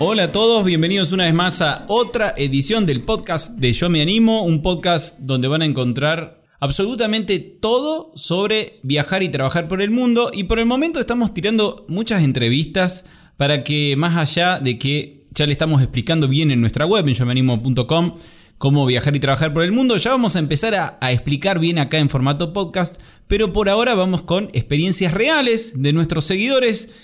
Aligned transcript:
Hola 0.00 0.22
a 0.22 0.32
todos, 0.32 0.64
bienvenidos 0.64 1.10
una 1.10 1.24
vez 1.24 1.34
más 1.34 1.60
a 1.60 1.84
otra 1.88 2.32
edición 2.36 2.86
del 2.86 3.02
podcast 3.02 3.56
de 3.56 3.72
Yo 3.72 3.90
Me 3.90 4.00
Animo, 4.00 4.44
un 4.44 4.62
podcast 4.62 5.18
donde 5.18 5.48
van 5.48 5.62
a 5.62 5.64
encontrar 5.64 6.44
absolutamente 6.60 7.40
todo 7.40 8.12
sobre 8.14 8.74
viajar 8.84 9.24
y 9.24 9.28
trabajar 9.28 9.66
por 9.66 9.82
el 9.82 9.90
mundo. 9.90 10.30
Y 10.32 10.44
por 10.44 10.60
el 10.60 10.66
momento 10.66 11.00
estamos 11.00 11.34
tirando 11.34 11.84
muchas 11.88 12.22
entrevistas 12.22 13.06
para 13.36 13.64
que 13.64 13.96
más 13.98 14.16
allá 14.16 14.60
de 14.60 14.78
que 14.78 15.26
ya 15.32 15.46
le 15.46 15.52
estamos 15.52 15.82
explicando 15.82 16.28
bien 16.28 16.52
en 16.52 16.60
nuestra 16.60 16.86
web 16.86 17.08
en 17.08 17.14
yomeanimo.com 17.14 18.14
cómo 18.56 18.86
viajar 18.86 19.16
y 19.16 19.20
trabajar 19.20 19.52
por 19.52 19.64
el 19.64 19.72
mundo, 19.72 19.96
ya 19.96 20.12
vamos 20.12 20.36
a 20.36 20.38
empezar 20.38 20.76
a, 20.76 20.98
a 21.00 21.10
explicar 21.10 21.58
bien 21.58 21.78
acá 21.78 21.98
en 21.98 22.08
formato 22.08 22.52
podcast, 22.52 23.00
pero 23.26 23.52
por 23.52 23.68
ahora 23.68 23.96
vamos 23.96 24.22
con 24.22 24.48
experiencias 24.52 25.12
reales 25.12 25.82
de 25.82 25.92
nuestros 25.92 26.24
seguidores 26.24 26.94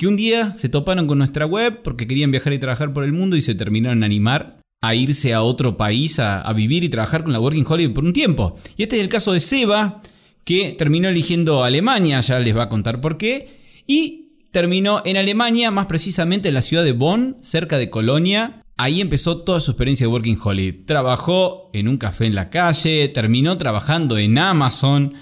que 0.00 0.06
un 0.06 0.16
día 0.16 0.54
se 0.54 0.70
toparon 0.70 1.06
con 1.06 1.18
nuestra 1.18 1.44
web 1.44 1.82
porque 1.84 2.06
querían 2.06 2.30
viajar 2.30 2.54
y 2.54 2.58
trabajar 2.58 2.94
por 2.94 3.04
el 3.04 3.12
mundo 3.12 3.36
y 3.36 3.42
se 3.42 3.54
terminaron 3.54 4.02
a 4.02 4.06
animar 4.06 4.58
a 4.80 4.94
irse 4.94 5.34
a 5.34 5.42
otro 5.42 5.76
país 5.76 6.18
a, 6.18 6.50
vivir 6.54 6.84
y 6.84 6.88
trabajar 6.88 7.22
con 7.22 7.34
la 7.34 7.38
Working 7.38 7.66
Holiday 7.68 7.92
por 7.92 8.04
un 8.04 8.14
tiempo. 8.14 8.58
Y 8.78 8.84
este 8.84 8.96
es 8.96 9.02
el 9.02 9.10
caso 9.10 9.34
de 9.34 9.40
Seba, 9.40 10.00
que 10.42 10.74
terminó 10.78 11.10
eligiendo 11.10 11.64
Alemania, 11.64 12.22
ya 12.22 12.38
les 12.38 12.56
va 12.56 12.62
a 12.62 12.68
contar 12.70 13.02
por 13.02 13.18
qué, 13.18 13.60
y 13.86 14.28
terminó 14.52 15.02
en 15.04 15.18
Alemania, 15.18 15.70
más 15.70 15.84
precisamente 15.84 16.48
en 16.48 16.54
la 16.54 16.62
ciudad 16.62 16.82
de 16.82 16.92
Bonn, 16.92 17.36
cerca 17.42 17.76
de 17.76 17.90
Colonia. 17.90 18.62
Ahí 18.78 19.02
empezó 19.02 19.42
toda 19.42 19.60
su 19.60 19.72
experiencia 19.72 20.06
de 20.06 20.12
Working 20.14 20.38
Holiday. 20.42 20.72
Trabajó 20.86 21.68
en 21.74 21.88
un 21.88 21.98
café 21.98 22.24
en 22.24 22.34
la 22.34 22.48
calle, 22.48 23.08
terminó 23.08 23.58
trabajando 23.58 24.16
en 24.16 24.38
Amazon, 24.38 25.12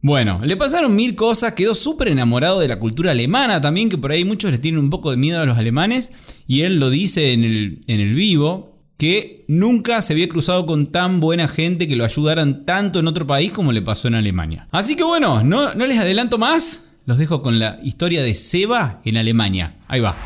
bueno, 0.00 0.40
le 0.44 0.56
pasaron 0.56 0.94
mil 0.94 1.16
cosas, 1.16 1.54
quedó 1.54 1.74
súper 1.74 2.08
enamorado 2.08 2.60
de 2.60 2.68
la 2.68 2.78
cultura 2.78 3.10
alemana 3.10 3.60
también, 3.60 3.88
que 3.88 3.98
por 3.98 4.12
ahí 4.12 4.24
muchos 4.24 4.50
les 4.50 4.60
tienen 4.60 4.80
un 4.80 4.90
poco 4.90 5.10
de 5.10 5.16
miedo 5.16 5.40
a 5.40 5.46
los 5.46 5.58
alemanes, 5.58 6.12
y 6.46 6.60
él 6.62 6.78
lo 6.78 6.90
dice 6.90 7.32
en 7.32 7.44
el, 7.44 7.80
en 7.86 8.00
el 8.00 8.14
vivo, 8.14 8.76
que 8.96 9.44
nunca 9.48 10.02
se 10.02 10.12
había 10.12 10.28
cruzado 10.28 10.66
con 10.66 10.88
tan 10.88 11.20
buena 11.20 11.46
gente 11.46 11.86
que 11.86 11.96
lo 11.96 12.04
ayudaran 12.04 12.64
tanto 12.64 12.98
en 12.98 13.06
otro 13.06 13.26
país 13.26 13.52
como 13.52 13.72
le 13.72 13.80
pasó 13.82 14.08
en 14.08 14.16
Alemania. 14.16 14.68
Así 14.72 14.96
que 14.96 15.04
bueno, 15.04 15.42
no, 15.42 15.74
no 15.74 15.86
les 15.86 15.98
adelanto 15.98 16.36
más, 16.36 16.84
los 17.06 17.16
dejo 17.16 17.40
con 17.40 17.58
la 17.58 17.78
historia 17.82 18.22
de 18.22 18.34
Seba 18.34 19.00
en 19.04 19.16
Alemania. 19.16 19.76
Ahí 19.86 20.00
va. 20.00 20.16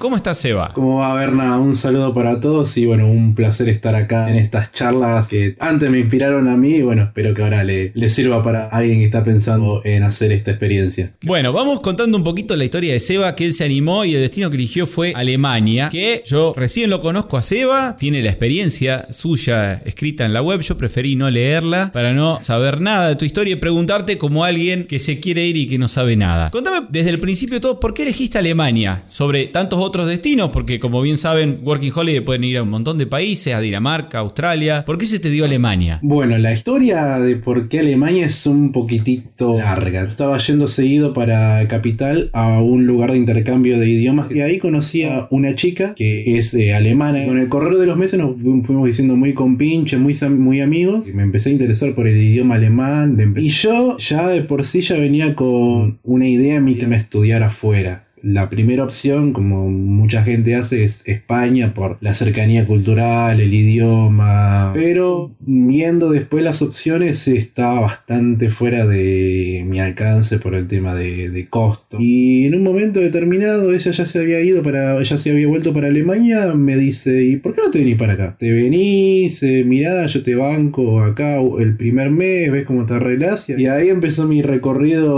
¿Cómo 0.00 0.16
estás, 0.16 0.38
Seba? 0.38 0.70
¿Cómo 0.72 1.00
va, 1.00 1.14
Berna? 1.14 1.58
Un 1.58 1.76
saludo 1.76 2.14
para 2.14 2.40
todos 2.40 2.74
y 2.78 2.86
bueno, 2.86 3.06
un 3.06 3.34
placer 3.34 3.68
estar 3.68 3.94
acá 3.94 4.30
en 4.30 4.36
estas 4.36 4.72
charlas 4.72 5.28
que 5.28 5.56
antes 5.60 5.90
me 5.90 5.98
inspiraron 5.98 6.48
a 6.48 6.56
mí 6.56 6.76
y 6.76 6.82
bueno, 6.82 7.02
espero 7.02 7.34
que 7.34 7.42
ahora 7.42 7.64
le, 7.64 7.92
le 7.94 8.08
sirva 8.08 8.42
para 8.42 8.66
alguien 8.68 9.00
que 9.00 9.04
está 9.04 9.22
pensando 9.22 9.82
en 9.84 10.02
hacer 10.02 10.32
esta 10.32 10.52
experiencia. 10.52 11.12
Bueno, 11.22 11.52
vamos 11.52 11.80
contando 11.80 12.16
un 12.16 12.24
poquito 12.24 12.56
la 12.56 12.64
historia 12.64 12.94
de 12.94 12.98
Seba, 12.98 13.34
que 13.34 13.44
él 13.44 13.52
se 13.52 13.62
animó 13.62 14.06
y 14.06 14.14
el 14.14 14.22
destino 14.22 14.48
que 14.48 14.56
eligió 14.56 14.86
fue 14.86 15.12
Alemania, 15.14 15.90
que 15.90 16.22
yo 16.24 16.54
recién 16.56 16.88
lo 16.88 17.02
conozco 17.02 17.36
a 17.36 17.42
Seba, 17.42 17.94
tiene 17.98 18.22
la 18.22 18.30
experiencia 18.30 19.06
suya 19.10 19.82
escrita 19.84 20.24
en 20.24 20.32
la 20.32 20.40
web, 20.40 20.62
yo 20.62 20.78
preferí 20.78 21.14
no 21.14 21.28
leerla 21.28 21.92
para 21.92 22.14
no 22.14 22.40
saber 22.40 22.80
nada 22.80 23.10
de 23.10 23.16
tu 23.16 23.26
historia 23.26 23.52
y 23.52 23.56
preguntarte 23.56 24.16
como 24.16 24.44
alguien 24.44 24.86
que 24.86 24.98
se 24.98 25.20
quiere 25.20 25.44
ir 25.46 25.58
y 25.58 25.66
que 25.66 25.76
no 25.76 25.88
sabe 25.88 26.16
nada. 26.16 26.48
Contame 26.48 26.86
desde 26.88 27.10
el 27.10 27.20
principio 27.20 27.60
todo, 27.60 27.78
¿por 27.78 27.92
qué 27.92 28.04
elegiste 28.04 28.38
Alemania 28.38 29.02
sobre 29.04 29.44
tantos 29.48 29.78
otros 29.78 29.89
otros 29.90 30.08
destinos, 30.08 30.50
porque 30.50 30.78
como 30.78 31.02
bien 31.02 31.16
saben, 31.16 31.58
Working 31.64 31.90
Holiday 31.92 32.20
pueden 32.20 32.44
ir 32.44 32.58
a 32.58 32.62
un 32.62 32.70
montón 32.70 32.96
de 32.96 33.06
países, 33.06 33.52
a 33.52 33.60
Dinamarca, 33.60 34.20
Australia. 34.20 34.84
¿Por 34.84 34.98
qué 34.98 35.06
se 35.06 35.18
te 35.18 35.30
dio 35.30 35.44
Alemania? 35.44 35.98
Bueno, 36.00 36.38
la 36.38 36.52
historia 36.52 37.18
de 37.18 37.34
por 37.34 37.68
qué 37.68 37.80
Alemania 37.80 38.26
es 38.26 38.46
un 38.46 38.70
poquitito 38.70 39.58
larga. 39.58 40.04
Estaba 40.04 40.38
yendo 40.38 40.68
seguido 40.68 41.12
para 41.12 41.66
Capital 41.66 42.30
a 42.32 42.62
un 42.62 42.86
lugar 42.86 43.10
de 43.10 43.18
intercambio 43.18 43.80
de 43.80 43.90
idiomas 43.90 44.30
y 44.30 44.42
ahí 44.42 44.58
conocí 44.58 45.02
a 45.02 45.26
una 45.30 45.56
chica 45.56 45.94
que 45.96 46.38
es 46.38 46.54
eh, 46.54 46.72
alemana. 46.72 47.24
Con 47.26 47.38
el 47.38 47.48
correr 47.48 47.74
de 47.74 47.86
los 47.86 47.96
meses 47.96 48.20
nos 48.20 48.36
fuimos 48.40 48.86
diciendo 48.86 49.16
muy 49.16 49.34
compinches, 49.34 49.98
muy, 49.98 50.16
muy 50.38 50.60
amigos. 50.60 51.12
Me 51.14 51.24
empecé 51.24 51.50
a 51.50 51.52
interesar 51.52 51.96
por 51.96 52.06
el 52.06 52.16
idioma 52.16 52.54
alemán. 52.54 53.34
Y 53.36 53.48
yo 53.48 53.98
ya 53.98 54.28
de 54.28 54.42
por 54.42 54.62
sí 54.62 54.82
ya 54.82 54.94
venía 54.94 55.34
con 55.34 55.98
una 56.04 56.28
idea 56.28 56.54
en 56.54 56.64
mi 56.64 56.76
que 56.76 56.86
me 56.86 56.96
estudiar 56.96 57.42
afuera. 57.42 58.06
La 58.22 58.50
primera 58.50 58.84
opción, 58.84 59.32
como 59.32 59.68
mucha 59.70 60.22
gente 60.22 60.54
hace, 60.54 60.84
es 60.84 61.06
España 61.06 61.72
por 61.74 61.98
la 62.00 62.14
cercanía 62.14 62.66
cultural, 62.66 63.40
el 63.40 63.52
idioma. 63.52 64.72
Pero 64.74 65.32
viendo 65.40 66.10
después 66.10 66.44
las 66.44 66.62
opciones 66.62 67.26
está 67.28 67.80
bastante 67.80 68.48
fuera 68.48 68.86
de 68.86 69.64
mi 69.66 69.80
alcance 69.80 70.38
por 70.38 70.54
el 70.54 70.68
tema 70.68 70.94
de, 70.94 71.46
costo. 71.48 71.96
Y 71.98 72.44
en 72.44 72.54
un 72.54 72.62
momento 72.62 73.00
determinado 73.00 73.72
ella 73.72 73.90
ya 73.90 74.06
se 74.06 74.18
había 74.18 74.40
ido 74.40 74.62
para, 74.62 75.02
ya 75.02 75.16
se 75.16 75.30
había 75.30 75.48
vuelto 75.48 75.72
para 75.72 75.88
Alemania, 75.88 76.52
me 76.54 76.76
dice, 76.76 77.24
¿y 77.24 77.36
por 77.36 77.54
qué 77.54 77.62
no 77.64 77.70
te 77.70 77.78
venís 77.78 77.96
para 77.96 78.12
acá? 78.12 78.36
Te 78.38 78.52
venís, 78.52 79.42
eh, 79.42 79.64
mirá, 79.66 80.06
yo 80.06 80.22
te 80.22 80.34
banco 80.34 81.02
acá 81.02 81.40
el 81.40 81.76
primer 81.76 82.10
mes, 82.10 82.52
ves 82.52 82.66
cómo 82.66 82.84
te 82.86 82.94
arreglas. 82.94 83.48
Y 83.48 83.66
ahí 83.66 83.88
empezó 83.88 84.26
mi 84.26 84.42
recorrido 84.42 85.16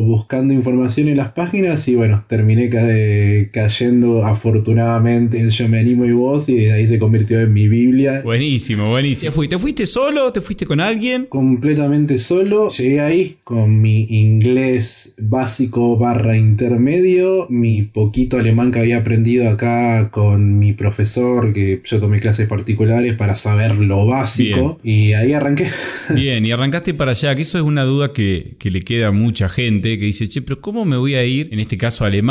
buscando 0.00 0.54
información 0.54 1.08
en 1.08 1.16
las 1.16 1.32
páginas 1.32 1.86
y 1.88 1.94
bueno, 1.94 2.24
terminé 2.38 3.50
cayendo 3.50 4.24
afortunadamente 4.24 5.40
en 5.40 5.50
Yo 5.50 5.68
Me 5.68 5.80
Animo 5.80 6.04
y 6.04 6.12
Vos 6.12 6.48
y 6.48 6.54
de 6.54 6.72
ahí 6.72 6.86
se 6.86 7.00
convirtió 7.00 7.40
en 7.40 7.52
mi 7.52 7.66
Biblia. 7.66 8.22
Buenísimo, 8.22 8.90
buenísimo. 8.90 9.32
¿Te 9.48 9.58
fuiste 9.58 9.86
solo? 9.86 10.32
¿Te 10.32 10.40
fuiste 10.40 10.64
con 10.64 10.78
alguien? 10.78 11.26
Completamente 11.26 12.16
solo. 12.20 12.70
Llegué 12.70 13.00
ahí 13.00 13.38
con 13.42 13.80
mi 13.80 14.06
inglés 14.08 15.16
básico 15.20 15.98
barra 15.98 16.36
intermedio, 16.36 17.48
mi 17.50 17.82
poquito 17.82 18.38
alemán 18.38 18.70
que 18.70 18.78
había 18.78 18.98
aprendido 18.98 19.48
acá 19.48 20.10
con 20.12 20.60
mi 20.60 20.74
profesor, 20.74 21.52
que 21.52 21.82
yo 21.84 21.98
tomé 21.98 22.20
clases 22.20 22.46
particulares 22.46 23.16
para 23.16 23.34
saber 23.34 23.74
lo 23.74 24.06
básico. 24.06 24.78
Y 24.84 25.14
ahí 25.14 25.32
arranqué. 25.32 25.66
Bien, 26.14 26.46
y 26.46 26.52
arrancaste 26.52 26.94
para 26.94 27.10
allá, 27.10 27.34
que 27.34 27.42
eso 27.42 27.58
es 27.58 27.64
una 27.64 27.82
duda 27.82 28.12
que, 28.12 28.54
que 28.60 28.70
le 28.70 28.80
queda 28.82 29.08
a 29.08 29.12
mucha 29.12 29.48
gente, 29.48 29.98
que 29.98 30.04
dice, 30.04 30.28
che, 30.28 30.40
pero 30.40 30.60
¿cómo 30.60 30.84
me 30.84 30.96
voy 30.96 31.16
a 31.16 31.24
ir, 31.24 31.48
en 31.50 31.58
este 31.58 31.76
caso 31.76 32.04
a 32.04 32.06
Alemania? 32.06 32.27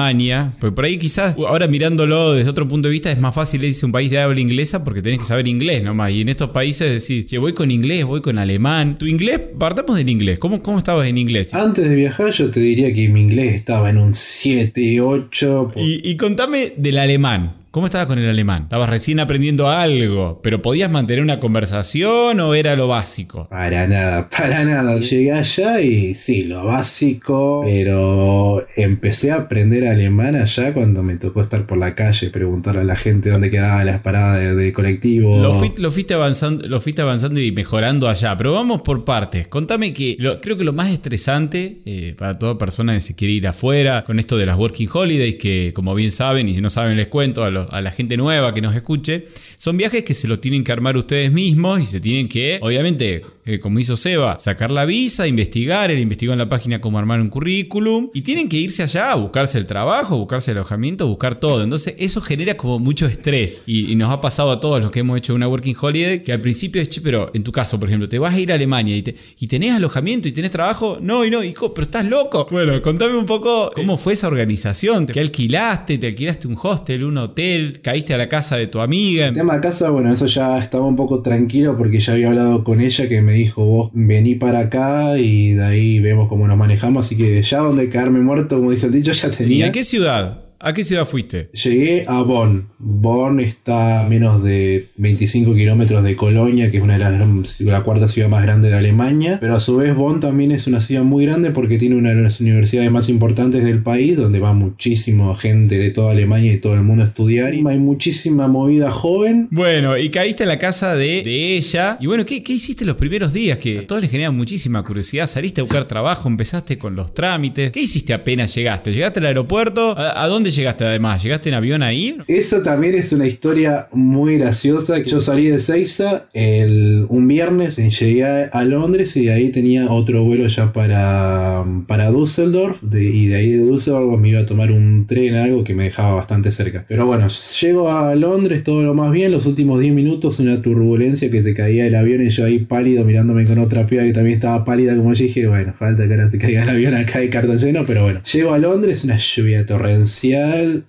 Porque 0.59 0.75
por 0.75 0.85
ahí 0.85 0.97
quizás, 0.97 1.35
ahora 1.37 1.67
mirándolo 1.67 2.33
desde 2.33 2.49
otro 2.49 2.67
punto 2.67 2.87
de 2.87 2.93
vista, 2.93 3.11
es 3.11 3.19
más 3.19 3.33
fácil 3.33 3.63
irse 3.63 3.85
a 3.85 3.87
un 3.87 3.91
país 3.91 4.11
de 4.11 4.19
habla 4.19 4.39
inglesa 4.39 4.83
porque 4.83 5.01
tenés 5.01 5.19
que 5.19 5.25
saber 5.25 5.47
inglés 5.47 5.83
nomás. 5.83 6.11
Y 6.11 6.21
en 6.21 6.29
estos 6.29 6.51
países 6.51 6.91
decir, 6.91 7.25
che, 7.25 7.37
voy 7.37 7.53
con 7.53 7.71
inglés, 7.71 8.05
voy 8.05 8.21
con 8.21 8.37
alemán. 8.37 8.97
Tu 8.97 9.05
inglés, 9.05 9.41
partamos 9.57 9.97
del 9.97 10.09
inglés. 10.09 10.39
¿Cómo, 10.39 10.61
cómo 10.61 10.77
estabas 10.77 11.07
en 11.07 11.17
inglés? 11.17 11.53
Antes 11.53 11.89
de 11.89 11.95
viajar 11.95 12.31
yo 12.31 12.49
te 12.51 12.59
diría 12.59 12.93
que 12.93 13.07
mi 13.07 13.21
inglés 13.21 13.55
estaba 13.55 13.89
en 13.89 13.97
un 13.97 14.13
7, 14.13 15.01
8. 15.01 15.71
Y, 15.75 16.09
y 16.09 16.17
contame 16.17 16.73
del 16.77 16.97
alemán. 16.99 17.66
¿Cómo 17.77 17.85
estabas 17.85 18.07
con 18.07 18.17
el 18.17 18.27
alemán? 18.27 18.63
¿Estabas 18.63 18.89
recién 18.89 19.19
aprendiendo 19.19 19.69
algo? 19.69 20.39
¿Pero 20.41 20.63
podías 20.63 20.89
mantener 20.89 21.21
una 21.21 21.39
conversación 21.39 22.39
o 22.39 22.55
era 22.55 22.75
lo 22.75 22.87
básico? 22.87 23.47
Para 23.51 23.85
nada, 23.85 24.27
para 24.35 24.63
nada. 24.63 24.97
Llegué 24.97 25.31
allá 25.31 25.79
y 25.79 26.15
sí, 26.15 26.45
lo 26.45 26.65
básico, 26.65 27.61
pero 27.63 28.65
empecé 28.77 29.29
a 29.29 29.35
aprender 29.35 29.85
alemán 29.87 30.33
allá 30.33 30.73
cuando 30.73 31.03
me 31.03 31.17
tocó 31.17 31.41
estar 31.41 31.67
por 31.67 31.77
la 31.77 31.93
calle, 31.93 32.31
preguntarle 32.31 32.81
a 32.81 32.83
la 32.83 32.95
gente 32.95 33.29
dónde 33.29 33.51
quedaban 33.51 33.85
las 33.85 34.01
paradas 34.01 34.55
de, 34.55 34.73
colectivo. 34.73 35.37
Lo, 35.39 35.91
fuiste 35.91 36.15
avanzando, 36.15 36.67
lo 36.67 36.81
fuiste 36.81 37.03
avanzando 37.03 37.39
y 37.39 37.51
mejorando 37.51 38.09
allá, 38.09 38.35
pero 38.37 38.53
vamos 38.53 38.81
por 38.81 39.05
partes. 39.05 39.47
Contame 39.49 39.93
que 39.93 40.17
creo 40.41 40.57
que 40.57 40.63
lo 40.63 40.73
más 40.73 40.89
estresante 40.89 41.77
eh, 41.85 42.15
para 42.17 42.39
toda 42.39 42.57
persona 42.57 42.93
que 42.93 43.01
se 43.01 43.13
quiere 43.13 43.35
ir 43.35 43.45
afuera 43.45 44.03
con 44.03 44.17
esto 44.17 44.35
de 44.35 44.47
las 44.47 44.57
Working 44.57 44.89
Holidays, 44.91 45.35
que 45.35 45.73
como 45.75 45.93
bien 45.93 46.09
saben 46.09 46.49
y 46.49 46.55
si 46.55 46.61
no 46.61 46.71
saben 46.71 46.97
les 46.97 47.09
cuento 47.09 47.43
a 47.43 47.51
los 47.51 47.66
a 47.71 47.81
la 47.81 47.91
gente 47.91 48.17
nueva 48.17 48.53
que 48.53 48.61
nos 48.61 48.75
escuche, 48.75 49.27
son 49.55 49.77
viajes 49.77 50.03
que 50.03 50.13
se 50.13 50.27
los 50.27 50.41
tienen 50.41 50.63
que 50.63 50.71
armar 50.71 50.97
ustedes 50.97 51.31
mismos 51.31 51.81
y 51.81 51.85
se 51.85 51.99
tienen 51.99 52.27
que, 52.27 52.59
obviamente, 52.61 53.23
eh, 53.45 53.59
como 53.59 53.79
hizo 53.79 53.95
Seba, 53.95 54.37
sacar 54.37 54.71
la 54.71 54.83
visa, 54.85 55.25
investigar, 55.25 55.89
él 55.89 55.99
investigó 55.99 56.33
en 56.33 56.39
la 56.39 56.49
página 56.49 56.81
cómo 56.81 56.99
armar 56.99 57.21
un 57.21 57.29
currículum 57.29 58.09
y 58.13 58.21
tienen 58.21 58.49
que 58.49 58.57
irse 58.57 58.83
allá 58.83 59.13
a 59.13 59.15
buscarse 59.15 59.57
el 59.57 59.65
trabajo, 59.65 60.17
buscarse 60.17 60.51
el 60.51 60.57
alojamiento, 60.57 61.07
buscar 61.07 61.39
todo. 61.39 61.63
Entonces 61.63 61.95
eso 61.97 62.19
genera 62.21 62.57
como 62.57 62.77
mucho 62.77 63.05
estrés 63.07 63.63
y, 63.65 63.95
nos 63.97 64.11
ha 64.11 64.21
pasado 64.21 64.51
a 64.51 64.59
todos 64.59 64.79
los 64.79 64.91
que 64.91 64.99
hemos 64.99 65.17
hecho 65.17 65.33
una 65.33 65.47
working 65.47 65.75
holiday 65.79 66.23
que 66.23 66.31
al 66.31 66.41
principio 66.41 66.81
es, 66.81 66.89
che, 66.89 67.01
pero 67.01 67.31
en 67.33 67.43
tu 67.43 67.51
caso, 67.51 67.79
por 67.79 67.89
ejemplo, 67.89 68.07
te 68.07 68.19
vas 68.19 68.35
a 68.35 68.39
ir 68.39 68.51
a 68.51 68.55
Alemania 68.55 68.95
y, 68.95 69.15
y 69.39 69.47
tenés 69.47 69.73
alojamiento 69.73 70.27
y 70.27 70.33
tenés 70.33 70.51
trabajo, 70.51 70.99
no, 71.01 71.25
y 71.25 71.31
no, 71.31 71.43
hijo, 71.43 71.73
pero 71.73 71.85
estás 71.85 72.05
loco. 72.05 72.47
Bueno, 72.51 72.79
contame 72.81 73.15
un 73.15 73.25
poco 73.25 73.71
cómo 73.73 73.97
fue 73.97 74.13
esa 74.13 74.27
organización, 74.27 75.07
¿qué 75.07 75.19
alquilaste? 75.19 75.97
¿Te 75.97 76.07
alquilaste 76.07 76.47
un 76.47 76.57
hostel, 76.61 77.05
un 77.05 77.17
hotel? 77.17 77.56
Caíste 77.81 78.13
a 78.13 78.17
la 78.17 78.29
casa 78.29 78.57
de 78.57 78.67
tu 78.67 78.79
amiga. 78.79 79.27
El 79.27 79.33
tema 79.33 79.55
de 79.55 79.61
casa, 79.61 79.89
bueno, 79.89 80.11
eso 80.11 80.25
ya 80.25 80.57
estaba 80.57 80.85
un 80.85 80.95
poco 80.95 81.21
tranquilo 81.21 81.77
porque 81.77 81.99
ya 81.99 82.13
había 82.13 82.29
hablado 82.29 82.63
con 82.63 82.81
ella 82.81 83.07
que 83.07 83.21
me 83.21 83.33
dijo, 83.33 83.65
vos 83.65 83.91
vení 83.93 84.35
para 84.35 84.59
acá 84.59 85.17
y 85.17 85.53
de 85.53 85.63
ahí 85.63 85.99
vemos 85.99 86.27
cómo 86.27 86.47
nos 86.47 86.57
manejamos, 86.57 87.05
así 87.05 87.17
que 87.17 87.41
ya 87.41 87.59
donde 87.59 87.89
caerme 87.89 88.19
muerto, 88.21 88.57
como 88.57 88.71
dice 88.71 88.87
el 88.87 88.93
dicho, 88.93 89.11
ya 89.11 89.31
tenía. 89.31 89.57
¿Y 89.57 89.63
en 89.63 89.71
qué 89.71 89.83
ciudad? 89.83 90.46
¿A 90.59 90.73
qué 90.73 90.83
ciudad 90.83 91.05
fuiste? 91.05 91.49
Llegué 91.53 92.05
a 92.07 92.21
Bonn. 92.21 92.69
Bonn 92.79 93.39
está 93.39 94.01
a 94.01 94.09
menos 94.09 94.43
de 94.43 94.87
25 94.97 95.53
kilómetros 95.53 96.03
de 96.03 96.15
Colonia, 96.15 96.71
que 96.71 96.77
es 96.77 96.83
una 96.83 96.97
de 96.97 96.99
las 96.99 97.61
la 97.61 97.83
cuarta 97.83 98.07
ciudad 98.07 98.27
más 98.29 98.43
grande 98.43 98.69
de 98.69 98.75
Alemania. 98.75 99.37
Pero 99.39 99.55
a 99.55 99.59
su 99.59 99.77
vez 99.77 99.95
Bonn 99.95 100.19
también 100.19 100.51
es 100.51 100.67
una 100.67 100.81
ciudad 100.81 101.03
muy 101.03 101.25
grande 101.25 101.51
porque 101.51 101.77
tiene 101.77 101.95
una 101.95 102.09
de 102.09 102.21
las 102.21 102.41
universidades 102.41 102.91
más 102.91 103.09
importantes 103.09 103.63
del 103.63 103.83
país, 103.83 104.17
donde 104.17 104.39
va 104.39 104.53
muchísima 104.53 105.35
gente 105.35 105.77
de 105.77 105.91
toda 105.91 106.11
Alemania 106.11 106.53
y 106.53 106.57
todo 106.57 106.73
el 106.73 106.83
mundo 106.83 107.03
a 107.03 107.07
estudiar. 107.07 107.53
Y 107.53 107.63
hay 107.67 107.77
muchísima 107.77 108.47
movida 108.47 108.89
joven. 108.91 109.47
Bueno, 109.51 109.97
y 109.97 110.09
caíste 110.09 110.43
en 110.43 110.49
la 110.49 110.57
casa 110.57 110.95
de, 110.95 111.55
ella. 111.57 111.97
Y 111.99 112.07
bueno, 112.07 112.25
¿qué, 112.25 112.41
¿qué, 112.41 112.53
hiciste 112.53 112.83
los 112.85 112.95
primeros 112.95 113.31
días? 113.31 113.59
Que 113.59 113.79
a 113.79 113.87
todos 113.87 114.01
les 114.01 114.09
genera 114.09 114.31
muchísima 114.31 114.83
curiosidad. 114.83 115.27
Saliste 115.27 115.61
a 115.61 115.63
buscar 115.63 115.85
trabajo, 115.85 116.27
empezaste 116.27 116.77
con 116.77 116.95
los 116.95 117.13
trámites. 117.13 117.71
¿Qué 117.71 117.81
hiciste 117.81 118.13
apenas 118.13 118.53
llegaste? 118.55 118.91
¿Llegaste 118.91 119.19
al 119.19 119.27
aeropuerto? 119.27 119.95
¿A, 119.97 120.27
dónde 120.27 120.46
llegaste 120.51 120.85
además? 120.85 121.23
¿Llegaste 121.23 121.49
en 121.49 121.55
avión 121.55 121.83
ahí? 121.83 122.17
Eso 122.27 122.61
también 122.61 122.95
es 122.95 123.11
una 123.11 123.27
historia 123.27 123.87
muy 123.91 124.37
graciosa. 124.37 124.99
Yo 124.99 125.21
salí 125.21 125.47
de 125.47 125.59
Seiza 125.59 126.27
el, 126.33 127.05
un 127.09 127.27
viernes 127.27 127.79
y 127.79 127.89
llegué 127.89 128.23
a, 128.23 128.63
Londres 128.67 129.15
y 129.15 129.29
ahí 129.29 129.49
tenía 129.49 129.89
otro 129.89 130.23
vuelo 130.23 130.47
ya 130.47 130.73
para, 130.73 131.63
para 131.87 132.11
Düsseldorf. 132.11 132.83
y 132.83 133.27
de 133.27 133.35
ahí 133.35 133.51
de 133.51 133.63
Düsseldorf 133.63 134.19
me 134.19 134.29
iba 134.29 134.41
a 134.41 134.45
tomar 134.45 134.71
un 134.71 135.07
tren, 135.07 135.35
algo 135.35 135.63
que 135.63 135.73
me 135.73 135.85
dejaba 135.85 136.15
bastante 136.15 136.51
cerca. 136.51 136.85
Pero 136.87 137.05
bueno, 137.05 137.27
llego 137.61 137.89
a 137.89 138.13
Londres, 138.15 138.63
todo 138.63 138.83
lo 138.83 138.93
más 138.93 139.11
bien. 139.11 139.31
Los 139.31 139.45
últimos 139.45 139.79
10 139.79 139.93
minutos, 139.93 140.39
una 140.39 140.61
turbulencia 140.61 141.31
que 141.31 141.41
se 141.41 141.53
caía 141.53 141.87
el 141.87 141.95
avión 141.95 142.25
y 142.25 142.29
yo 142.29 142.45
ahí 142.45 142.59
pálido 142.59 143.05
mirándome 143.05 143.45
con 143.45 143.59
otra 143.59 143.85
piba 143.85 144.03
que 144.03 144.13
también 144.13 144.35
estaba 144.35 144.65
pálida 144.65 144.95
como 144.95 145.13
yo 145.13 145.23
dije, 145.23 145.47
bueno, 145.47 145.73
falta 145.77 146.05
que 146.07 146.13
ahora 146.13 146.29
se 146.29 146.37
caiga 146.37 146.63
el 146.63 146.69
avión 146.69 146.93
acá 146.95 147.19
de 147.19 147.29
cartón 147.29 147.57
lleno, 147.57 147.83
pero 147.85 148.03
bueno. 148.03 148.21
Llego 148.31 148.53
a 148.53 148.57
Londres, 148.57 149.03
una 149.03 149.17
lluvia 149.17 149.65
torrencial 149.65 150.36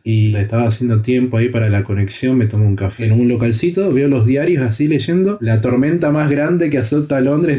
y 0.05 0.35
estaba 0.37 0.65
haciendo 0.65 1.01
tiempo 1.01 1.37
ahí 1.37 1.49
para 1.49 1.69
la 1.69 1.85
conexión, 1.85 2.39
me 2.39 2.47
tomo 2.47 2.67
un 2.67 2.77
café 2.77 3.07
en 3.07 3.13
un 3.13 3.29
localcito, 3.29 3.93
veo 3.93 4.09
los 4.09 4.27
diarios 4.27 4.63
así 4.65 4.87
leyendo, 4.87 5.39
la 5.41 5.61
tormenta 5.61 6.11
más 6.11 6.31
grande 6.31 6.71
que 6.71 6.79
azota 6.79 7.21
Londres 7.21 7.59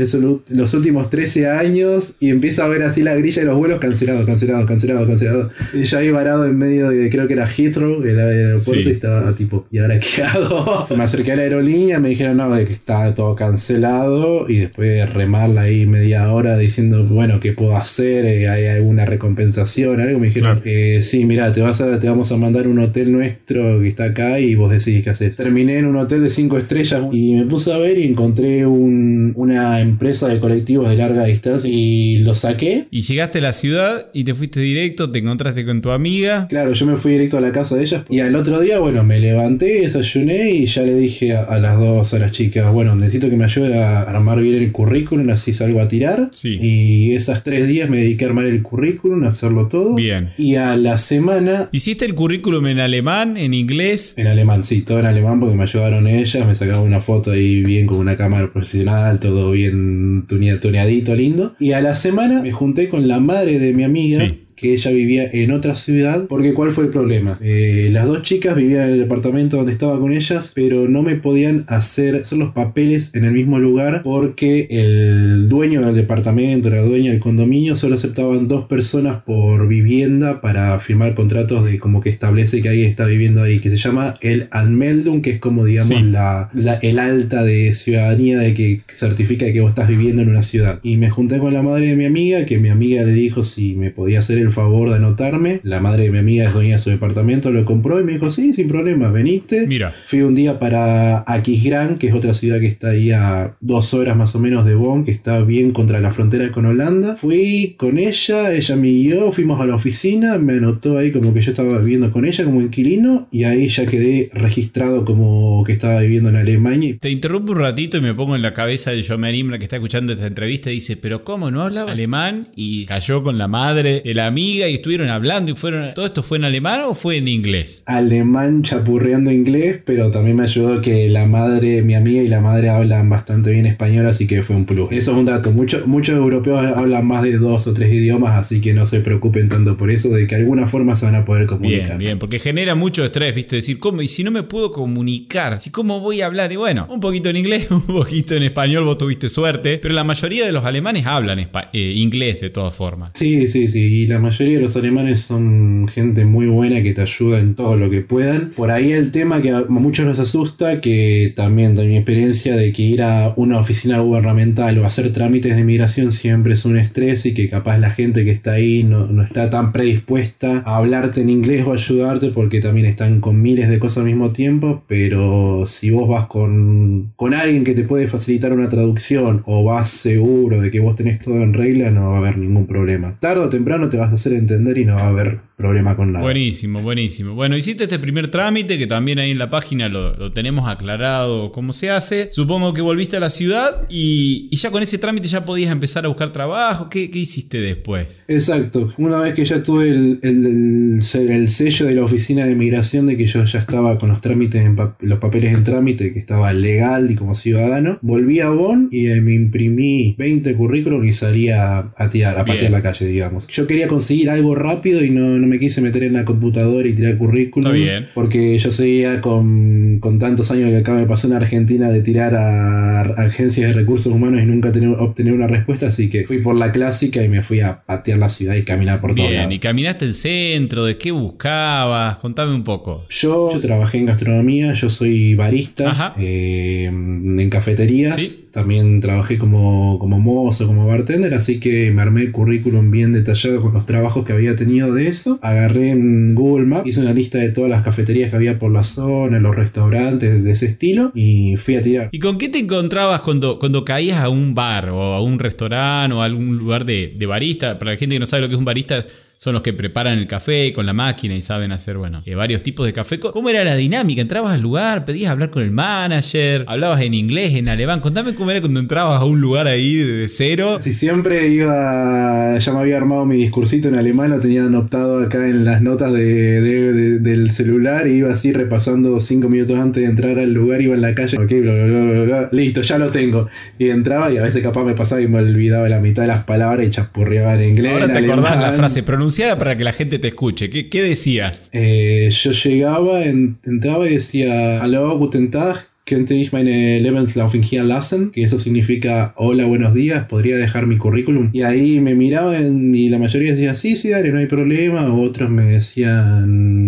los 0.50 0.74
últimos 0.74 1.10
13 1.10 1.48
años 1.48 2.14
y 2.20 2.30
empieza 2.30 2.66
a 2.66 2.68
ver 2.68 2.84
así 2.84 3.04
la 3.04 3.16
grilla 3.16 3.42
de 3.42 3.48
los 3.48 3.58
vuelos 3.58 3.80
cancelado, 3.80 4.26
cancelado, 4.26 4.66
cancelado, 4.66 5.08
cancelado. 5.08 5.50
Y 5.74 5.84
yo 5.84 5.98
ahí 5.98 6.12
varado 6.12 6.46
en 6.46 6.58
medio 6.58 6.90
de, 6.90 7.10
creo 7.10 7.28
que 7.28 7.34
era 7.34 7.48
Heathrow, 7.48 8.04
el 8.04 8.20
aeropuerto, 8.20 8.90
y 8.90 8.92
estaba 8.92 9.34
tipo, 9.34 9.68
¿y 9.72 9.80
ahora 9.80 10.00
qué 10.00 10.24
hago? 10.24 10.88
me 10.98 11.04
acerqué 11.04 11.34
a 11.34 11.36
la 11.36 11.44
aerolínea, 11.44 12.00
me 12.00 12.10
dijeron, 12.10 12.38
no, 12.38 12.50
que 12.66 12.74
está 12.74 13.14
todo 13.14 13.36
cancelado 13.36 14.50
y 14.50 14.60
después 14.60 15.12
remarla 15.14 15.62
ahí 15.62 15.86
media 15.86 16.32
hora 16.32 16.58
diciendo, 16.58 17.04
bueno, 17.04 17.40
¿qué 17.40 17.54
puedo 17.54 17.76
hacer? 17.76 18.26
Eh, 18.26 18.50
¿Hay 18.50 18.66
alguna 18.66 19.06
recompensación? 19.06 20.00
Algo 20.00 20.20
me 20.20 20.28
dijeron, 20.28 20.62
que 20.62 21.02
sí, 21.04 21.26
mira, 21.26 21.52
te 21.52 21.62
vas 21.62 21.79
a, 21.82 22.00
te 22.00 22.10
vamos 22.10 22.32
a 22.32 22.38
mandar 22.38 22.68
un 22.68 22.80
hotel 22.80 23.12
nuestro 23.12 23.80
que 23.80 23.88
está 23.88 24.06
acá 24.06 24.40
y 24.40 24.56
vos 24.56 24.72
decís 24.72 25.04
qué 25.04 25.10
haces. 25.10 25.36
Terminé 25.36 25.78
en 25.78 25.86
un 25.86 25.98
hotel 25.98 26.24
de 26.24 26.30
5 26.30 26.58
estrellas 26.58 27.04
y 27.12 27.36
me 27.36 27.46
puse 27.46 27.74
a 27.74 27.78
ver 27.78 27.98
y 27.98 28.04
encontré 28.04 28.66
una 28.66 29.82
empresa 29.82 30.28
de 30.28 30.40
colectivos 30.40 30.90
de 30.90 30.98
larga 30.98 31.26
distancia 31.26 31.70
y 31.72 32.20
lo 32.20 32.36
saqué. 32.36 32.88
Y 32.92 33.02
llegaste 33.02 33.40
a 33.40 33.42
la 33.42 33.54
ciudad 33.54 34.08
y 34.14 34.24
te 34.24 34.34
fuiste 34.34 34.60
directo, 34.60 35.10
te 35.12 35.20
encontraste 35.20 35.66
con 35.66 35.82
tu 35.82 35.92
amiga. 35.92 36.48
Claro, 36.48 36.74
yo 36.74 36.86
me 36.86 36.98
fui 36.98 37.14
directo 37.14 37.38
a 37.38 37.42
la 37.42 37.52
casa 37.52 37.76
de 37.76 37.84
ella 37.84 38.06
y 38.10 38.20
al 38.20 38.36
otro 38.36 38.60
día, 38.60 38.80
bueno, 38.80 39.04
me 39.04 39.20
levanté, 39.20 39.82
desayuné 39.82 40.52
y 40.52 40.66
ya 40.66 40.84
le 40.84 40.96
dije 40.96 41.36
a, 41.36 41.58
las 41.60 41.80
dos, 41.80 42.14
a 42.14 42.20
las 42.20 42.32
chicas, 42.32 42.72
bueno, 42.72 42.96
necesito 42.96 43.30
que 43.30 43.36
me 43.36 43.46
ayude 43.46 43.82
a 43.82 44.02
armar 44.02 44.42
bien 44.42 44.56
el 44.56 44.72
currículum, 44.72 45.30
así 45.30 45.54
salgo 45.54 45.82
a 45.82 45.88
tirar. 45.88 46.30
Sí. 46.32 46.58
Y 46.60 47.14
esas 47.14 47.44
tres 47.44 47.68
días 47.68 47.90
me 47.90 47.98
dediqué 47.98 48.26
a 48.26 48.30
armar 48.30 48.46
el 48.46 48.62
currículum, 48.62 49.24
a 49.24 49.30
hacerlo 49.30 49.68
todo. 49.68 49.96
Bien. 49.96 50.30
Y 50.38 50.56
a 50.56 50.76
la 50.76 50.98
semana... 50.98 51.69
¿Hiciste 51.72 52.06
el 52.06 52.16
currículum 52.16 52.68
en 52.68 52.80
alemán, 52.80 53.38
en 53.38 53.54
inglés? 53.54 54.14
En 54.18 54.28
alemán, 54.28 54.64
sí, 54.64 54.82
todo 54.82 55.00
en 55.00 55.06
alemán 55.06 55.40
porque 55.40 55.56
me 55.56 55.64
ayudaron 55.64 56.08
ellas, 56.08 56.48
me 56.48 56.56
sacaban 56.56 56.82
una 56.82 57.02
foto 57.02 57.32
ahí 57.32 57.64
bien 57.64 57.86
con 57.86 57.98
una 57.98 58.18
cámara 58.18 58.52
profesional, 58.52 59.20
todo 59.20 59.52
bien 59.52 60.26
tuneadito, 60.28 61.16
lindo. 61.16 61.56
Y 61.60 61.74
a 61.74 61.82
la 61.82 61.96
semana 61.96 62.42
me 62.42 62.52
junté 62.52 62.90
con 62.90 63.08
la 63.08 63.20
madre 63.20 63.60
de 63.60 63.74
mi 63.74 63.84
amiga. 63.84 64.26
Sí 64.26 64.46
que 64.60 64.74
ella 64.74 64.92
vivía 64.92 65.30
en 65.32 65.52
otra 65.52 65.76
ciudad, 65.76 66.26
porque 66.28 66.54
¿cuál 66.54 66.72
fue 66.72 66.86
el 66.86 66.90
problema? 66.90 67.38
Eh, 67.42 67.90
las 67.92 68.06
dos 68.08 68.24
chicas 68.24 68.56
vivían 68.56 68.84
en 68.84 68.94
el 68.94 69.00
departamento 69.00 69.58
donde 69.58 69.72
estaba 69.72 70.00
con 70.00 70.12
ellas, 70.12 70.52
pero 70.54 70.88
no 70.88 71.02
me 71.02 71.16
podían 71.16 71.64
hacer, 71.68 72.18
hacer 72.18 72.38
los 72.38 72.52
papeles 72.52 73.16
en 73.16 73.26
el 73.26 73.32
mismo 73.32 73.60
lugar 73.60 74.02
porque 74.04 74.68
el 74.70 75.48
dueño 75.48 75.82
del 75.82 75.96
departamento, 75.96 76.70
la 76.70 76.82
dueña 76.82 77.12
del 77.12 77.20
condominio, 77.20 77.76
solo 77.76 77.96
aceptaban 77.96 78.48
dos 78.48 78.66
personas 78.66 79.22
por 79.24 79.68
vivienda 79.68 80.42
para 80.42 80.80
firmar 80.80 81.14
contratos 81.16 81.66
de 81.66 81.80
como 81.80 82.02
que 82.02 82.10
establece 82.10 82.62
que 82.62 82.70
alguien 82.70 82.90
está 82.90 83.06
viviendo 83.06 83.42
ahí, 83.42 83.60
que 83.60 83.70
se 83.70 83.78
llama 83.78 84.16
el 84.22 84.48
Anmeldung, 84.52 85.22
que 85.22 85.32
es 85.32 85.40
como 85.40 85.66
digamos 85.66 86.04
la, 86.04 86.50
el 86.82 87.00
alta 87.00 87.44
de 87.44 87.74
ciudadanía 87.74 88.40
de 88.40 88.54
que 88.54 88.82
certifica 88.90 89.52
que 89.52 89.62
vos 89.62 89.70
estás 89.70 89.88
viviendo 89.88 90.22
en 90.22 90.30
una 90.30 90.44
ciudad. 90.44 90.80
Y 90.84 90.98
me 90.98 91.10
junté 91.10 91.38
con 91.38 91.54
la 91.54 91.62
madre 91.62 91.88
de 91.88 91.96
mi 91.96 92.06
amiga, 92.06 92.46
que 92.46 92.58
mi 92.58 92.70
amiga 92.70 93.04
le 93.04 93.14
dijo 93.14 93.44
si 93.44 93.76
me 93.76 93.92
podía 93.92 94.20
hacer 94.20 94.38
el 94.38 94.49
favor 94.52 94.90
de 94.90 94.96
anotarme. 94.96 95.60
La 95.64 95.80
madre 95.80 96.04
de 96.04 96.12
mi 96.12 96.18
amiga 96.18 96.46
es 96.46 96.54
dueña 96.54 96.76
de 96.76 96.82
su 96.82 96.90
departamento, 96.90 97.52
lo 97.52 97.66
compró 97.66 98.00
y 98.00 98.04
me 98.04 98.14
dijo, 98.14 98.32
sí, 98.32 98.54
sin 98.54 98.68
problema, 98.68 99.12
veniste. 99.12 99.68
Mira. 99.68 99.94
Fui 100.06 100.22
un 100.22 100.36
día 100.36 100.60
para 100.60 101.24
Aquisgrán, 101.28 101.98
que 101.98 102.08
es 102.08 102.14
otra 102.14 102.34
ciudad 102.34 102.60
que 102.60 102.68
está 102.68 102.90
ahí 102.90 103.12
a 103.12 103.56
dos 103.60 103.94
horas 103.94 104.16
más 104.16 104.36
o 104.36 104.40
menos 104.40 104.66
de 104.66 104.76
Bonn, 104.76 105.06
que 105.06 105.12
está 105.12 105.42
bien 105.42 105.72
contra 105.72 106.00
la 106.00 106.12
frontera 106.12 106.52
con 106.52 106.66
Holanda. 106.66 107.16
Fui 107.16 107.76
con 107.78 107.98
ella, 107.98 108.54
ella 108.54 108.76
me 108.76 108.88
guió, 108.90 109.32
fuimos 109.32 109.62
a 109.62 109.66
la 109.66 109.76
oficina, 109.76 110.38
me 110.38 110.54
anotó 110.54 110.98
ahí 110.98 111.12
como 111.12 111.34
que 111.34 111.42
yo 111.42 111.52
estaba 111.52 111.78
viviendo 111.80 112.12
con 112.12 112.26
ella 112.26 112.44
como 112.44 112.62
inquilino 112.62 113.28
y 113.32 113.44
ahí 113.44 113.68
ya 113.68 113.86
quedé 113.86 114.30
registrado 114.34 115.06
como 115.06 115.64
que 115.64 115.74
estaba 115.74 116.02
viviendo 116.02 116.30
en 116.30 116.36
Alemania. 116.36 116.98
Te 117.00 117.10
interrumpo 117.10 117.52
un 117.52 117.60
ratito 117.60 117.98
y 117.98 118.02
me 118.02 118.14
pongo 118.14 118.36
en 118.36 118.42
la 118.42 118.54
cabeza 118.54 118.92
de 118.92 119.04
Joe 119.04 119.18
Nimra 119.32 119.58
que 119.58 119.66
está 119.66 119.76
escuchando 119.76 120.14
esta 120.14 120.28
entrevista 120.28 120.72
y 120.72 120.76
dice, 120.76 120.98
pero 120.98 121.24
¿cómo 121.24 121.52
no 121.52 121.62
hablaba 121.62 121.92
alemán? 121.92 122.50
Y 122.56 122.86
cayó 122.86 123.24
con 123.24 123.38
la 123.38 123.48
madre, 123.48 124.02
el 124.06 124.20
amigo 124.20 124.39
y 124.40 124.62
estuvieron 124.62 125.10
hablando 125.10 125.52
y 125.52 125.56
fueron... 125.56 125.94
¿Todo 125.94 126.06
esto 126.06 126.24
fue 126.24 126.38
en 126.38 126.46
alemán 126.46 126.82
o 126.86 126.94
fue 126.94 127.18
en 127.18 127.28
inglés? 127.28 127.84
Alemán 127.86 128.64
chapurreando 128.64 129.32
inglés, 129.32 129.82
pero 129.86 130.12
también 130.12 130.38
me 130.38 130.44
ayudó 130.44 130.82
que 130.82 131.10
la 131.10 131.26
madre, 131.26 131.82
mi 131.82 131.96
amiga 131.96 132.22
y 132.22 132.28
la 132.28 132.42
madre 132.42 132.70
hablan 132.70 133.10
bastante 133.10 133.52
bien 133.52 133.66
español, 133.66 134.06
así 134.06 134.28
que 134.28 134.44
fue 134.44 134.56
un 134.56 134.66
plus. 134.66 134.92
Eso 134.92 135.12
es 135.12 135.18
un 135.18 135.26
dato. 135.26 135.52
muchos 135.52 135.88
muchos 135.88 136.16
europeos 136.16 136.60
hablan 136.76 137.06
más 137.06 137.24
de 137.24 137.38
dos 137.38 137.68
o 137.68 137.74
tres 137.74 137.92
idiomas, 137.94 138.38
así 138.38 138.62
que 138.62 138.74
no 138.74 138.86
se 138.86 139.02
preocupen 139.02 139.50
tanto 139.50 139.78
por 139.78 139.92
eso, 139.92 140.10
de 140.10 140.28
que 140.28 140.36
de 140.36 140.42
alguna 140.42 140.68
forma 140.68 140.96
se 140.96 141.06
van 141.06 141.16
a 141.16 141.26
poder 141.26 141.46
comunicar. 141.46 141.88
Bien, 141.88 141.98
bien, 141.98 142.20
porque 142.20 142.40
genera 142.40 142.76
mucho 142.76 143.04
estrés, 143.04 143.34
¿viste? 143.36 143.58
Decir, 143.58 143.80
¿cómo? 143.80 144.02
Y 144.02 144.08
si 144.08 144.24
no 144.24 144.32
me 144.32 144.44
puedo 144.44 144.72
comunicar, 144.72 145.60
¿si 145.60 145.70
¿cómo 145.72 146.00
voy 146.00 146.22
a 146.22 146.28
hablar? 146.28 146.52
Y 146.52 146.56
bueno, 146.56 146.88
un 146.90 147.00
poquito 147.00 147.30
en 147.30 147.38
inglés, 147.38 147.68
un 147.72 147.82
poquito 147.82 148.36
en 148.36 148.44
español, 148.44 148.84
vos 148.86 148.98
tuviste 148.98 149.30
suerte, 149.30 149.80
pero 149.82 149.94
la 149.94 150.04
mayoría 150.04 150.46
de 150.46 150.52
los 150.52 150.64
alemanes 150.66 151.06
hablan 151.06 151.40
eh, 151.40 151.48
inglés 151.96 152.42
de 152.42 152.50
todas 152.50 152.76
formas. 152.76 153.12
Sí, 153.16 153.48
sí, 153.48 153.68
sí, 153.68 153.82
y 153.82 154.08
la 154.08 154.20
mayoría 154.30 154.58
de 154.58 154.64
los 154.64 154.76
alemanes 154.76 155.22
son 155.22 155.88
gente 155.92 156.24
muy 156.24 156.46
buena 156.46 156.84
que 156.84 156.94
te 156.94 157.02
ayuda 157.02 157.40
en 157.40 157.56
todo 157.56 157.76
lo 157.78 157.90
que 157.90 158.02
puedan. 158.02 158.52
Por 158.52 158.70
ahí 158.70 158.92
el 158.92 159.12
tema 159.12 159.42
que 159.42 159.50
a 159.50 159.64
muchos 159.68 160.06
nos 160.06 160.20
asusta, 160.20 160.82
que 160.82 161.34
también 161.36 161.74
de 161.74 161.88
mi 161.88 161.98
experiencia 161.98 162.56
de 162.56 162.72
que 162.72 162.84
ir 162.84 163.02
a 163.02 163.34
una 163.38 163.60
oficina 163.60 164.00
gubernamental 164.02 164.78
o 164.78 164.86
hacer 164.86 165.12
trámites 165.14 165.56
de 165.56 165.64
migración 165.64 166.12
siempre 166.12 166.54
es 166.54 166.64
un 166.66 166.78
estrés 166.78 167.26
y 167.26 167.34
que 167.34 167.50
capaz 167.50 167.80
la 167.80 167.90
gente 167.90 168.24
que 168.24 168.30
está 168.30 168.54
ahí 168.54 168.84
no, 168.84 169.08
no 169.08 169.24
está 169.24 169.50
tan 169.50 169.72
predispuesta 169.72 170.62
a 170.64 170.78
hablarte 170.78 171.22
en 171.22 171.32
inglés 171.32 171.66
o 171.66 171.74
ayudarte 171.74 172.30
porque 172.30 172.62
también 172.62 172.86
están 172.86 173.22
con 173.22 173.42
miles 173.42 173.68
de 173.68 173.80
cosas 173.80 174.00
al 174.00 174.06
mismo 174.06 174.30
tiempo, 174.30 174.84
pero 174.88 175.64
si 175.66 175.90
vos 175.90 176.08
vas 176.08 176.28
con, 176.28 177.14
con 177.16 177.34
alguien 177.34 177.64
que 177.64 177.74
te 177.74 177.84
puede 177.84 178.08
facilitar 178.08 178.54
una 178.54 178.68
traducción 178.68 179.42
o 179.48 179.64
vas 179.64 179.90
seguro 179.90 180.62
de 180.62 180.70
que 180.70 180.80
vos 180.80 180.96
tenés 180.96 181.18
todo 181.18 181.42
en 181.42 181.56
regla, 181.56 181.90
no 181.90 182.12
va 182.12 182.18
a 182.18 182.20
haber 182.20 182.38
ningún 182.38 182.68
problema. 182.68 183.18
Tarde 183.20 183.42
o 183.42 183.50
temprano 183.50 183.90
te 183.90 183.98
vas 183.98 184.14
a 184.14 184.19
hacer 184.20 184.34
entender 184.34 184.78
y 184.78 184.86
no 184.86 184.96
va 184.96 185.04
a 185.04 185.08
haber 185.08 185.40
problema 185.60 185.98
con 185.98 186.14
nada. 186.14 186.24
Buenísimo, 186.24 186.82
buenísimo. 186.82 187.36
Bueno, 187.36 187.58
hiciste 187.58 187.84
este 187.84 188.00
primer 188.00 188.32
trámite 188.32 188.78
que 188.78 188.88
también 188.88 189.20
ahí 189.20 189.32
en 189.32 189.38
la 189.38 189.50
página 189.50 189.90
lo, 189.90 190.32
tenemos 190.32 190.70
aclarado 190.70 191.52
cómo 191.52 191.74
se 191.74 191.90
hace. 191.90 192.30
Supongo 192.32 192.72
que 192.72 192.80
volviste 192.80 193.18
a 193.18 193.20
la 193.20 193.30
ciudad 193.30 193.86
y, 193.90 194.48
ya 194.56 194.72
con 194.72 194.82
ese 194.82 194.98
trámite 194.98 195.28
ya 195.28 195.44
podías 195.44 195.74
empezar 195.74 196.06
a 196.06 196.08
buscar 196.08 196.32
trabajo. 196.32 196.90
¿Qué, 196.90 197.12
hiciste 197.14 197.60
después? 197.60 198.24
Exacto. 198.30 198.94
Una 198.98 199.20
vez 199.20 199.34
que 199.34 199.44
ya 199.44 199.62
tuve 199.62 199.90
el, 199.90 201.00
sello 201.02 201.88
de 201.88 201.94
la 201.94 202.04
oficina 202.04 202.46
de 202.46 202.56
migración 202.56 203.06
de 203.06 203.18
que 203.18 203.28
yo 203.28 203.44
ya 203.44 203.60
estaba 203.60 203.98
con 203.98 204.08
los 204.08 204.22
trámites, 204.22 204.66
en 204.66 204.78
los 205.02 205.20
papeles 205.20 205.54
en 205.54 205.66
trámite, 205.66 206.14
que 206.14 206.20
estaba 206.20 206.54
legal 206.54 207.12
y 207.12 207.16
como 207.16 207.36
ciudadano, 207.36 208.00
volví 208.02 208.40
a 208.40 208.50
Bonn 208.50 208.88
y 208.92 209.08
me 209.08 209.34
imprimí 209.34 210.16
20 210.18 210.56
currículum 210.56 211.04
y 211.04 211.12
salí 211.12 211.50
a, 211.50 211.92
tirar, 212.10 212.40
a 212.40 212.46
patear 212.46 212.72
la 212.72 212.82
calle, 212.82 213.06
digamos. 213.08 213.50
Yo 213.50 213.68
quería 213.68 213.90
conseguir 213.90 214.30
algo 214.30 214.56
rápido 214.56 215.04
y 215.04 215.10
no 215.10 215.49
me 215.50 215.60
quise 215.60 215.82
meter 215.82 216.04
en 216.04 216.14
la 216.14 216.26
computadora 216.26 216.88
y 216.88 216.94
tirar 216.94 217.18
currículum. 217.18 217.74
Porque 218.14 218.58
yo 218.58 218.72
seguía 218.72 219.22
con, 219.22 220.00
con 220.00 220.20
tantos 220.20 220.52
años 220.52 220.70
que 220.70 220.78
acá 220.78 220.94
me 220.94 221.06
pasó 221.06 221.28
en 221.28 221.34
Argentina 221.34 221.90
de 221.90 222.02
tirar 222.02 222.36
a 222.36 223.02
agencias 223.02 223.68
de 223.68 223.74
recursos 223.74 224.12
humanos 224.14 224.42
y 224.42 224.46
nunca 224.46 224.72
tener, 224.72 224.90
obtener 224.90 225.34
una 225.34 225.48
respuesta, 225.48 225.88
así 225.88 226.10
que 226.10 226.26
fui 226.26 226.40
por 226.40 226.56
la 226.56 226.72
clásica 226.72 227.24
y 227.24 227.30
me 227.30 227.42
fui 227.42 227.60
a 227.60 227.82
patear 227.82 228.20
la 228.20 228.30
ciudad 228.30 228.56
y 228.56 228.64
caminar 228.64 229.02
por 229.02 229.16
todo. 229.16 229.28
Bien, 229.28 229.52
y 229.52 229.60
caminaste 229.60 230.06
el 230.06 230.14
centro, 230.14 230.86
¿de 230.86 230.98
qué 230.98 231.12
buscabas? 231.12 232.18
Contame 232.18 232.54
un 232.54 232.64
poco. 232.64 233.06
Yo, 233.10 233.52
yo 233.52 233.60
trabajé 233.60 233.98
en 234.00 234.06
gastronomía, 234.06 234.74
yo 234.74 234.90
soy 234.90 235.36
barista 235.36 236.14
eh, 236.20 236.86
en 236.86 237.50
cafeterías. 237.50 238.16
Sí. 238.16 238.46
También 238.52 239.00
trabajé 239.00 239.38
como, 239.38 240.00
como 240.00 240.20
mozo, 240.20 240.66
como 240.66 240.88
bartender, 240.88 241.34
así 241.34 241.60
que 241.60 241.92
me 241.92 242.02
armé 242.02 242.22
el 242.22 242.32
currículum 242.32 242.90
bien 242.90 243.14
detallado 243.14 243.62
con 243.62 243.74
los 243.74 243.86
trabajos 243.86 244.26
que 244.26 244.34
había 244.34 244.56
tenido 244.56 244.94
de 244.94 245.08
eso. 245.08 245.39
Agarré 245.42 245.92
en 245.92 246.36
Google 246.36 246.66
Maps, 246.66 246.88
hice 246.88 247.02
una 247.02 247.14
lista 247.14 247.38
de 247.38 247.50
todas 247.50 247.70
las 247.70 247.84
cafeterías 247.84 248.30
que 248.30 248.36
había 248.36 248.60
por 248.60 248.72
la 248.72 248.84
zona, 248.84 249.40
los 249.40 249.56
restaurantes 249.56 250.44
de 250.44 250.52
ese 250.52 250.66
estilo 250.66 251.12
y 251.14 251.56
fui 251.58 251.76
a 251.76 251.82
tirar. 251.82 252.10
¿Y 252.12 252.20
con 252.20 252.38
qué 252.38 252.50
te 252.50 252.60
encontrabas 252.60 253.22
cuando, 253.22 253.60
cuando 253.60 253.86
caías 253.86 254.20
a 254.20 254.30
un 254.30 254.56
bar 254.56 254.90
o 254.90 255.02
a 255.02 255.22
un 255.22 255.40
restaurante 255.40 256.16
o 256.16 256.22
a 256.22 256.26
algún 256.26 256.58
lugar 256.58 256.86
de, 256.86 257.14
de 257.16 257.26
barista? 257.26 257.80
Para 257.80 257.92
la 257.92 257.98
gente 257.98 258.16
que 258.16 258.20
no 258.20 258.26
sabe 258.26 258.42
lo 258.42 258.48
que 258.48 258.56
es 258.56 258.60
un 258.60 258.66
barista, 258.66 259.04
son 259.42 259.54
los 259.54 259.62
que 259.62 259.72
preparan 259.72 260.18
el 260.20 260.28
café 260.28 260.74
con 260.74 260.86
la 260.86 260.92
máquina 260.92 261.34
y 261.34 261.40
saben 261.42 261.72
hacer, 261.72 261.96
bueno, 261.98 262.22
eh, 262.26 262.36
varios 262.36 262.62
tipos 262.62 262.86
de 262.86 262.92
café. 262.92 263.20
¿Cómo 263.22 263.50
era 263.50 263.64
la 263.64 263.78
dinámica? 263.78 264.22
¿Entrabas 264.22 264.54
al 264.54 264.60
lugar? 264.60 265.06
¿Pedías 265.06 265.32
hablar 265.32 265.50
con 265.50 265.64
el 265.64 265.72
manager? 265.72 266.66
¿Hablabas 266.68 267.00
en 267.04 267.14
inglés, 267.14 267.54
en 267.56 267.70
alemán? 267.70 268.02
Contame 268.02 268.36
cómo 268.36 268.52
era 268.52 268.60
cuando 268.60 268.82
entrabas 268.82 269.22
a 269.22 269.24
un 269.24 269.40
lugar 269.40 269.68
ahí 269.68 269.96
de 269.96 270.28
cero. 270.28 270.80
Si 270.84 270.92
siempre 270.92 271.48
iba, 271.48 272.58
ya 272.60 272.74
me 272.74 272.80
había 272.80 272.98
armado 272.98 273.26
mi 273.26 273.38
discursito 273.38 273.88
en 273.88 273.96
alemán, 273.96 274.30
lo 274.32 274.42
tenían 274.42 274.66
anotado 274.68 275.24
acá 275.24 275.48
en 275.48 275.64
las 275.64 275.82
notas 275.82 276.12
de, 276.12 276.22
de- 276.60 276.92
de- 276.94 277.20
del 277.20 277.52
celular 277.52 278.08
y 278.08 278.16
iba 278.16 278.34
así 278.34 278.52
repasando 278.52 279.22
cinco 279.22 279.48
minutos 279.48 279.80
antes 279.80 280.04
de 280.04 280.10
entrar 280.10 280.38
al 280.38 280.52
lugar, 280.54 280.82
iba 280.82 280.96
en 280.96 281.02
la 281.02 281.16
calle, 281.16 281.38
ok, 281.38 281.50
bla, 281.62 281.74
bla, 281.76 281.86
bla, 281.86 282.12
bla, 282.12 282.24
bla, 282.24 282.50
listo, 282.52 282.82
ya 282.82 282.98
lo 282.98 283.10
tengo. 283.10 283.48
Y 283.78 283.88
entraba 283.88 284.30
y 284.34 284.38
a 284.38 284.42
veces 284.42 284.62
capaz 284.62 284.84
me 284.84 284.96
pasaba 284.96 285.22
y 285.22 285.30
me 285.30 285.40
olvidaba 285.40 285.88
la 285.88 286.02
mitad 286.02 286.24
de 286.24 286.28
las 286.28 286.44
palabras 286.44 286.86
y 286.86 286.92
chaspurreaba 286.92 287.56
en 287.56 287.70
inglés. 287.70 287.94
Ahora 287.94 288.04
en 288.04 288.12
te 288.12 288.20
acordás 288.30 288.60
la 288.60 288.74
frase 288.74 289.02
pronunciada 289.02 289.29
para 289.58 289.78
que 289.78 289.84
la 289.84 289.94
gente 289.94 290.20
te 290.20 290.28
escuche. 290.30 290.70
¿Qué, 290.70 290.90
qué 290.90 291.02
decías? 291.02 291.70
Eh, 291.74 292.30
yo 292.32 292.52
llegaba, 292.52 293.24
en- 293.26 293.58
entraba 293.66 294.08
y 294.10 294.14
decía, 294.16 294.82
Hallo, 294.82 295.18
guten 295.18 295.52
Tag, 295.52 295.78
könnte 296.06 296.34
ich 296.36 296.52
meine 296.52 297.00
Lebenslauf 297.02 297.54
hier 297.54 297.84
lassen? 297.84 298.32
Que 298.32 298.42
eso 298.44 298.58
significa, 298.58 299.34
hola, 299.38 299.66
buenos 299.68 299.94
días, 299.94 300.26
podría 300.26 300.58
dejar 300.58 300.88
mi 300.88 300.98
currículum. 300.98 301.50
Y 301.54 301.62
ahí 301.62 302.00
me 302.00 302.16
miraban 302.16 302.96
y 302.96 303.10
la 303.10 303.20
mayoría 303.20 303.52
decía, 303.52 303.76
sí, 303.76 303.96
sí, 303.96 304.10
dale, 304.10 304.32
no 304.32 304.40
hay 304.40 304.48
problema. 304.48 305.14
Otros 305.14 305.50
me 305.52 305.66
decían, 305.66 306.79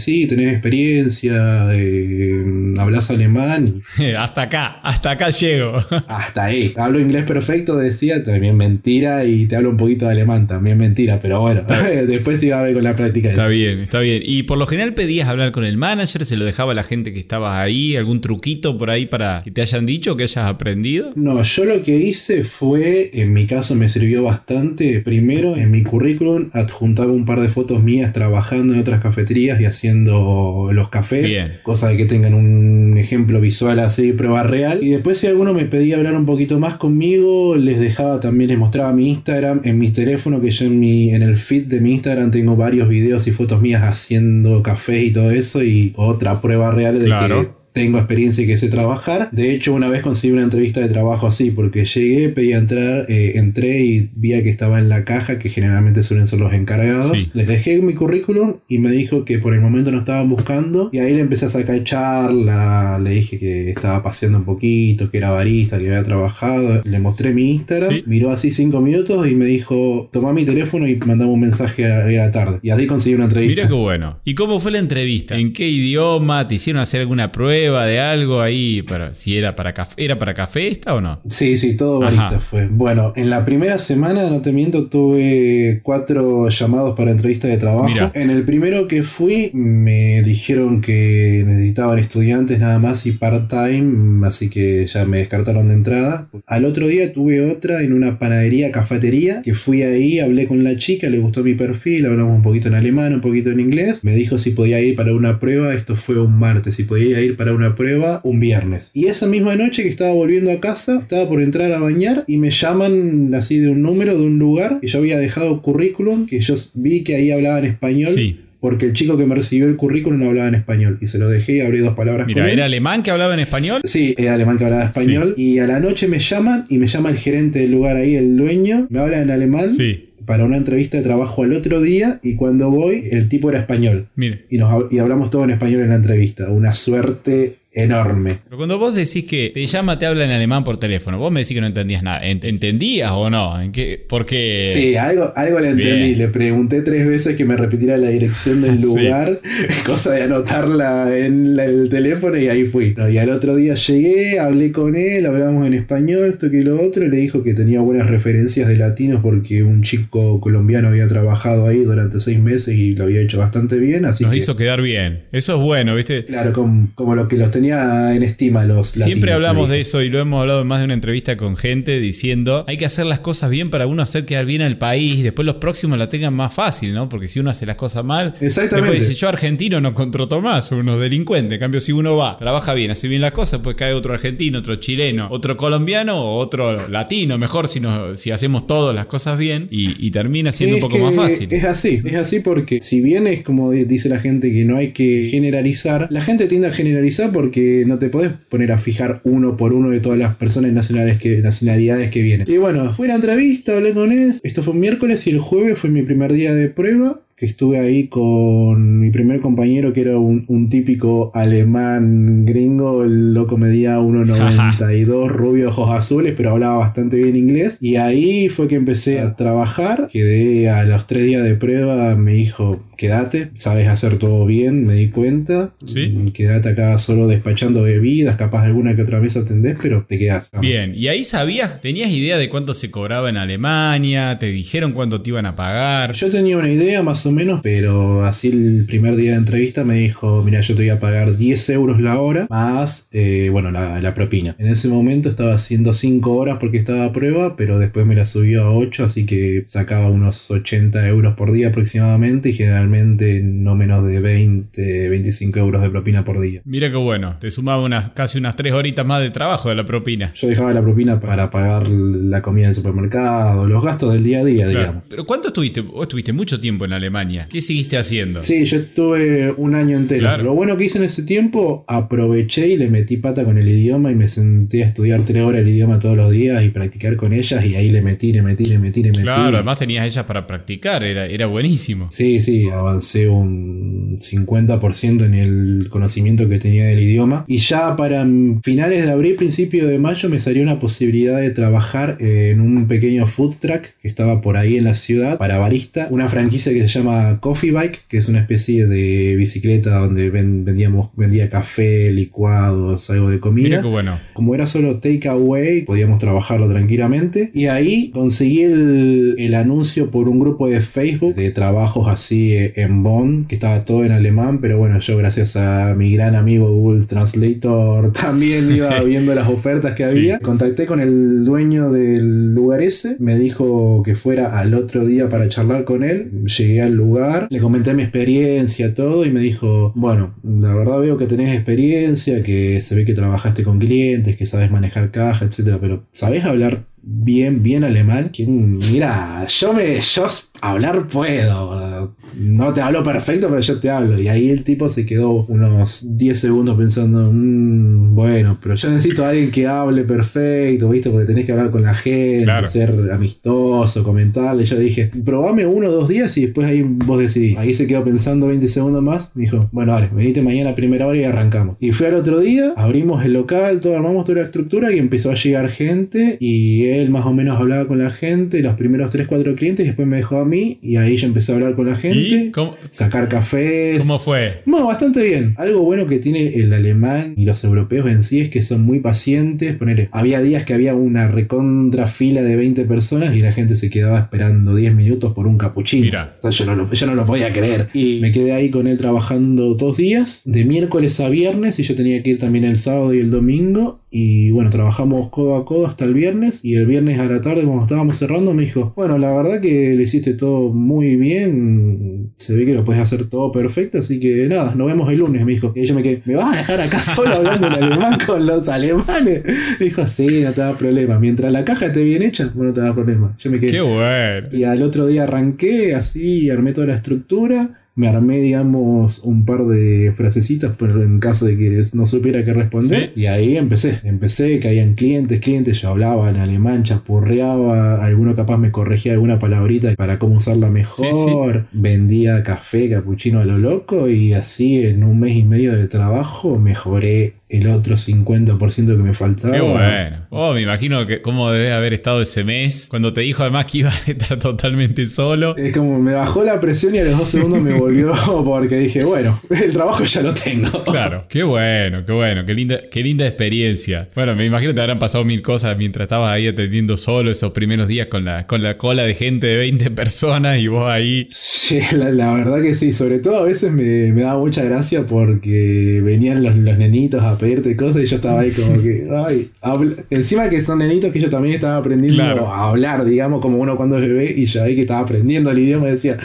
sí, 0.00 0.26
tenés 0.26 0.52
experiencia, 0.52 1.68
eh, 1.72 2.44
hablas 2.78 3.10
alemán. 3.10 3.82
hasta 4.18 4.42
acá, 4.42 4.80
hasta 4.82 5.12
acá 5.12 5.30
llego. 5.30 5.76
Hasta 6.08 6.44
ahí. 6.44 6.72
Hablo 6.76 7.00
inglés 7.00 7.24
perfecto, 7.24 7.76
decía, 7.76 8.24
también 8.24 8.56
mentira, 8.56 9.24
y 9.24 9.46
te 9.46 9.56
hablo 9.56 9.70
un 9.70 9.76
poquito 9.76 10.06
de 10.06 10.12
alemán, 10.12 10.46
también 10.46 10.78
mentira, 10.78 11.20
pero 11.20 11.40
bueno, 11.40 11.62
después 12.06 12.42
iba 12.42 12.58
a 12.58 12.62
ver 12.62 12.74
con 12.74 12.84
la 12.84 12.96
práctica. 12.96 13.30
Está 13.30 13.46
bien, 13.46 13.80
está 13.80 14.00
bien. 14.00 14.22
Y 14.24 14.44
por 14.44 14.58
lo 14.58 14.66
general 14.66 14.94
pedías 14.94 15.28
hablar 15.28 15.52
con 15.52 15.64
el 15.64 15.76
manager, 15.76 16.24
se 16.24 16.36
lo 16.36 16.44
dejaba 16.44 16.72
a 16.72 16.74
la 16.74 16.82
gente 16.82 17.12
que 17.12 17.20
estaba 17.20 17.60
ahí, 17.60 17.96
algún 17.96 18.20
truquito 18.20 18.76
por 18.78 18.90
ahí 18.90 19.06
para 19.06 19.42
que 19.44 19.50
te 19.50 19.62
hayan 19.62 19.86
dicho, 19.86 20.16
que 20.16 20.24
hayas 20.24 20.46
aprendido. 20.46 21.12
No, 21.16 21.42
yo 21.42 21.64
lo 21.64 21.82
que 21.82 21.96
hice 21.96 22.44
fue, 22.44 23.10
en 23.14 23.32
mi 23.32 23.46
caso 23.46 23.74
me 23.74 23.88
sirvió 23.88 24.24
bastante. 24.24 25.00
Primero, 25.00 25.56
en 25.56 25.70
mi 25.70 25.82
currículum 25.82 26.50
adjuntaba 26.52 27.12
un 27.12 27.24
par 27.24 27.40
de 27.40 27.48
fotos 27.48 27.82
mías 27.82 28.12
trabajando 28.12 28.74
en 28.74 28.80
otras 28.80 29.00
cafeterías 29.00 29.60
y 29.60 29.64
haciendo 29.64 29.89
los 29.94 30.88
cafés. 30.88 31.26
Bien. 31.26 31.52
Cosa 31.62 31.88
de 31.88 31.96
que 31.96 32.06
tengan 32.06 32.34
un 32.34 32.96
ejemplo 32.98 33.40
visual 33.40 33.78
así, 33.80 34.12
prueba 34.12 34.42
real. 34.42 34.82
Y 34.82 34.90
después, 34.90 35.18
si 35.18 35.26
alguno 35.26 35.54
me 35.54 35.64
pedía 35.64 35.96
hablar 35.96 36.14
un 36.14 36.26
poquito 36.26 36.58
más 36.58 36.74
conmigo, 36.74 37.56
les 37.56 37.78
dejaba 37.78 38.20
también, 38.20 38.48
les 38.48 38.58
mostraba 38.58 38.92
mi 38.92 39.10
Instagram 39.10 39.60
en 39.64 39.78
mi 39.78 39.90
teléfono, 39.90 40.40
que 40.40 40.50
yo 40.50 40.66
en, 40.66 40.78
mi, 40.78 41.14
en 41.14 41.22
el 41.22 41.36
feed 41.36 41.66
de 41.66 41.80
mi 41.80 41.92
Instagram 41.92 42.30
tengo 42.30 42.56
varios 42.56 42.88
videos 42.88 43.26
y 43.26 43.30
fotos 43.32 43.60
mías 43.60 43.82
haciendo 43.82 44.62
café 44.62 45.02
y 45.02 45.10
todo 45.12 45.30
eso. 45.30 45.62
Y 45.62 45.92
otra 45.96 46.40
prueba 46.40 46.70
real 46.70 46.98
de 46.98 47.06
Claro. 47.06 47.42
que 47.42 47.59
tengo 47.72 47.98
experiencia 47.98 48.44
y 48.44 48.46
que 48.46 48.58
sé 48.58 48.68
trabajar. 48.68 49.28
De 49.32 49.54
hecho, 49.54 49.74
una 49.74 49.88
vez 49.88 50.02
conseguí 50.02 50.32
una 50.32 50.42
entrevista 50.42 50.80
de 50.80 50.88
trabajo 50.88 51.26
así, 51.26 51.50
porque 51.50 51.84
llegué, 51.84 52.28
pedí 52.30 52.52
entrar, 52.52 53.06
eh, 53.08 53.32
entré 53.36 53.80
y 53.80 54.10
vi 54.14 54.30
que 54.42 54.48
estaba 54.50 54.78
en 54.78 54.88
la 54.88 55.04
caja, 55.04 55.38
que 55.38 55.48
generalmente 55.48 56.02
suelen 56.02 56.26
ser 56.26 56.40
los 56.40 56.52
encargados. 56.52 57.12
Sí. 57.18 57.30
Les 57.34 57.46
dejé 57.46 57.80
mi 57.82 57.94
currículum 57.94 58.54
y 58.68 58.78
me 58.78 58.90
dijo 58.90 59.24
que 59.24 59.38
por 59.38 59.54
el 59.54 59.60
momento 59.60 59.90
no 59.90 59.98
estaban 59.98 60.28
buscando. 60.28 60.90
Y 60.92 60.98
ahí 60.98 61.14
le 61.14 61.20
empecé 61.20 61.46
a 61.46 61.48
sacar 61.48 61.82
charla, 61.84 62.98
le 63.02 63.10
dije 63.10 63.38
que 63.38 63.70
estaba 63.70 64.02
paseando 64.02 64.38
un 64.38 64.44
poquito, 64.44 65.10
que 65.10 65.18
era 65.18 65.30
barista, 65.30 65.78
que 65.78 65.86
había 65.88 66.02
trabajado. 66.04 66.82
Le 66.84 66.98
mostré 66.98 67.32
mi 67.32 67.50
Instagram, 67.52 67.90
Sí. 67.90 68.02
miró 68.06 68.30
así 68.30 68.52
cinco 68.52 68.80
minutos 68.80 69.28
y 69.28 69.34
me 69.34 69.46
dijo, 69.46 70.08
toma 70.12 70.32
mi 70.32 70.44
teléfono 70.44 70.86
y 70.88 70.96
mandame 70.96 71.30
un 71.30 71.40
mensaje 71.40 71.86
a, 71.86 72.04
a 72.04 72.10
la 72.10 72.30
tarde. 72.30 72.58
Y 72.62 72.70
así 72.70 72.86
conseguí 72.86 73.14
una 73.14 73.24
entrevista. 73.24 73.62
Mira 73.62 73.68
qué 73.68 73.74
bueno. 73.74 74.20
¿Y 74.24 74.34
cómo 74.34 74.60
fue 74.60 74.70
la 74.72 74.78
entrevista? 74.78 75.36
¿En 75.38 75.52
qué 75.52 75.68
idioma? 75.68 76.46
¿Te 76.48 76.54
hicieron 76.56 76.80
hacer 76.82 77.00
alguna 77.00 77.32
prueba 77.32 77.59
de 77.60 78.00
algo 78.00 78.40
ahí? 78.40 78.82
Para, 78.82 79.14
si 79.14 79.36
era 79.36 79.54
para 79.54 79.74
café, 79.74 79.94
¿era 79.96 80.18
para 80.18 80.34
café 80.34 80.68
esta 80.68 80.94
o 80.94 81.00
no? 81.00 81.20
Sí, 81.28 81.58
sí, 81.58 81.76
todo 81.76 82.02
Ajá. 82.02 82.16
barista 82.16 82.40
fue. 82.40 82.66
Bueno, 82.68 83.12
en 83.16 83.30
la 83.30 83.44
primera 83.44 83.78
semana, 83.78 84.28
no 84.28 84.40
te 84.42 84.52
miento, 84.52 84.88
tuve 84.88 85.80
cuatro 85.82 86.48
llamados 86.48 86.96
para 86.96 87.10
entrevista 87.10 87.48
de 87.48 87.56
trabajo. 87.56 88.10
En 88.14 88.30
el 88.30 88.44
primero 88.44 88.88
que 88.88 89.02
fui, 89.02 89.50
me 89.52 90.22
dijeron 90.22 90.80
que 90.80 91.44
necesitaban 91.46 91.98
estudiantes 91.98 92.58
nada 92.58 92.78
más 92.78 93.06
y 93.06 93.12
part-time, 93.12 94.26
así 94.26 94.48
que 94.48 94.86
ya 94.86 95.04
me 95.04 95.18
descartaron 95.18 95.68
de 95.68 95.74
entrada. 95.74 96.28
Al 96.46 96.64
otro 96.64 96.86
día 96.86 97.12
tuve 97.12 97.40
otra 97.50 97.82
en 97.82 97.92
una 97.92 98.18
panadería, 98.18 98.70
cafetería, 98.70 99.42
que 99.42 99.54
fui 99.54 99.82
ahí, 99.82 100.20
hablé 100.20 100.46
con 100.46 100.64
la 100.64 100.76
chica, 100.76 101.08
le 101.08 101.18
gustó 101.18 101.42
mi 101.42 101.54
perfil, 101.54 102.06
hablamos 102.06 102.36
un 102.36 102.42
poquito 102.42 102.68
en 102.68 102.74
alemán, 102.74 103.14
un 103.14 103.20
poquito 103.20 103.50
en 103.50 103.60
inglés. 103.60 104.04
Me 104.04 104.14
dijo 104.14 104.38
si 104.38 104.50
podía 104.50 104.80
ir 104.80 104.96
para 104.96 105.12
una 105.12 105.38
prueba, 105.38 105.74
esto 105.74 105.96
fue 105.96 106.20
un 106.20 106.38
martes, 106.38 106.74
si 106.74 106.84
podía 106.84 107.20
ir 107.20 107.36
para 107.36 107.49
una 107.54 107.74
prueba 107.74 108.20
un 108.24 108.40
viernes. 108.40 108.90
Y 108.94 109.06
esa 109.06 109.26
misma 109.26 109.56
noche 109.56 109.82
que 109.82 109.88
estaba 109.88 110.12
volviendo 110.12 110.50
a 110.50 110.60
casa, 110.60 110.98
estaba 111.00 111.28
por 111.28 111.40
entrar 111.40 111.72
a 111.72 111.80
bañar 111.80 112.24
y 112.26 112.36
me 112.36 112.50
llaman 112.50 113.32
así 113.34 113.58
de 113.58 113.68
un 113.70 113.82
número, 113.82 114.18
de 114.18 114.26
un 114.26 114.38
lugar, 114.38 114.78
que 114.80 114.86
yo 114.88 114.98
había 114.98 115.18
dejado 115.18 115.62
currículum, 115.62 116.26
que 116.26 116.40
yo 116.40 116.54
vi 116.74 117.02
que 117.02 117.16
ahí 117.16 117.30
hablaban 117.30 117.64
español. 117.64 118.10
Sí. 118.10 118.40
Porque 118.60 118.84
el 118.84 118.92
chico 118.92 119.16
que 119.16 119.24
me 119.24 119.34
recibió 119.34 119.68
el 119.68 119.76
currículum 119.76 120.20
no 120.20 120.26
hablaba 120.26 120.48
en 120.48 120.54
español. 120.54 120.98
Y 121.00 121.06
se 121.06 121.18
lo 121.18 121.30
dejé 121.30 121.56
y 121.56 121.60
abrí 121.62 121.78
dos 121.78 121.94
palabras 121.94 122.26
Mira, 122.26 122.42
con 122.42 122.50
él. 122.50 122.58
¿era 122.58 122.66
alemán 122.66 123.02
que 123.02 123.10
hablaba 123.10 123.32
en 123.32 123.40
español? 123.40 123.80
Sí, 123.84 124.14
era 124.18 124.34
alemán 124.34 124.58
que 124.58 124.64
hablaba 124.64 124.84
español. 124.84 125.32
Y 125.38 125.60
a 125.60 125.66
la 125.66 125.80
noche 125.80 126.08
me 126.08 126.18
llaman 126.18 126.66
y 126.68 126.76
me 126.76 126.86
llama 126.86 127.08
el 127.08 127.16
gerente 127.16 127.60
del 127.60 127.72
lugar 127.72 127.96
ahí, 127.96 128.16
el 128.16 128.36
dueño. 128.36 128.86
Me 128.90 128.98
habla 129.00 129.22
en 129.22 129.30
alemán 129.30 129.70
Sí. 129.70 130.09
Para 130.30 130.44
una 130.44 130.58
entrevista 130.58 130.96
de 130.96 131.02
trabajo 131.02 131.42
al 131.42 131.52
otro 131.54 131.80
día. 131.80 132.20
Y 132.22 132.36
cuando 132.36 132.70
voy, 132.70 133.08
el 133.10 133.28
tipo 133.28 133.50
era 133.50 133.58
español. 133.58 134.06
Mire. 134.14 134.46
Y, 134.48 134.58
nos, 134.58 134.92
y 134.92 135.00
hablamos 135.00 135.28
todo 135.28 135.42
en 135.42 135.50
español 135.50 135.80
en 135.80 135.88
la 135.88 135.96
entrevista. 135.96 136.50
Una 136.50 136.72
suerte 136.72 137.56
enorme. 137.72 138.38
Pero 138.44 138.56
cuando 138.56 138.78
vos 138.78 138.94
decís 138.94 139.24
que 139.24 139.50
te 139.54 139.64
llama, 139.66 139.98
te 139.98 140.06
habla 140.06 140.24
en 140.24 140.30
alemán 140.30 140.64
por 140.64 140.78
teléfono, 140.78 141.18
vos 141.18 141.30
me 141.30 141.40
decís 141.40 141.54
que 141.54 141.60
no 141.60 141.66
entendías 141.66 142.02
nada. 142.02 142.22
¿Ent- 142.24 142.44
¿Entendías 142.44 143.10
o 143.12 143.30
no? 143.30 143.60
¿En 143.60 143.72
qué? 143.72 144.04
Porque. 144.08 144.70
Sí, 144.74 144.96
algo, 144.96 145.32
algo 145.36 145.60
le 145.60 145.68
entendí. 145.70 146.06
Bien. 146.08 146.18
Le 146.18 146.28
pregunté 146.28 146.82
tres 146.82 147.06
veces 147.06 147.36
que 147.36 147.44
me 147.44 147.56
repitiera 147.56 147.96
la 147.96 148.08
dirección 148.08 148.62
del 148.62 148.80
Sí. 148.80 148.86
lugar, 148.86 149.40
cosa 149.86 150.12
de 150.12 150.22
anotarla 150.24 151.16
en 151.16 151.56
la- 151.56 151.64
el 151.64 151.88
teléfono 151.88 152.36
y 152.38 152.48
ahí 152.48 152.64
fui. 152.64 152.94
Y 153.10 153.18
al 153.18 153.30
otro 153.30 153.54
día 153.56 153.74
llegué, 153.74 154.38
hablé 154.40 154.72
con 154.72 154.96
él, 154.96 155.26
hablamos 155.26 155.66
en 155.66 155.74
español, 155.74 156.30
esto 156.30 156.50
que 156.50 156.62
lo 156.64 156.80
otro, 156.82 157.04
y 157.04 157.08
le 157.08 157.16
dijo 157.18 157.42
que 157.42 157.54
tenía 157.54 157.80
buenas 157.80 158.08
referencias 158.10 158.68
de 158.68 158.76
latinos 158.76 159.20
porque 159.22 159.62
un 159.62 159.82
chico 159.82 160.40
colombiano 160.40 160.88
había 160.88 161.06
trabajado 161.08 161.66
ahí 161.66 161.78
durante 161.84 162.18
seis 162.20 162.40
meses 162.40 162.74
y 162.76 162.96
lo 162.96 163.04
había 163.04 163.20
hecho 163.20 163.38
bastante 163.38 163.78
bien, 163.78 164.04
así 164.04 164.24
Nos 164.24 164.32
que... 164.32 164.38
hizo 164.38 164.56
quedar 164.56 164.82
bien. 164.82 165.22
Eso 165.32 165.54
es 165.56 165.60
bueno, 165.62 165.94
¿viste? 165.94 166.24
Claro, 166.24 166.52
como, 166.52 166.88
como 166.94 167.14
lo 167.14 167.28
que 167.28 167.36
los 167.36 167.50
tenía 167.60 168.14
en 168.14 168.22
estima 168.22 168.64
los 168.64 168.88
latinos. 168.96 169.04
Siempre 169.06 169.32
hablamos 169.32 169.68
de 169.68 169.80
eso 169.80 170.02
y 170.02 170.08
lo 170.08 170.18
hemos 170.20 170.40
hablado 170.40 170.62
en 170.62 170.66
más 170.66 170.78
de 170.78 170.86
una 170.86 170.94
entrevista 170.94 171.36
con 171.36 171.56
gente 171.56 172.00
diciendo 172.00 172.64
hay 172.66 172.76
que 172.76 172.86
hacer 172.86 173.06
las 173.06 173.20
cosas 173.20 173.50
bien 173.50 173.70
para 173.70 173.86
uno 173.86 174.02
hacer 174.02 174.24
quedar 174.24 174.46
bien 174.46 174.62
al 174.62 174.78
país 174.78 175.18
y 175.18 175.22
después 175.22 175.44
los 175.46 175.56
próximos 175.56 175.98
la 175.98 176.08
tengan 176.08 176.34
más 176.34 176.52
fácil, 176.54 176.94
¿no? 176.94 177.08
Porque 177.08 177.28
si 177.28 177.38
uno 177.40 177.50
hace 177.50 177.66
las 177.66 177.76
cosas 177.76 178.04
mal, 178.04 178.34
Exactamente. 178.40 178.90
después 178.92 179.08
dice 179.08 179.20
yo 179.20 179.28
argentino 179.28 179.80
no 179.80 179.94
contrato 179.94 180.40
más, 180.40 180.66
son 180.66 180.78
unos 180.80 181.00
delincuentes. 181.00 181.54
En 181.54 181.60
cambio, 181.60 181.80
si 181.80 181.92
uno 181.92 182.16
va, 182.16 182.38
trabaja 182.38 182.74
bien, 182.74 182.90
hace 182.90 183.08
bien 183.08 183.20
las 183.20 183.32
cosas, 183.32 183.60
pues 183.62 183.76
cae 183.76 183.92
otro 183.92 184.14
argentino, 184.14 184.58
otro 184.58 184.76
chileno, 184.76 185.28
otro 185.30 185.56
colombiano 185.56 186.20
o 186.20 186.36
otro 186.38 186.88
latino, 186.88 187.36
mejor 187.38 187.68
si, 187.68 187.80
nos, 187.80 188.18
si 188.18 188.30
hacemos 188.30 188.66
todas 188.66 188.94
las 188.94 189.06
cosas 189.06 189.38
bien 189.38 189.68
y, 189.70 190.06
y 190.06 190.10
termina 190.10 190.52
siendo 190.52 190.76
un 190.76 190.80
poco 190.82 190.98
más 190.98 191.14
fácil. 191.14 191.52
Es 191.52 191.64
así, 191.64 192.00
es 192.04 192.14
así 192.14 192.40
porque 192.40 192.80
si 192.80 193.00
bien 193.00 193.26
es 193.26 193.42
como 193.42 193.70
di- 193.70 193.84
dice 193.84 194.08
la 194.08 194.18
gente 194.18 194.50
que 194.52 194.64
no 194.64 194.76
hay 194.76 194.92
que 194.92 195.28
generalizar, 195.30 196.06
la 196.10 196.22
gente 196.22 196.46
tiende 196.46 196.68
a 196.68 196.72
generalizar 196.72 197.32
porque 197.32 197.49
no 197.86 197.98
te 197.98 198.08
podés 198.08 198.32
poner 198.48 198.72
a 198.72 198.78
fijar 198.78 199.20
uno 199.24 199.56
por 199.56 199.72
uno 199.72 199.90
de 199.90 200.00
todas 200.00 200.18
las 200.18 200.36
personas 200.36 200.72
nacionales 200.72 201.18
que, 201.18 201.38
nacionalidades 201.38 202.10
que 202.10 202.22
vienen. 202.22 202.48
Y 202.50 202.56
bueno, 202.56 202.92
fue 202.94 203.08
la 203.08 203.14
entrevista, 203.14 203.76
hablé 203.76 203.92
con 203.92 204.12
él, 204.12 204.40
esto 204.42 204.62
fue 204.62 204.74
un 204.74 204.80
miércoles 204.80 205.26
y 205.26 205.30
el 205.30 205.40
jueves 205.40 205.78
fue 205.78 205.90
mi 205.90 206.02
primer 206.02 206.32
día 206.32 206.54
de 206.54 206.68
prueba 206.68 207.20
que 207.40 207.46
estuve 207.46 207.78
ahí 207.78 208.06
con 208.08 209.00
mi 209.00 209.08
primer 209.08 209.40
compañero 209.40 209.94
que 209.94 210.02
era 210.02 210.18
un, 210.18 210.44
un 210.46 210.68
típico 210.68 211.30
alemán 211.32 212.44
gringo, 212.44 213.02
el 213.02 213.32
loco 213.32 213.56
medía 213.56 213.98
1,92, 213.98 215.26
rubio, 215.28 215.70
ojos 215.70 215.90
azules, 215.90 216.34
pero 216.36 216.50
hablaba 216.50 216.76
bastante 216.76 217.16
bien 217.16 217.36
inglés. 217.36 217.78
Y 217.80 217.96
ahí 217.96 218.50
fue 218.50 218.68
que 218.68 218.74
empecé 218.74 219.20
a 219.20 219.36
trabajar, 219.36 220.10
quedé 220.12 220.68
a 220.68 220.84
los 220.84 221.06
tres 221.06 221.24
días 221.24 221.42
de 221.42 221.54
prueba, 221.54 222.14
me 222.14 222.34
dijo, 222.34 222.78
quédate, 223.00 223.50
sabes 223.54 223.88
hacer 223.88 224.18
todo 224.18 224.44
bien, 224.44 224.84
me 224.84 224.92
di 224.92 225.08
cuenta. 225.08 225.72
Sí. 225.86 226.08
Mm, 226.08 226.32
Quédate 226.32 226.68
acá 226.68 226.98
solo 226.98 227.26
despachando 227.26 227.80
bebidas, 227.80 228.36
capaz 228.36 228.64
alguna 228.64 228.94
que 228.94 229.00
otra 229.00 229.20
vez 229.20 229.38
atendés, 229.38 229.78
pero 229.80 230.04
te 230.06 230.18
quedás. 230.18 230.50
Vamos. 230.52 230.68
Bien, 230.68 230.92
y 230.94 231.08
ahí 231.08 231.24
sabías, 231.24 231.80
tenías 231.80 232.10
idea 232.10 232.36
de 232.36 232.50
cuánto 232.50 232.74
se 232.74 232.90
cobraba 232.90 233.30
en 233.30 233.38
Alemania, 233.38 234.38
te 234.38 234.48
dijeron 234.52 234.92
cuánto 234.92 235.22
te 235.22 235.30
iban 235.30 235.46
a 235.46 235.56
pagar. 235.56 236.12
Yo 236.12 236.30
tenía 236.30 236.58
una 236.58 236.70
idea 236.70 237.02
más 237.02 237.24
o 237.24 237.29
menos, 237.32 237.60
pero 237.62 238.24
así 238.24 238.48
el 238.48 238.84
primer 238.86 239.16
día 239.16 239.32
de 239.32 239.38
entrevista 239.38 239.84
me 239.84 239.96
dijo, 239.96 240.42
mira, 240.44 240.60
yo 240.60 240.74
te 240.74 240.82
voy 240.82 240.90
a 240.90 241.00
pagar 241.00 241.36
10 241.36 241.70
euros 241.70 242.00
la 242.00 242.18
hora, 242.20 242.46
más, 242.50 243.08
eh, 243.12 243.48
bueno, 243.50 243.70
la, 243.70 244.00
la 244.00 244.14
propina. 244.14 244.54
En 244.58 244.66
ese 244.68 244.88
momento 244.88 245.28
estaba 245.28 245.54
haciendo 245.54 245.92
5 245.92 246.34
horas 246.34 246.58
porque 246.60 246.78
estaba 246.78 247.04
a 247.06 247.12
prueba, 247.12 247.56
pero 247.56 247.78
después 247.78 248.06
me 248.06 248.14
la 248.14 248.24
subió 248.24 248.62
a 248.64 248.70
8, 248.72 249.04
así 249.04 249.26
que 249.26 249.62
sacaba 249.66 250.08
unos 250.10 250.50
80 250.50 251.06
euros 251.08 251.34
por 251.34 251.52
día 251.52 251.68
aproximadamente 251.68 252.50
y 252.50 252.52
generalmente 252.52 253.40
no 253.42 253.74
menos 253.74 254.06
de 254.06 254.20
20, 254.20 255.08
25 255.08 255.58
euros 255.58 255.82
de 255.82 255.90
propina 255.90 256.24
por 256.24 256.40
día. 256.40 256.60
Mira 256.64 256.90
qué 256.90 256.96
bueno, 256.96 257.36
te 257.40 257.50
sumaba 257.50 257.82
unas, 257.82 258.10
casi 258.10 258.38
unas 258.38 258.56
3 258.56 258.72
horitas 258.72 259.06
más 259.06 259.20
de 259.22 259.30
trabajo 259.30 259.68
de 259.68 259.74
la 259.74 259.84
propina. 259.84 260.32
Yo 260.34 260.48
dejaba 260.48 260.72
la 260.72 260.82
propina 260.82 261.20
para 261.20 261.50
pagar 261.50 261.88
la 261.88 262.42
comida 262.42 262.66
del 262.66 262.74
supermercado, 262.74 263.66
los 263.66 263.84
gastos 263.84 264.12
del 264.12 264.24
día 264.24 264.40
a 264.40 264.44
día, 264.44 264.64
Claro. 264.64 264.78
digamos. 264.80 265.02
Pero 265.08 265.24
¿cuánto 265.26 265.48
estuviste? 265.48 265.80
Vos 265.80 266.02
estuviste 266.02 266.32
mucho 266.32 266.60
tiempo 266.60 266.84
en 266.84 266.92
Alemania. 266.92 267.19
¿Qué 267.48 267.60
seguiste 267.60 267.96
haciendo? 267.96 268.42
Sí, 268.42 268.64
yo 268.64 268.78
estuve 268.78 269.52
un 269.52 269.74
año 269.74 269.96
entero. 269.96 270.20
Claro. 270.20 270.44
Lo 270.44 270.54
bueno 270.54 270.76
que 270.76 270.84
hice 270.84 270.98
en 270.98 271.04
ese 271.04 271.22
tiempo, 271.22 271.84
aproveché 271.86 272.68
y 272.68 272.76
le 272.76 272.88
metí 272.88 273.16
pata 273.16 273.44
con 273.44 273.58
el 273.58 273.68
idioma 273.68 274.10
y 274.10 274.14
me 274.14 274.28
senté 274.28 274.82
a 274.82 274.86
estudiar 274.86 275.24
tres 275.24 275.42
horas 275.42 275.62
el 275.62 275.68
idioma 275.68 275.98
todos 275.98 276.16
los 276.16 276.30
días 276.30 276.62
y 276.64 276.70
practicar 276.70 277.16
con 277.16 277.32
ellas 277.32 277.64
y 277.64 277.74
ahí 277.74 277.90
le 277.90 278.02
metí, 278.02 278.32
le 278.32 278.42
metí, 278.42 278.64
le 278.64 278.78
metí, 278.78 279.02
le 279.02 279.10
metí. 279.10 279.22
Claro, 279.22 279.56
además 279.56 279.78
tenías 279.78 280.06
ellas 280.06 280.24
para 280.24 280.46
practicar, 280.46 281.04
era, 281.04 281.26
era 281.26 281.46
buenísimo. 281.46 282.08
Sí, 282.10 282.40
sí, 282.40 282.68
avancé 282.68 283.28
un 283.28 284.18
50% 284.20 285.24
en 285.24 285.34
el 285.34 285.88
conocimiento 285.90 286.48
que 286.48 286.58
tenía 286.58 286.86
del 286.86 287.00
idioma. 287.00 287.44
Y 287.46 287.58
ya 287.58 287.96
para 287.96 288.26
finales 288.62 289.06
de 289.06 289.12
abril, 289.12 289.36
principio 289.36 289.86
de 289.86 289.98
mayo, 289.98 290.28
me 290.28 290.38
salió 290.38 290.62
una 290.62 290.78
posibilidad 290.78 291.38
de 291.38 291.50
trabajar 291.50 292.16
en 292.20 292.60
un 292.60 292.86
pequeño 292.86 293.26
food 293.26 293.56
truck 293.58 293.82
que 294.00 294.08
estaba 294.08 294.40
por 294.40 294.56
ahí 294.56 294.76
en 294.76 294.84
la 294.84 294.94
ciudad 294.94 295.38
para 295.38 295.58
barista. 295.58 296.08
Una 296.10 296.28
franquicia 296.28 296.72
que 296.72 296.80
se 296.82 296.88
llama 296.88 297.09
Coffee 297.40 297.70
Bike, 297.72 298.00
que 298.08 298.18
es 298.18 298.28
una 298.28 298.38
especie 298.40 298.86
de 298.86 299.34
bicicleta 299.36 299.98
donde 299.98 300.30
ven- 300.30 300.64
vendíamos, 300.64 301.10
vendía 301.16 301.48
café, 301.50 302.10
licuados, 302.10 303.10
algo 303.10 303.30
de 303.30 303.40
comida. 303.40 303.68
Mira 303.68 303.82
qué 303.82 303.88
bueno. 303.88 304.18
Como 304.32 304.54
era 304.54 304.66
solo 304.66 304.96
take 305.00 305.28
away, 305.28 305.82
podíamos 305.82 306.18
trabajarlo 306.18 306.68
tranquilamente. 306.68 307.50
Y 307.54 307.66
ahí 307.66 308.10
conseguí 308.10 308.62
el, 308.62 309.34
el 309.38 309.54
anuncio 309.54 310.10
por 310.10 310.28
un 310.28 310.38
grupo 310.40 310.68
de 310.68 310.80
Facebook 310.80 311.34
de 311.34 311.50
trabajos 311.50 312.08
así 312.08 312.52
eh, 312.52 312.72
en 312.76 313.02
Bonn, 313.02 313.44
que 313.46 313.54
estaba 313.54 313.84
todo 313.84 314.04
en 314.04 314.12
alemán, 314.12 314.60
pero 314.60 314.78
bueno, 314.78 314.98
yo 315.00 315.16
gracias 315.16 315.56
a 315.56 315.94
mi 315.96 316.12
gran 316.14 316.34
amigo 316.34 316.70
Google 316.70 317.04
Translator 317.04 318.12
también 318.20 318.70
iba 318.74 319.02
viendo 319.02 319.34
las 319.34 319.48
ofertas 319.48 319.94
que 319.94 320.04
Sí. 320.04 320.10
había. 320.10 320.38
Contacté 320.40 320.86
con 320.86 321.00
el 321.00 321.44
dueño 321.44 321.90
del 321.92 322.54
lugar 322.54 322.80
ese, 322.80 323.16
me 323.18 323.36
dijo 323.36 324.02
que 324.04 324.14
fuera 324.14 324.58
al 324.58 324.74
otro 324.74 325.04
día 325.04 325.28
para 325.28 325.48
charlar 325.48 325.84
con 325.84 326.02
él. 326.04 326.30
Llegué 326.58 326.80
al 326.82 326.89
lugar, 326.94 327.46
le 327.50 327.60
comenté 327.60 327.94
mi 327.94 328.02
experiencia, 328.02 328.94
todo, 328.94 329.24
y 329.24 329.30
me 329.30 329.40
dijo, 329.40 329.92
bueno, 329.94 330.34
la 330.42 330.74
verdad 330.74 331.00
veo 331.00 331.18
que 331.18 331.26
tenés 331.26 331.54
experiencia, 331.54 332.42
que 332.42 332.80
se 332.80 332.94
ve 332.94 333.04
que 333.04 333.14
trabajaste 333.14 333.64
con 333.64 333.78
clientes, 333.78 334.36
que 334.36 334.46
sabes 334.46 334.70
manejar 334.70 335.10
caja, 335.10 335.44
etcétera, 335.44 335.78
pero 335.80 336.04
¿sabés 336.12 336.44
hablar 336.44 336.84
bien, 337.02 337.62
bien 337.62 337.84
alemán? 337.84 338.30
Mira, 338.46 339.46
yo 339.48 339.72
me, 339.72 340.00
yo 340.00 340.26
hablar 340.60 341.06
puedo. 341.06 342.14
No 342.38 342.72
te 342.72 342.80
hablo 342.80 343.02
perfecto, 343.02 343.48
pero 343.48 343.60
yo 343.60 343.78
te 343.80 343.90
hablo. 343.90 344.20
Y 344.20 344.28
ahí 344.28 344.50
el 344.50 344.62
tipo 344.62 344.88
se 344.88 345.04
quedó 345.04 345.44
unos 345.48 346.06
10 346.16 346.38
segundos 346.38 346.76
pensando, 346.78 347.30
"Mm, 347.32 348.14
bueno, 348.14 348.58
pero 348.62 348.74
yo 348.76 348.90
necesito 348.90 349.24
a 349.24 349.30
alguien 349.30 349.50
que 349.50 349.66
hable 349.66 350.04
perfecto, 350.04 350.88
¿viste? 350.90 351.10
Porque 351.10 351.26
tenés 351.26 351.44
que 351.46 351.52
hablar 351.52 351.70
con 351.70 351.82
la 351.82 351.94
gente, 351.94 352.44
Claro. 352.44 352.66
ser 352.68 352.94
amistoso, 353.12 354.04
comentarle. 354.04 354.64
Yo 354.64 354.78
dije, 354.78 355.10
probame 355.24 355.66
uno 355.66 355.88
o 355.88 355.92
dos 355.92 356.08
días 356.08 356.36
y 356.38 356.42
después 356.46 356.66
ahí 356.66 356.82
vos 356.82 357.18
decidís. 357.18 357.58
Ahí 357.58 357.74
se 357.74 357.86
quedó 357.86 358.04
pensando 358.04 358.46
20 358.46 358.68
segundos 358.68 359.02
más. 359.02 359.32
Dijo, 359.34 359.68
bueno, 359.72 359.92
vale, 359.92 360.08
venite 360.14 360.40
mañana 360.42 360.70
a 360.70 360.74
primera 360.74 361.06
hora 361.06 361.18
y 361.18 361.24
arrancamos. 361.24 361.78
Y 361.82 361.92
fue 361.92 362.08
al 362.08 362.14
otro 362.14 362.38
día, 362.40 362.74
abrimos 362.76 363.24
el 363.24 363.32
local, 363.32 363.80
todo, 363.80 363.96
armamos 363.96 364.24
toda 364.24 364.38
la 364.40 364.44
estructura 364.46 364.92
y 364.92 364.98
empezó 364.98 365.30
a 365.30 365.34
llegar 365.34 365.68
gente. 365.68 366.36
Y 366.40 366.84
él 366.98 367.10
más 367.10 367.26
o 367.26 367.32
menos 367.32 367.58
hablaba 367.58 367.86
con 367.86 367.98
la 367.98 368.10
gente, 368.10 368.62
los 368.62 368.74
primeros 368.74 369.10
3, 369.10 369.26
4 369.26 369.54
clientes, 369.54 369.84
y 369.84 369.88
después 369.88 370.06
me 370.08 370.16
dejó 370.16 370.38
a 370.38 370.44
mí. 370.44 370.78
Y 370.82 370.96
ahí 370.96 371.16
yo 371.16 371.26
empecé 371.26 371.52
a 371.52 371.56
hablar 371.56 371.74
con 371.74 371.88
la 371.88 371.96
gente, 371.96 372.18
¿Y 372.18 372.50
cómo, 372.50 372.74
sacar 372.90 373.28
cafés. 373.28 374.00
cómo 374.00 374.18
fue? 374.18 374.62
Bueno, 374.66 374.86
bastante 374.86 375.22
bien. 375.22 375.54
Algo 375.58 375.82
bueno 375.82 376.06
que 376.06 376.18
tiene 376.18 376.54
el 376.54 376.72
alemán 376.72 377.34
y 377.36 377.44
los 377.44 377.62
europeos 377.64 378.08
en 378.08 378.22
sí 378.22 378.40
es 378.40 378.48
que 378.48 378.62
son 378.62 378.82
muy 378.82 379.00
pacientes. 379.00 379.74
Ponele, 379.76 380.08
había 380.12 380.40
días 380.40 380.64
que 380.64 380.74
había 380.74 380.94
una 380.94 381.28
recontra 381.28 382.06
fila 382.08 382.42
de 382.42 382.56
20 382.56 382.84
personas 382.84 383.34
y 383.34 383.40
la 383.40 383.52
gente 383.52 383.76
se 383.76 383.90
quedaba 383.90 384.18
esperando 384.18 384.74
10 384.74 384.94
minutos 384.94 385.32
por 385.32 385.46
un 385.46 385.58
capuchino. 385.58 386.04
Mira. 386.04 386.36
O 386.42 386.50
sea, 386.50 386.66
yo, 386.66 386.70
no 386.70 386.76
lo, 386.76 386.92
yo 386.92 387.06
no 387.06 387.14
lo 387.14 387.26
podía 387.26 387.52
creer. 387.52 387.88
Y 387.94 388.18
me 388.20 388.32
quedé 388.32 388.52
ahí 388.52 388.70
con 388.70 388.86
él 388.86 388.96
trabajando 388.96 389.74
dos 389.74 389.96
días, 389.96 390.42
de 390.44 390.64
miércoles 390.64 391.20
a 391.20 391.28
viernes, 391.28 391.78
y 391.78 391.82
yo 391.82 391.94
tenía 391.94 392.22
que 392.22 392.30
ir 392.30 392.38
también 392.38 392.64
el 392.64 392.78
sábado 392.78 393.14
y 393.14 393.18
el 393.18 393.30
domingo. 393.30 394.00
Y 394.10 394.50
bueno, 394.50 394.70
trabajamos 394.70 395.30
codo 395.30 395.56
a 395.56 395.64
codo 395.64 395.86
hasta 395.86 396.04
el 396.04 396.14
viernes. 396.14 396.64
Y 396.64 396.74
el 396.74 396.79
viernes 396.84 397.18
a 397.18 397.26
la 397.26 397.40
tarde, 397.40 397.62
cuando 397.62 397.82
estábamos 397.82 398.16
cerrando, 398.16 398.52
me 398.54 398.62
dijo: 398.62 398.92
Bueno, 398.96 399.18
la 399.18 399.32
verdad 399.32 399.60
que 399.60 399.94
lo 399.94 400.02
hiciste 400.02 400.34
todo 400.34 400.72
muy 400.72 401.16
bien. 401.16 402.32
Se 402.36 402.54
ve 402.54 402.64
que 402.66 402.74
lo 402.74 402.84
puedes 402.84 403.02
hacer 403.02 403.28
todo 403.28 403.52
perfecto. 403.52 403.98
Así 403.98 404.20
que 404.20 404.46
nada, 404.48 404.74
nos 404.74 404.86
vemos 404.86 405.10
el 405.10 405.18
lunes. 405.18 405.44
Me 405.44 405.52
dijo: 405.52 405.72
Y 405.74 405.86
yo 405.86 405.94
me 405.94 406.02
quedé: 406.02 406.22
¿Me 406.24 406.34
vas 406.34 406.54
a 406.54 406.58
dejar 406.58 406.80
acá 406.80 406.98
solo 407.00 407.34
hablando 407.36 407.66
en 407.66 407.72
alemán 407.72 408.18
con 408.24 408.46
los 408.46 408.68
alemanes? 408.68 409.42
Me 409.78 409.84
dijo: 409.86 410.06
Sí, 410.06 410.42
no 410.42 410.52
te 410.52 410.60
da 410.60 410.76
problema. 410.76 411.18
Mientras 411.18 411.50
la 411.52 411.64
caja 411.64 411.86
esté 411.86 412.02
bien 412.02 412.22
hecha, 412.22 412.50
bueno, 412.54 412.70
no 412.70 412.74
te 412.74 412.80
da 412.80 412.94
problema. 412.94 413.34
Yo 413.38 413.50
me 413.50 413.58
quedé. 413.58 413.72
Qué 413.72 413.80
bueno. 413.80 414.48
Y 414.52 414.64
al 414.64 414.82
otro 414.82 415.06
día 415.06 415.24
arranqué 415.24 415.94
así, 415.94 416.50
armé 416.50 416.72
toda 416.72 416.88
la 416.88 416.96
estructura. 416.96 417.79
Me 417.94 418.08
armé, 418.08 418.38
digamos, 418.40 419.20
un 419.24 419.44
par 419.44 419.66
de 419.66 420.12
frasecitas 420.16 420.72
pero 420.78 421.02
en 421.02 421.20
caso 421.20 421.46
de 421.46 421.56
que 421.56 421.82
no 421.92 422.06
supiera 422.06 422.44
qué 422.44 422.52
responder. 422.52 423.12
Y 423.16 423.26
ahí 423.26 423.56
empecé. 423.56 424.00
Empecé, 424.04 424.58
caían 424.60 424.94
clientes, 424.94 425.40
clientes. 425.40 425.80
Yo 425.80 425.90
hablaba 425.90 426.30
en 426.30 426.36
alemán, 426.36 426.84
chapurreaba. 426.84 428.04
Alguno 428.04 428.34
capaz 428.34 428.58
me 428.58 428.70
corregía 428.70 429.12
alguna 429.12 429.38
palabrita 429.38 429.94
para 429.96 430.18
cómo 430.18 430.36
usarla 430.36 430.70
mejor. 430.70 431.66
Vendía 431.72 432.42
café, 432.42 432.88
capuchino 432.88 433.40
a 433.40 433.44
lo 433.44 433.58
loco. 433.58 434.08
Y 434.08 434.32
así 434.32 434.84
en 434.84 435.04
un 435.04 435.20
mes 435.20 435.36
y 435.36 435.44
medio 435.44 435.76
de 435.76 435.88
trabajo 435.88 436.58
mejoré 436.58 437.39
el 437.50 437.66
otro 437.66 437.96
50% 437.96 438.74
que 438.74 439.02
me 439.02 439.12
faltaba. 439.12 439.52
Qué 439.52 439.60
bueno. 439.60 440.26
Oh, 440.30 440.52
me 440.52 440.62
imagino 440.62 441.04
que 441.06 441.20
cómo 441.20 441.50
debe 441.50 441.72
haber 441.72 441.92
estado 441.92 442.22
ese 442.22 442.44
mes. 442.44 442.86
Cuando 442.88 443.12
te 443.12 443.22
dijo 443.22 443.42
además 443.42 443.66
que 443.66 443.78
iba 443.78 443.90
a 443.90 444.10
estar 444.10 444.38
totalmente 444.38 445.04
solo. 445.06 445.56
Es 445.56 445.76
como 445.76 445.98
me 446.00 446.12
bajó 446.12 446.44
la 446.44 446.60
presión 446.60 446.94
y 446.94 446.98
a 446.98 447.04
los 447.04 447.18
dos 447.18 447.28
segundos 447.28 447.60
me 447.60 447.74
volvió 447.74 448.12
porque 448.44 448.78
dije, 448.78 449.02
bueno, 449.02 449.40
el 449.50 449.72
trabajo 449.72 450.04
ya 450.04 450.22
lo 450.22 450.32
tengo. 450.32 450.84
Claro, 450.84 451.22
qué 451.28 451.42
bueno, 451.42 452.04
qué 452.04 452.12
bueno, 452.12 452.44
qué 452.46 452.54
linda, 452.54 452.80
qué 452.90 453.02
linda 453.02 453.26
experiencia. 453.26 454.08
Bueno, 454.14 454.36
me 454.36 454.46
imagino 454.46 454.70
que 454.70 454.74
te 454.76 454.80
habrán 454.82 455.00
pasado 455.00 455.24
mil 455.24 455.42
cosas 455.42 455.76
mientras 455.76 456.04
estabas 456.04 456.32
ahí 456.32 456.46
atendiendo 456.46 456.96
solo 456.96 457.32
esos 457.32 457.50
primeros 457.50 457.88
días 457.88 458.06
con 458.06 458.24
la, 458.24 458.46
con 458.46 458.62
la 458.62 458.78
cola 458.78 459.02
de 459.02 459.14
gente 459.14 459.48
de 459.48 459.56
20 459.56 459.90
personas 459.90 460.58
y 460.60 460.68
vos 460.68 460.88
ahí. 460.88 461.26
Sí, 461.30 461.80
la, 461.96 462.10
la 462.10 462.32
verdad 462.32 462.62
que 462.62 462.76
sí, 462.76 462.92
sobre 462.92 463.18
todo 463.18 463.38
a 463.38 463.42
veces 463.42 463.72
me, 463.72 464.12
me 464.12 464.22
daba 464.22 464.38
mucha 464.38 464.62
gracia 464.62 465.04
porque 465.04 466.00
venían 466.04 466.44
los, 466.44 466.56
los 466.56 466.78
nenitos 466.78 467.22
a 467.22 467.39
pedirte 467.40 467.74
cosas 467.74 468.02
y 468.02 468.06
yo 468.06 468.16
estaba 468.16 468.40
ahí 468.40 468.50
como 468.52 468.80
que, 468.80 469.08
ay, 469.26 469.50
habla- 469.60 469.94
encima 470.10 470.48
que 470.48 470.60
son 470.60 470.78
nenitos 470.78 471.10
que 471.12 471.18
yo 471.20 471.28
también 471.30 471.54
estaba 471.56 471.76
aprendiendo 471.78 472.22
Claro. 472.22 472.46
a 472.46 472.68
hablar, 472.68 473.04
digamos, 473.04 473.40
como 473.40 473.58
uno 473.58 473.76
cuando 473.76 473.96
es 473.96 474.02
bebé 474.02 474.32
y 474.36 474.44
yo 474.46 474.62
ahí 474.62 474.74
que 474.76 474.82
estaba 474.82 475.00
aprendiendo 475.00 475.50
el 475.50 475.58
idioma 475.58 475.86
decía, 475.86 476.18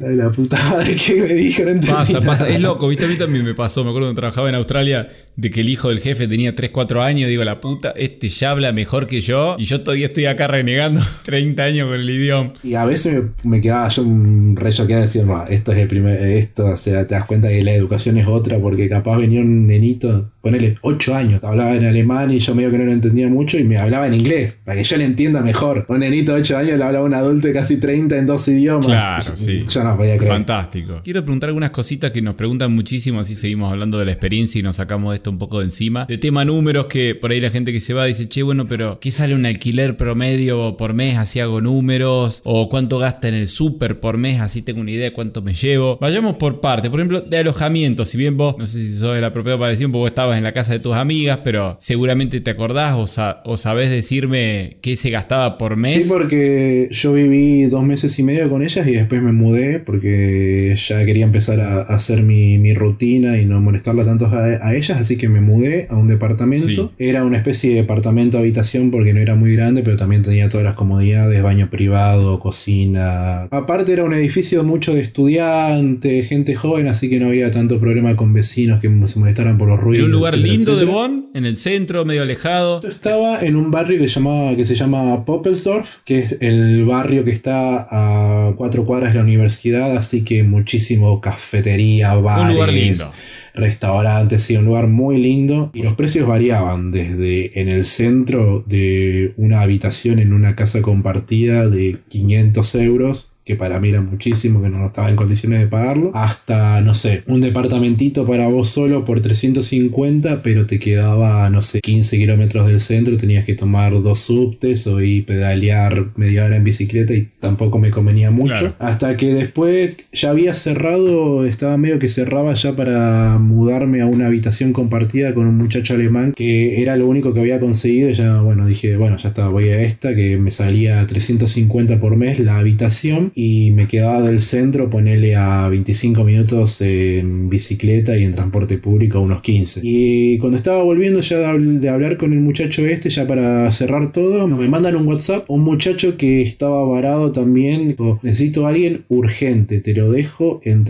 ay, 0.00 0.16
la 0.16 0.30
puta 0.30 0.56
madre 0.70 0.94
que 0.96 1.14
me 1.22 1.34
dijo, 1.34 1.62
no 1.64 1.70
entendí 1.70 1.92
Pasa, 1.92 2.20
pasa, 2.20 2.44
nada". 2.44 2.54
es 2.56 2.60
loco, 2.62 2.88
viste, 2.88 3.04
a 3.04 3.08
mí 3.08 3.16
también 3.16 3.44
me 3.44 3.54
pasó, 3.54 3.82
me 3.84 3.90
acuerdo 3.90 4.06
cuando 4.08 4.20
trabajaba 4.20 4.48
en 4.48 4.54
Australia, 4.54 5.08
de 5.36 5.50
que 5.50 5.60
el 5.60 5.68
hijo 5.68 5.88
del 5.88 6.00
jefe 6.00 6.28
tenía 6.28 6.54
3, 6.54 6.70
4 6.70 7.02
años, 7.02 7.28
digo, 7.28 7.44
la 7.44 7.60
puta, 7.60 7.90
este 7.96 8.28
ya 8.28 8.50
habla 8.52 8.72
mejor 8.72 9.06
que 9.06 9.20
yo, 9.20 9.56
y 9.58 9.64
yo 9.64 9.80
todavía 9.82 10.06
estoy 10.06 10.26
acá 10.26 10.46
renegando 10.46 11.00
30 11.24 11.62
años 11.62 11.88
con 11.88 11.98
el 12.00 12.08
idioma. 12.10 12.52
Y 12.62 12.74
a 12.74 12.84
veces 12.84 13.22
me, 13.44 13.50
me 13.56 13.60
quedaba 13.60 13.88
yo 13.88 14.02
un 14.02 14.56
re 14.56 14.72
choqueado 14.72 15.02
decir, 15.02 15.24
"Bah, 15.24 15.46
esto 15.48 15.72
es 15.72 15.78
el 15.78 15.88
primer, 15.88 16.20
esto, 16.22 16.66
o 16.66 16.76
sea, 16.76 17.06
te 17.06 17.14
das 17.14 17.24
cuenta 17.24 17.48
que 17.48 17.62
la 17.62 17.72
educación 17.74 18.18
es 18.18 18.26
otra, 18.26 18.58
porque 18.58 18.88
capaz 18.88 19.18
venía 19.18 19.40
un 19.40 19.66
nenito, 19.66 20.30
ponele 20.50 20.76
8 20.82 21.14
años. 21.14 21.44
Hablaba 21.44 21.74
en 21.74 21.84
alemán 21.84 22.30
y 22.30 22.38
yo 22.38 22.54
medio 22.54 22.70
que 22.70 22.78
no 22.78 22.84
lo 22.84 22.92
entendía 22.92 23.28
mucho 23.28 23.58
y 23.58 23.64
me 23.64 23.78
hablaba 23.78 24.06
en 24.06 24.14
inglés, 24.14 24.58
para 24.64 24.76
que 24.76 24.84
yo 24.84 24.96
le 24.96 25.04
entienda 25.04 25.40
mejor. 25.40 25.84
Un 25.88 26.00
nenito 26.00 26.34
de 26.34 26.40
8 26.40 26.56
años 26.56 26.78
le 26.78 26.84
hablaba 26.84 27.04
a 27.04 27.08
un 27.08 27.14
adulto 27.14 27.48
de 27.48 27.52
casi 27.52 27.78
30 27.78 28.16
en 28.16 28.26
dos 28.26 28.48
idiomas. 28.48 28.86
Claro, 28.86 29.24
sí. 29.36 29.64
Yo 29.68 29.84
no 29.84 29.96
podía 29.96 30.16
creer. 30.16 30.32
Fantástico. 30.32 31.00
Quiero 31.04 31.22
preguntar 31.22 31.48
algunas 31.48 31.70
cositas 31.70 32.10
que 32.10 32.22
nos 32.22 32.34
preguntan 32.34 32.72
muchísimo, 32.72 33.20
así 33.20 33.34
seguimos 33.34 33.70
hablando 33.70 33.98
de 33.98 34.06
la 34.06 34.12
experiencia 34.12 34.58
y 34.58 34.62
nos 34.62 34.76
sacamos 34.76 35.14
esto 35.14 35.30
un 35.30 35.38
poco 35.38 35.58
de 35.58 35.66
encima. 35.66 36.06
De 36.06 36.18
tema 36.18 36.44
números, 36.44 36.86
que 36.86 37.14
por 37.14 37.30
ahí 37.30 37.40
la 37.40 37.50
gente 37.50 37.72
que 37.72 37.80
se 37.80 37.94
va 37.94 38.04
dice, 38.04 38.28
che, 38.28 38.42
bueno, 38.42 38.66
pero 38.68 38.98
¿qué 39.00 39.10
sale 39.10 39.34
un 39.34 39.46
alquiler 39.46 39.96
promedio 39.96 40.76
por 40.76 40.94
mes? 40.94 41.16
Así 41.16 41.40
hago 41.40 41.60
números. 41.60 42.42
O 42.44 42.68
cuánto 42.68 42.98
gasta 42.98 43.28
en 43.28 43.34
el 43.34 43.48
súper 43.48 44.00
por 44.00 44.18
mes, 44.18 44.40
así 44.40 44.62
tengo 44.62 44.80
una 44.80 44.90
idea 44.90 45.04
de 45.04 45.12
cuánto 45.12 45.42
me 45.42 45.54
llevo. 45.54 45.98
Vayamos 46.00 46.36
por 46.36 46.60
parte. 46.60 46.90
Por 46.90 47.00
ejemplo, 47.00 47.20
de 47.20 47.38
alojamiento. 47.38 48.04
Si 48.04 48.16
bien 48.16 48.36
vos, 48.36 48.56
no 48.58 48.66
sé 48.66 48.78
si 48.78 48.92
sos 48.94 49.16
el 49.16 49.24
apropiado 49.24 49.58
para 49.58 49.70
decir, 49.70 49.86
un 49.86 49.92
poco 49.92 50.06
estabas 50.06 50.37
en 50.38 50.44
la 50.44 50.52
casa 50.52 50.72
de 50.72 50.80
tus 50.80 50.94
amigas, 50.96 51.40
pero 51.44 51.76
seguramente 51.80 52.40
te 52.40 52.50
acordás 52.50 52.94
o, 52.96 53.06
sa- 53.06 53.42
o 53.44 53.56
sabés 53.56 53.90
decirme 53.90 54.78
qué 54.80 54.96
se 54.96 55.10
gastaba 55.10 55.58
por 55.58 55.76
mes. 55.76 56.04
Sí, 56.04 56.08
porque 56.08 56.88
yo 56.90 57.12
viví 57.12 57.64
dos 57.64 57.84
meses 57.84 58.18
y 58.18 58.22
medio 58.22 58.48
con 58.48 58.62
ellas 58.62 58.86
y 58.86 58.92
después 58.92 59.20
me 59.22 59.32
mudé 59.32 59.78
porque 59.80 60.74
ya 60.76 61.04
quería 61.04 61.24
empezar 61.24 61.60
a, 61.60 61.80
hacer 61.82 62.22
mi, 62.22 62.58
mi 62.58 62.74
rutina 62.74 63.38
y 63.38 63.44
no 63.44 63.60
molestarla 63.60 64.04
tanto 64.04 64.26
a, 64.26 64.44
a 64.66 64.74
ellas, 64.74 64.98
así 65.00 65.16
que 65.16 65.28
me 65.28 65.40
mudé 65.40 65.86
a 65.90 65.96
un 65.96 66.08
departamento. 66.08 66.66
Sí. 66.66 66.90
Era 66.98 67.24
una 67.24 67.36
especie 67.38 67.70
de 67.70 67.76
departamento 67.76 68.38
habitación 68.38 68.90
porque 68.90 69.12
no 69.12 69.20
era 69.20 69.34
muy 69.34 69.54
grande, 69.54 69.82
pero 69.82 69.96
también 69.96 70.22
tenía 70.22 70.48
todas 70.48 70.64
las 70.64 70.74
comodidades, 70.74 71.42
baño 71.42 71.68
privado, 71.70 72.38
cocina. 72.40 73.42
Aparte 73.50 73.92
era 73.92 74.04
un 74.04 74.12
edificio 74.14 74.62
mucho 74.64 74.94
de 74.94 75.00
estudiantes, 75.02 76.28
gente 76.28 76.54
joven, 76.54 76.88
así 76.88 77.08
que 77.10 77.18
no 77.18 77.26
había 77.28 77.50
tanto 77.50 77.78
problema 77.80 78.16
con 78.16 78.32
vecinos 78.32 78.80
que 78.80 78.88
se 79.06 79.18
molestaran 79.18 79.58
por 79.58 79.68
los 79.68 79.80
ruidos. 79.80 80.08
Lugar 80.18 80.34
etcétera, 80.34 80.54
lindo 80.54 80.76
de. 80.76 80.84
Bonn, 80.84 81.30
en 81.34 81.46
el 81.46 81.56
centro, 81.56 82.04
medio 82.04 82.22
alejado. 82.22 82.80
Yo 82.82 82.88
estaba 82.88 83.40
en 83.40 83.56
un 83.56 83.70
barrio 83.70 83.98
que, 83.98 84.08
llamaba, 84.08 84.54
que 84.56 84.66
se 84.66 84.74
llama 84.74 85.24
Poppelsdorf, 85.24 85.98
que 86.04 86.18
es 86.20 86.36
el 86.40 86.84
barrio 86.84 87.24
que 87.24 87.30
está 87.30 87.86
a 87.90 88.54
cuatro 88.56 88.84
cuadras 88.84 89.12
de 89.12 89.18
la 89.18 89.24
universidad, 89.24 89.96
así 89.96 90.22
que 90.24 90.42
muchísimo 90.42 91.20
cafetería, 91.20 92.14
bares, 92.14 92.46
Un 92.46 92.52
lugar 92.54 92.72
lindo. 92.72 93.10
restaurantes, 93.54 94.42
sí, 94.42 94.56
un 94.56 94.64
lugar 94.66 94.86
muy 94.86 95.18
lindo. 95.18 95.70
Y 95.74 95.82
los 95.82 95.94
precios 95.94 96.26
variaban 96.26 96.90
desde 96.90 97.60
en 97.60 97.68
el 97.68 97.84
centro 97.84 98.64
de 98.66 99.34
una 99.36 99.62
habitación 99.62 100.18
en 100.18 100.32
una 100.32 100.54
casa 100.54 100.82
compartida 100.82 101.68
de 101.68 101.98
500 102.08 102.74
euros 102.76 103.32
que 103.48 103.56
para 103.56 103.80
mí 103.80 103.88
era 103.88 104.02
muchísimo, 104.02 104.60
que 104.60 104.68
no 104.68 104.88
estaba 104.88 105.08
en 105.08 105.16
condiciones 105.16 105.60
de 105.60 105.68
pagarlo, 105.68 106.10
hasta, 106.12 106.82
no 106.82 106.92
sé, 106.92 107.22
un 107.26 107.40
departamentito 107.40 108.26
para 108.26 108.46
vos 108.46 108.68
solo 108.68 109.06
por 109.06 109.22
350, 109.22 110.42
pero 110.42 110.66
te 110.66 110.78
quedaba, 110.78 111.48
no 111.48 111.62
sé, 111.62 111.80
15 111.80 112.18
kilómetros 112.18 112.66
del 112.66 112.78
centro, 112.78 113.16
tenías 113.16 113.46
que 113.46 113.54
tomar 113.54 114.02
dos 114.02 114.18
subtes 114.18 114.86
o 114.86 115.00
ir 115.00 115.24
pedalear 115.24 116.08
media 116.16 116.44
hora 116.44 116.56
en 116.56 116.64
bicicleta 116.64 117.14
y 117.14 117.28
tampoco 117.40 117.78
me 117.78 117.90
convenía 117.90 118.30
mucho. 118.30 118.52
Claro. 118.52 118.74
Hasta 118.80 119.16
que 119.16 119.32
después 119.32 119.92
ya 120.12 120.28
había 120.28 120.52
cerrado, 120.52 121.46
estaba 121.46 121.78
medio 121.78 121.98
que 121.98 122.08
cerraba 122.08 122.52
ya 122.52 122.76
para 122.76 123.38
mudarme 123.38 124.02
a 124.02 124.06
una 124.06 124.26
habitación 124.26 124.74
compartida 124.74 125.32
con 125.32 125.46
un 125.46 125.56
muchacho 125.56 125.94
alemán 125.94 126.34
que 126.36 126.82
era 126.82 126.96
lo 126.96 127.06
único 127.06 127.32
que 127.32 127.40
había 127.40 127.60
conseguido. 127.60 128.10
Ya, 128.10 128.42
bueno, 128.42 128.66
dije, 128.66 128.98
bueno, 128.98 129.16
ya 129.16 129.30
está, 129.30 129.48
voy 129.48 129.70
a 129.70 129.80
esta 129.80 130.14
que 130.14 130.36
me 130.36 130.50
salía 130.50 131.06
350 131.06 131.98
por 131.98 132.14
mes 132.16 132.40
la 132.40 132.58
habitación 132.58 133.32
y 133.40 133.70
me 133.70 133.86
quedaba 133.86 134.20
del 134.22 134.40
centro, 134.40 134.90
ponerle 134.90 135.36
a 135.36 135.68
25 135.68 136.24
minutos 136.24 136.80
en 136.80 137.48
bicicleta 137.48 138.16
y 138.18 138.24
en 138.24 138.34
transporte 138.34 138.78
público 138.78 139.20
unos 139.20 139.42
15. 139.42 139.80
Y 139.84 140.38
cuando 140.38 140.56
estaba 140.56 140.82
volviendo 140.82 141.20
ya 141.20 141.38
de 141.38 141.46
habl- 141.46 141.78
de 141.78 141.88
hablar 141.88 142.16
con 142.16 142.32
el 142.32 142.40
muchacho 142.40 142.84
este, 142.84 143.10
ya 143.10 143.28
para 143.28 143.70
cerrar 143.70 144.10
todo, 144.12 144.48
me 144.48 144.66
mandan 144.68 144.96
un 144.96 145.06
WhatsApp, 145.06 145.48
un 145.48 145.60
muchacho 145.62 146.16
que 146.16 146.42
estaba 146.42 146.82
varado 146.84 147.30
también, 147.30 147.88
tipo, 147.90 148.18
necesito 148.24 148.66
a 148.66 148.70
alguien 148.70 149.02
urgente, 149.08 149.78
te 149.80 149.94
lo 149.94 150.10
dejo 150.10 150.60
en 150.64 150.82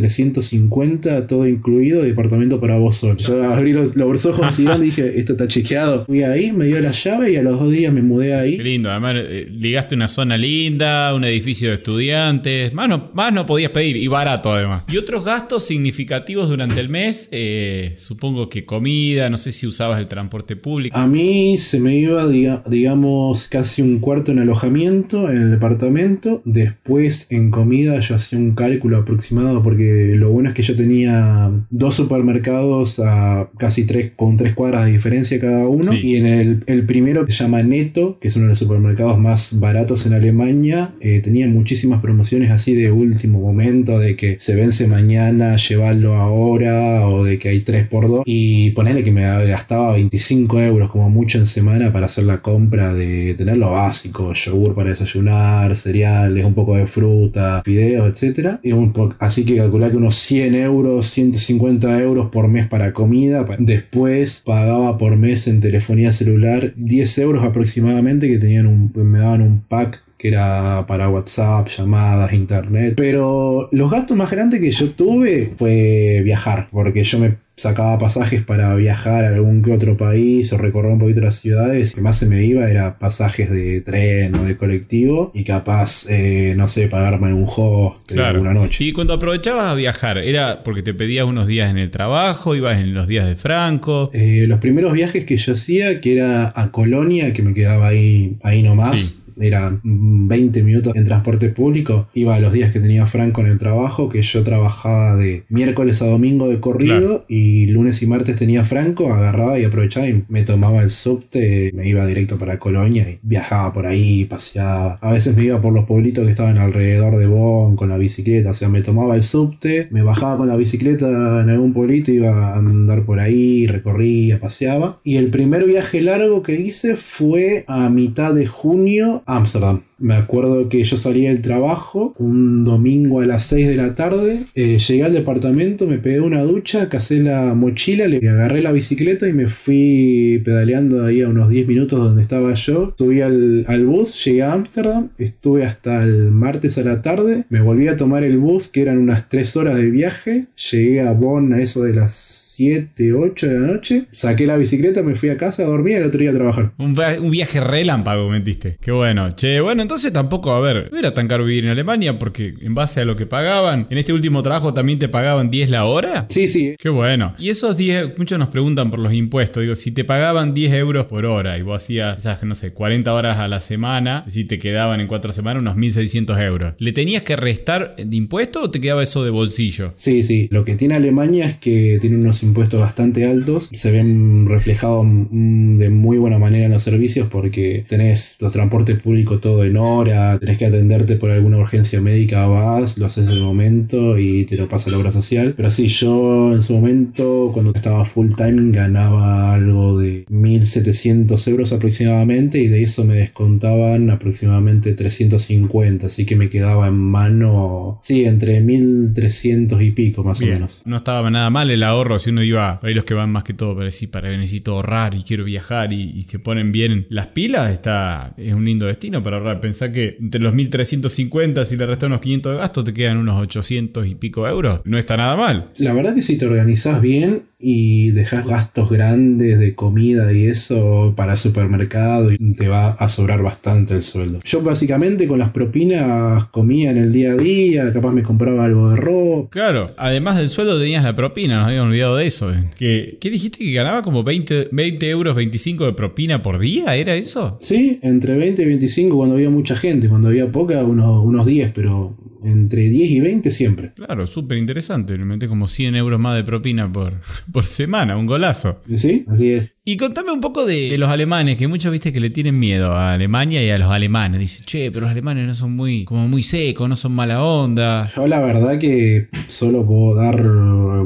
350, 0.43 1.27
todo 1.27 1.47
incluido, 1.47 2.03
departamento 2.03 2.61
para 2.61 2.79
vos 2.79 2.97
solo. 2.97 3.17
Yo 3.19 3.45
abrí 3.45 3.73
los, 3.73 3.95
los 3.97 4.27
ojos 4.27 4.59
y 4.59 4.65
dije, 4.81 5.19
esto 5.19 5.33
está 5.33 5.49
chequeado. 5.49 6.07
Fui 6.07 6.23
ahí, 6.23 6.53
me 6.53 6.65
dio 6.67 6.81
la 6.81 6.93
llave 6.93 7.33
y 7.33 7.37
a 7.37 7.43
los 7.43 7.59
dos 7.61 7.71
días 7.73 7.93
me 7.93 8.03
mudé 8.03 8.35
ahí. 8.35 8.57
Lindo, 8.57 8.91
además 8.91 9.17
eh, 9.17 9.47
ligaste 9.51 9.95
una 9.95 10.09
zona 10.09 10.37
linda, 10.39 11.15
un 11.15 11.25
edificio 11.25 11.69
de 11.69 11.75
estudiantes, 11.75 12.38
más 12.72 12.88
no, 12.88 13.11
más 13.14 13.33
no 13.33 13.46
podías 13.46 13.70
pedir 13.70 13.96
y 13.96 14.07
barato 14.09 14.53
además. 14.53 14.85
Y 14.88 14.96
otros 14.96 15.24
gastos 15.24 15.64
significativos 15.66 16.48
durante 16.48 16.81
el 16.81 16.88
mes, 16.88 17.29
eh, 17.33 17.94
supongo 17.96 18.48
que 18.48 18.64
comida, 18.64 19.29
no 19.31 19.37
sé 19.37 19.53
si 19.53 19.66
usabas 19.66 19.98
el 19.98 20.07
transporte 20.07 20.57
público. 20.57 20.96
A 20.96 21.07
mí 21.07 21.59
se 21.59 21.81
me 21.81 21.96
iba, 21.96 22.24
diga- 22.27 22.62
digamos, 22.68 23.48
casi 23.48 23.83
un 23.83 23.98
cuarto 23.98 24.33
en 24.33 24.38
alojamiento 24.38 25.29
en 25.31 25.37
el 25.38 25.51
departamento. 25.51 26.42
Después 26.44 27.31
en 27.31 27.51
comida 27.51 27.98
yo 28.01 28.14
hacía 28.14 28.38
un 28.38 28.55
cálculo 28.55 28.98
aproximado 28.98 29.62
porque 29.62 30.12
lo 30.16 30.31
bueno 30.31 30.51
es 30.51 30.55
que 30.55 30.62
yo 30.62 30.74
tenía 30.77 31.51
dos 31.70 31.94
supermercados 31.94 33.01
a 33.01 33.48
casi 33.59 33.85
tres, 33.85 34.12
con 34.16 34.37
tres 34.37 34.55
cuadras 34.55 34.87
de 34.87 34.92
diferencia 34.92 35.38
cada 35.40 35.66
uno. 35.66 35.85
Sí. 35.85 35.98
Y 36.03 36.16
en 36.16 36.27
el, 36.27 36.62
el 36.66 36.85
primero 36.85 37.24
que 37.27 37.33
se 37.33 37.44
llama 37.44 37.62
Neto, 37.62 38.18
que 38.20 38.29
es 38.29 38.37
uno 38.37 38.44
de 38.46 38.51
los 38.51 38.59
supermercados 38.59 39.18
más 39.18 39.59
baratos 39.59 40.07
en 40.07 40.12
Alemania, 40.14 40.92
eh, 41.01 41.20
tenía 41.22 41.46
muchísimas 41.48 42.01
promociones 42.01 42.18
así 42.51 42.75
de 42.75 42.91
último 42.91 43.41
momento, 43.41 43.99
de 43.99 44.17
que 44.17 44.39
se 44.41 44.55
vence 44.55 44.87
mañana, 44.87 45.57
llevarlo 45.57 46.15
ahora, 46.15 47.09
o 47.09 47.25
de 47.25 47.39
que 47.39 47.49
hay 47.49 47.61
3x2. 47.61 48.23
Y 48.27 48.71
ponerle 48.71 49.05
que 49.05 49.13
me 49.13 49.23
gastaba 49.47 49.93
25 49.93 50.61
euros 50.61 50.91
como 50.91 51.11
mucho 51.11 51.39
en 51.39 51.47
semana 51.47 51.93
para 51.93 52.07
hacer 52.07 52.25
la 52.25 52.39
compra 52.39 52.95
de 52.95 53.35
tener 53.35 53.57
lo 53.57 53.71
básico, 53.71 54.33
yogur 54.33 54.75
para 54.75 54.91
desayunar, 54.91 55.77
cereales, 55.77 56.45
un 56.45 56.55
poco 56.55 56.77
de 56.77 56.87
fruta, 56.87 57.63
fideos, 57.65 58.23
etc. 58.23 58.59
Y 58.63 58.73
así 59.19 59.45
que 59.45 59.57
calcular 59.57 59.91
que 59.91 59.97
unos 59.97 60.17
100 60.17 60.55
euros, 60.55 61.07
150 61.09 62.01
euros 62.01 62.31
por 62.31 62.49
mes 62.49 62.67
para 62.67 62.93
comida. 62.93 63.45
Después 63.59 64.43
pagaba 64.45 64.99
por 64.99 65.17
mes 65.17 65.47
en 65.49 65.61
telefonía 65.61 66.13
celular 66.13 66.73
10 66.77 67.19
euros 67.19 67.45
aproximadamente 67.45 68.29
que 68.29 68.39
tenían 68.39 68.67
un, 68.67 68.93
me 68.95 69.19
daban 69.19 69.43
un 69.43 69.61
pack 69.61 70.03
que 70.19 70.29
era 70.29 70.85
para 70.87 71.09
WhatsApp, 71.09 71.69
llamadas, 71.69 72.33
internet. 72.33 72.95
Pero 72.97 73.69
los 73.71 73.91
gastos 73.91 74.17
más 74.17 74.31
grandes 74.31 74.61
que 74.61 74.73
yo 74.73 74.91
tuve 74.91 75.55
fue 75.57 76.21
viajar, 76.25 76.69
porque 76.73 77.05
yo 77.05 77.21
me 77.21 77.37
sacaba 77.59 77.99
pasajes 77.99 78.43
para 78.43 78.75
viajar 78.77 79.25
a 79.25 79.35
algún 79.35 79.63
que 79.63 79.73
otro 79.73 79.97
país 79.97 80.53
o 80.53 80.59
recorrer 80.59 80.93
un 80.93 80.99
poquito 80.99 81.21
las 81.21 81.37
ciudades. 81.37 81.93
Lo 81.93 81.97
que 81.97 82.03
más 82.03 82.19
se 82.19 82.27
me 82.27 82.45
iba 82.45 82.69
era 82.71 82.99
pasajes 82.99 83.51
de 83.51 83.81
tren 83.81 84.35
o 84.37 84.45
de 84.45 84.57
colectivo 84.57 85.33
y 85.35 85.45
capaz, 85.45 86.07
eh, 86.09 86.55
no 86.57 86.69
sé, 86.69 86.89
pagarme 86.89 87.29
algún 87.29 87.47
hostel 87.49 88.21
alguna 88.21 88.55
noche. 88.55 88.85
Y 88.85 88.93
cuando 88.93 89.15
aprovechabas 89.15 89.73
a 89.73 89.75
viajar, 89.75 90.19
¿era 90.19 90.63
porque 90.63 90.83
te 90.83 90.95
pedías 90.95 91.27
unos 91.27 91.47
días 91.47 91.71
en 91.71 91.79
el 91.79 91.91
trabajo, 91.91 92.55
ibas 92.55 92.81
en 92.81 92.95
los 92.95 93.07
días 93.07 93.27
de 93.27 93.37
Franco? 93.37 94.11
Eh, 94.13 94.47
los 94.49 94.61
primeros 94.61 94.93
viajes 94.93 95.25
que 95.25 95.37
yo 95.37 95.53
hacía, 95.53 96.01
que 96.01 96.15
era 96.15 96.53
a 96.55 96.71
Colonia, 96.71 97.33
que 97.33 97.43
me 97.43 97.55
quedaba 97.55 97.89
ahí, 97.89 98.37
ahí 98.43 98.63
nomás. 98.63 99.01
Sí. 99.01 99.15
Era 99.40 99.70
mm, 99.83 100.29
20 100.29 100.62
minutos 100.62 100.94
en 100.96 101.05
transporte 101.05 101.48
público. 101.51 102.09
Iba 102.14 102.37
a 102.37 102.40
los 102.40 102.53
días 102.53 102.72
que 102.72 102.81
tenía 102.81 103.07
Franco 103.07 103.40
en 103.40 103.48
el 103.48 103.59
trabajo, 103.59 104.09
que 104.09 104.22
yo 104.22 104.42
trabajaba 104.44 105.16
de 105.16 105.44
miércoles 105.48 106.03
a 106.03 106.07
domingo 106.07 106.48
de 106.48 106.61
corrido 106.61 106.88
Claro. 106.88 107.24
y 107.29 107.66
lunes 107.66 108.03
y 108.03 108.07
martes 108.07 108.37
tenía 108.37 108.64
Franco, 108.64 109.12
agarraba 109.12 109.59
y 109.59 109.64
aprovechaba 109.64 110.09
y 110.09 110.24
me 110.29 110.42
tomaba 110.42 110.83
el 110.83 110.90
subte, 110.90 111.70
me 111.74 111.88
iba 111.88 112.07
directo 112.07 112.38
para 112.38 112.59
Colonia 112.59 113.09
y 113.11 113.18
viajaba 113.22 113.72
por 113.72 113.87
ahí, 113.87 114.24
paseaba. 114.24 114.98
A 115.01 115.12
veces 115.12 115.37
me 115.37 115.44
iba 115.44 115.61
por 115.61 115.72
los 115.72 115.85
pueblitos 115.87 116.24
que 116.24 116.31
estaban 116.31 116.59
alrededor 116.59 117.18
de 117.18 117.27
Bonn 117.27 117.77
con 117.77 117.88
la 117.88 117.98
bicicleta, 117.98 118.51
o 118.51 118.55
sea, 118.55 118.68
me 118.68 118.83
tomaba 118.83 119.14
el 119.16 119.22
subte, 119.22 119.88
me 119.90 120.03
bajaba 120.03 120.37
con 120.37 120.48
la 120.48 120.57
bicicleta 120.57 121.07
en 121.42 121.51
algún 121.51 121.72
pueblito, 121.72 122.11
iba 122.12 122.55
a 122.55 122.59
andar 122.59 123.03
por 123.03 123.20
ahí, 123.20 123.66
recorría, 123.66 124.40
paseaba. 124.40 125.01
Y 125.05 125.16
el 125.16 125.29
primer 125.31 125.64
viaje 125.64 126.01
largo 126.01 126.42
que 126.42 126.55
hice 126.61 126.96
fue 126.96 127.64
a 127.66 127.88
mitad 127.88 128.35
de 128.35 128.46
junio 128.46 129.22
Ámsterdam. 129.29 129.83
Me 129.99 130.14
acuerdo 130.14 130.69
que 130.69 130.83
yo 130.85 130.97
salí 130.97 131.27
del 131.27 131.43
trabajo 131.43 132.14
un 132.19 132.64
domingo 132.64 133.21
a 133.21 133.27
las 133.27 133.45
6 133.45 133.69
de 133.69 133.77
la 133.77 133.95
tarde. 133.95 134.45
eh, 134.55 134.79
llegué 134.79 135.03
al 135.05 135.12
departamento, 135.12 135.87
me 135.87 135.99
pegué 135.99 136.21
una 136.21 136.43
ducha, 136.43 136.88
casé 136.88 137.21
la 137.21 137.55
mochila, 137.55 138.07
le 138.09 138.27
agarré 138.29 138.62
la 138.62 138.73
bicicleta 138.73 139.29
y 139.29 139.33
me 139.33 139.49
fui 139.49 140.41
pedaleando 140.45 141.05
ahí 141.05 141.23
a 141.23 141.29
unos 141.29 141.51
10 141.51 141.67
minutos 141.67 141.99
donde 141.99 142.23
estaba 142.23 142.55
yo. 142.55 142.95
Subí 142.97 143.21
al, 143.21 143.64
al 143.69 143.85
bus, 143.87 144.25
llegué 144.25 144.43
a 144.43 144.53
Ámsterdam, 144.53 145.09
estuve 145.19 145.64
hasta 145.67 146.03
el 146.05 146.31
martes 146.31 146.79
a 146.79 146.83
la 146.83 147.03
tarde. 147.03 147.45
Me 147.51 147.61
volví 147.61 147.88
a 147.88 147.97
tomar 147.97 148.23
el 148.25 148.38
bus, 148.38 148.69
que 148.69 148.83
eran 148.83 148.99
unas 148.99 149.29
3 149.29 149.57
horas 149.57 149.77
de 149.77 149.91
viaje. 149.91 150.47
Llegué 150.71 151.01
a 151.03 151.12
Bonn 151.12 151.53
a 151.53 151.61
eso 151.61 151.83
de 151.83 151.95
las 151.95 152.48
7, 152.62 153.12
8 153.12 153.47
de 153.47 153.55
la 153.61 153.66
noche. 153.73 154.03
Saqué 154.11 154.44
la 154.47 154.57
bicicleta, 154.57 155.03
me 155.05 155.14
fui 155.14 155.29
a 155.29 155.37
casa 155.37 155.62
a 155.62 155.66
dormir 155.66 155.92
y 155.92 155.97
el 155.99 156.05
otro 156.05 156.18
día 156.21 156.31
a 156.31 156.35
trabajar. 156.35 156.73
Un, 156.77 156.92
via- 156.92 157.21
un 157.21 157.31
viaje 157.31 157.61
relámpago, 157.61 158.29
mentiste. 158.29 158.77
Qué 158.81 158.90
bueno. 158.90 159.31
Che, 159.31 159.61
bueno, 159.61 159.83
entonces 159.83 160.12
tampoco, 160.12 160.51
a 160.51 160.61
ver, 160.61 160.88
no 160.90 160.99
era 160.99 161.12
tan 161.12 161.29
caro 161.29 161.44
vivir 161.44 161.64
en 161.64 161.71
Alemania 161.71 162.18
porque 162.18 162.55
en 162.61 162.75
base 162.75 163.01
a 163.01 163.05
lo 163.05 163.14
que 163.14 163.27
pagaban, 163.27 163.87
en 163.90 163.99
este 163.99 164.12
último 164.12 164.42
trabajo 164.42 164.75
también 164.75 164.99
te 164.99 165.09
pagaban 165.09 165.51
10 165.51 165.71
la 165.71 165.85
hora. 165.85 166.27
Sí, 166.29 166.49
sí. 166.49 166.75
Qué 166.79 166.88
bueno. 166.88 167.35
Y 167.38 167.51
esos 167.51 167.77
10, 167.77 168.18
muchos 168.18 168.40
nos 168.40 168.49
preguntan 168.49 168.90
por 168.90 168.99
los 168.99 169.12
impuestos. 169.12 169.62
Digo, 169.62 169.77
si 169.77 169.92
te 169.92 170.03
pagaban 170.03 170.53
10 170.53 170.73
euros 170.75 171.07
por 171.07 171.27
hora 171.27 171.57
y 171.59 171.62
vos 171.62 171.77
hacías, 171.81 172.18
esas, 172.18 172.42
no 172.42 172.57
sé, 172.57 172.73
40 172.73 173.14
horas 173.14 173.38
a 173.38 173.47
la 173.47 173.61
semana, 173.61 174.25
si 174.29 174.44
te 174.44 174.59
quedaban 174.59 174.99
en 175.01 175.07
4 175.07 175.33
semanas 175.33 175.62
unos 175.62 175.77
1.600 175.77 176.42
euros, 176.44 176.75
¿le 176.79 176.90
tenías 176.92 177.23
que 177.23 177.37
restar 177.37 177.94
de 177.97 178.16
impuesto 178.16 178.62
o 178.64 178.71
te 178.73 178.81
quedaba 178.81 179.05
eso 179.05 179.23
de 179.23 179.31
bolsillo? 179.31 179.92
Sí, 179.94 180.25
sí. 180.25 180.49
Lo 180.51 180.64
que 180.64 180.75
tiene 180.75 180.97
Alemania 180.97 181.47
es 181.47 181.55
que 181.55 181.99
tiene 182.01 182.16
unos 182.16 182.42
impuestos 182.42 182.48
bastante 182.53 183.25
altos. 183.25 183.71
Se 183.73 183.91
ven 183.91 184.47
reflejados 184.49 185.07
de 185.31 185.91
muy 185.91 186.19
buena 186.19 186.39
manera 186.39 186.67
en 186.67 186.73
los 186.73 186.83
servicios 186.83 187.29
porque 187.31 187.85
tenés 187.89 188.37
los 188.41 188.53
transportes 188.53 189.01
públicos 189.01 189.41
todo 189.41 189.65
en 189.65 189.77
hora, 189.77 190.39
tenés 190.39 190.59
que 190.59 190.67
atenderte 190.67 191.17
por 191.17 191.31
alguna 191.31 191.59
urgencia 191.59 192.01
médica, 192.01 192.47
vas, 192.47 192.99
lo 192.99 193.07
haces 193.07 193.27
en 193.27 193.33
el 193.33 193.41
momento 193.41 194.19
y 194.19 194.45
te 194.45 194.57
lo 194.57 194.69
pasa 194.69 194.91
la 194.91 194.99
obra 194.99 195.11
social. 195.11 195.55
Pero 195.57 195.71
sí, 195.71 195.89
yo 195.89 196.53
en 196.53 196.63
su 196.63 196.75
momento, 196.75 197.51
cuando 197.53 197.73
estaba 197.75 198.05
full 198.05 198.31
time, 198.37 198.73
ganaba 198.73 199.55
algo 199.55 199.99
de 199.99 200.27
1.700 200.27 201.49
euros 201.49 201.73
aproximadamente 201.73 202.59
y 202.59 202.69
de 202.69 202.83
eso 202.83 203.05
me 203.05 203.15
descontaban 203.15 204.11
aproximadamente 204.11 204.93
350, 204.95 206.07
así 206.07 206.27
que 206.27 206.37
me 206.37 206.49
quedaba 206.49 206.89
en 206.89 206.95
mano, 206.95 207.99
sí, 208.03 208.25
entre 208.25 208.63
1.300 208.63 209.87
y 209.87 209.91
pico 209.93 210.25
más 210.25 210.41
o 210.41 210.47
menos. 210.47 210.83
No 210.85 210.97
estaba 210.97 211.31
nada 211.31 211.51
mal 211.51 211.71
el 211.71 211.83
ahorro 211.83 212.19
si 212.19 212.31
uno 212.31 212.38
iba, 212.42 212.81
para 212.81 212.92
los 212.92 213.05
que 213.05 213.14
van 213.14 213.31
más 213.31 213.44
que 213.44 213.55
todo, 213.55 213.74
para 213.74 213.87
decir, 213.87 214.11
para 214.11 214.31
necesito 214.37 214.72
ahorrar 214.72 215.14
y 215.14 215.22
quiero 215.22 215.44
viajar 215.44 215.92
y, 215.92 216.22
se 216.29 216.38
ponen 216.38 216.72
bien 216.72 217.07
las 217.09 217.29
pilas, 217.29 217.72
está, 217.72 218.35
es 218.37 218.53
un 218.53 218.64
lindo 218.64 218.87
destino 218.87 219.22
para 219.22 219.38
ahorrar. 219.38 219.61
Pensá 219.61 219.92
que 219.92 220.16
entre 220.20 220.40
los 220.40 220.55
1.350 220.55 221.64
si 221.64 221.77
le 221.77 221.87
restan 221.87 222.11
unos 222.11 222.20
500 222.20 222.53
de 222.53 222.59
gasto 222.59 222.85
te 222.85 222.92
quedan 222.92 223.16
unos 223.16 223.40
800 223.40 224.07
y 224.07 224.14
pico 224.14 224.46
euros. 224.46 224.83
No 224.85 224.98
está 224.98 225.16
nada 225.16 225.37
mal. 225.37 225.70
La 225.79 225.92
verdad 225.94 226.14
que 226.14 226.22
si 226.22 226.37
te 226.37 226.46
organizás 226.46 227.01
bien 227.01 227.48
y 227.59 228.12
dejas 228.12 228.47
gastos 228.47 228.90
grandes 228.90 229.59
de 229.59 229.75
comida 229.75 230.33
y 230.33 230.47
eso 230.47 231.14
para 231.16 231.37
supermercado 231.37 232.33
y 232.33 232.53
te 232.53 232.68
va 232.68 232.90
a 232.90 233.09
sobrar 233.09 233.42
bastante 233.42 233.94
el 233.94 234.03
sueldo. 234.03 234.40
Yo 234.44 234.62
básicamente 234.62 235.27
con 235.27 235.38
las 235.38 235.51
propinas 235.51 236.44
comía 236.47 236.90
en 236.90 236.99
el 236.99 237.12
día 237.12 237.33
a 237.33 237.37
día, 237.37 237.92
capaz 237.92 238.12
me 238.12 238.23
compraba 238.23 238.64
algo 238.64 238.90
de 238.90 238.97
ropa. 238.97 239.51
Claro, 239.51 239.94
además 239.97 240.37
del 240.37 240.49
sueldo 240.49 240.79
tenías 240.79 241.03
la 241.03 241.16
propina, 241.16 241.59
nos 241.59 241.66
habíamos 241.66 241.88
olvidado 241.88 242.16
de 242.16 242.27
eso. 242.27 242.53
Eh. 242.53 242.71
¿Qué, 242.77 243.18
¿Qué 243.21 243.31
dijiste 243.31 243.59
que 243.59 243.73
ganaba 243.73 244.03
como 244.03 244.23
20, 244.23 244.68
20 244.71 245.11
euros 245.11 245.35
25 245.35 245.87
de 245.87 245.92
propina 245.94 246.42
por 246.42 246.59
día? 246.59 246.94
¿Era 246.94 247.16
eso? 247.16 247.57
Sí, 247.61 247.99
entre 248.03 248.37
20 248.37 248.62
y 248.62 248.66
25 248.66 249.16
cuando 249.16 249.35
había 249.35 249.51
mucha 249.51 249.77
gente, 249.77 250.09
cuando 250.09 250.29
había 250.29 250.51
poca 250.53 250.83
unos, 250.85 251.25
unos 251.25 251.44
10, 251.44 251.73
pero 251.75 252.16
entre 252.42 252.88
10 252.88 253.11
y 253.11 253.20
20 253.20 253.51
siempre. 253.51 253.92
Claro, 253.94 254.27
súper 254.27 254.59
interesante. 254.59 255.16
Le 255.16 255.24
metes 255.24 255.48
como 255.48 255.66
100 255.66 255.96
euros 255.96 256.20
más 256.20 256.37
de 256.37 256.44
propina 256.44 256.90
por, 256.90 257.14
por 257.53 257.64
semana, 257.64 258.16
un 258.16 258.27
golazo. 258.27 258.81
Sí, 258.94 259.24
así 259.29 259.53
es. 259.53 259.74
Y 259.88 259.96
contame 259.96 260.33
un 260.33 260.42
poco 260.42 260.66
de, 260.66 260.98
los 260.98 261.09
alemanes, 261.09 261.57
que 261.57 261.66
muchos 261.66 261.90
viste 261.90 262.12
que 262.12 262.20
le 262.20 262.29
tienen 262.29 262.59
miedo 262.59 262.92
a 262.92 263.14
Alemania 263.14 263.64
y 263.64 263.70
a 263.70 263.79
los 263.79 263.90
alemanes. 263.90 264.38
Dicen, 264.38 264.66
che, 264.66 264.90
pero 264.90 265.07
los 265.07 265.11
alemanes 265.12 265.46
no 265.46 265.55
son 265.55 265.74
muy, 265.74 266.05
como 266.05 266.29
muy 266.29 266.42
secos, 266.42 266.90
no 266.90 266.94
son 266.94 267.12
mala 267.12 267.42
onda. 267.42 268.07
Yo 268.14 268.27
la 268.27 268.38
verdad 268.38 268.79
que 268.79 269.29
solo 269.46 269.87
puedo 269.87 270.14
dar 270.14 270.46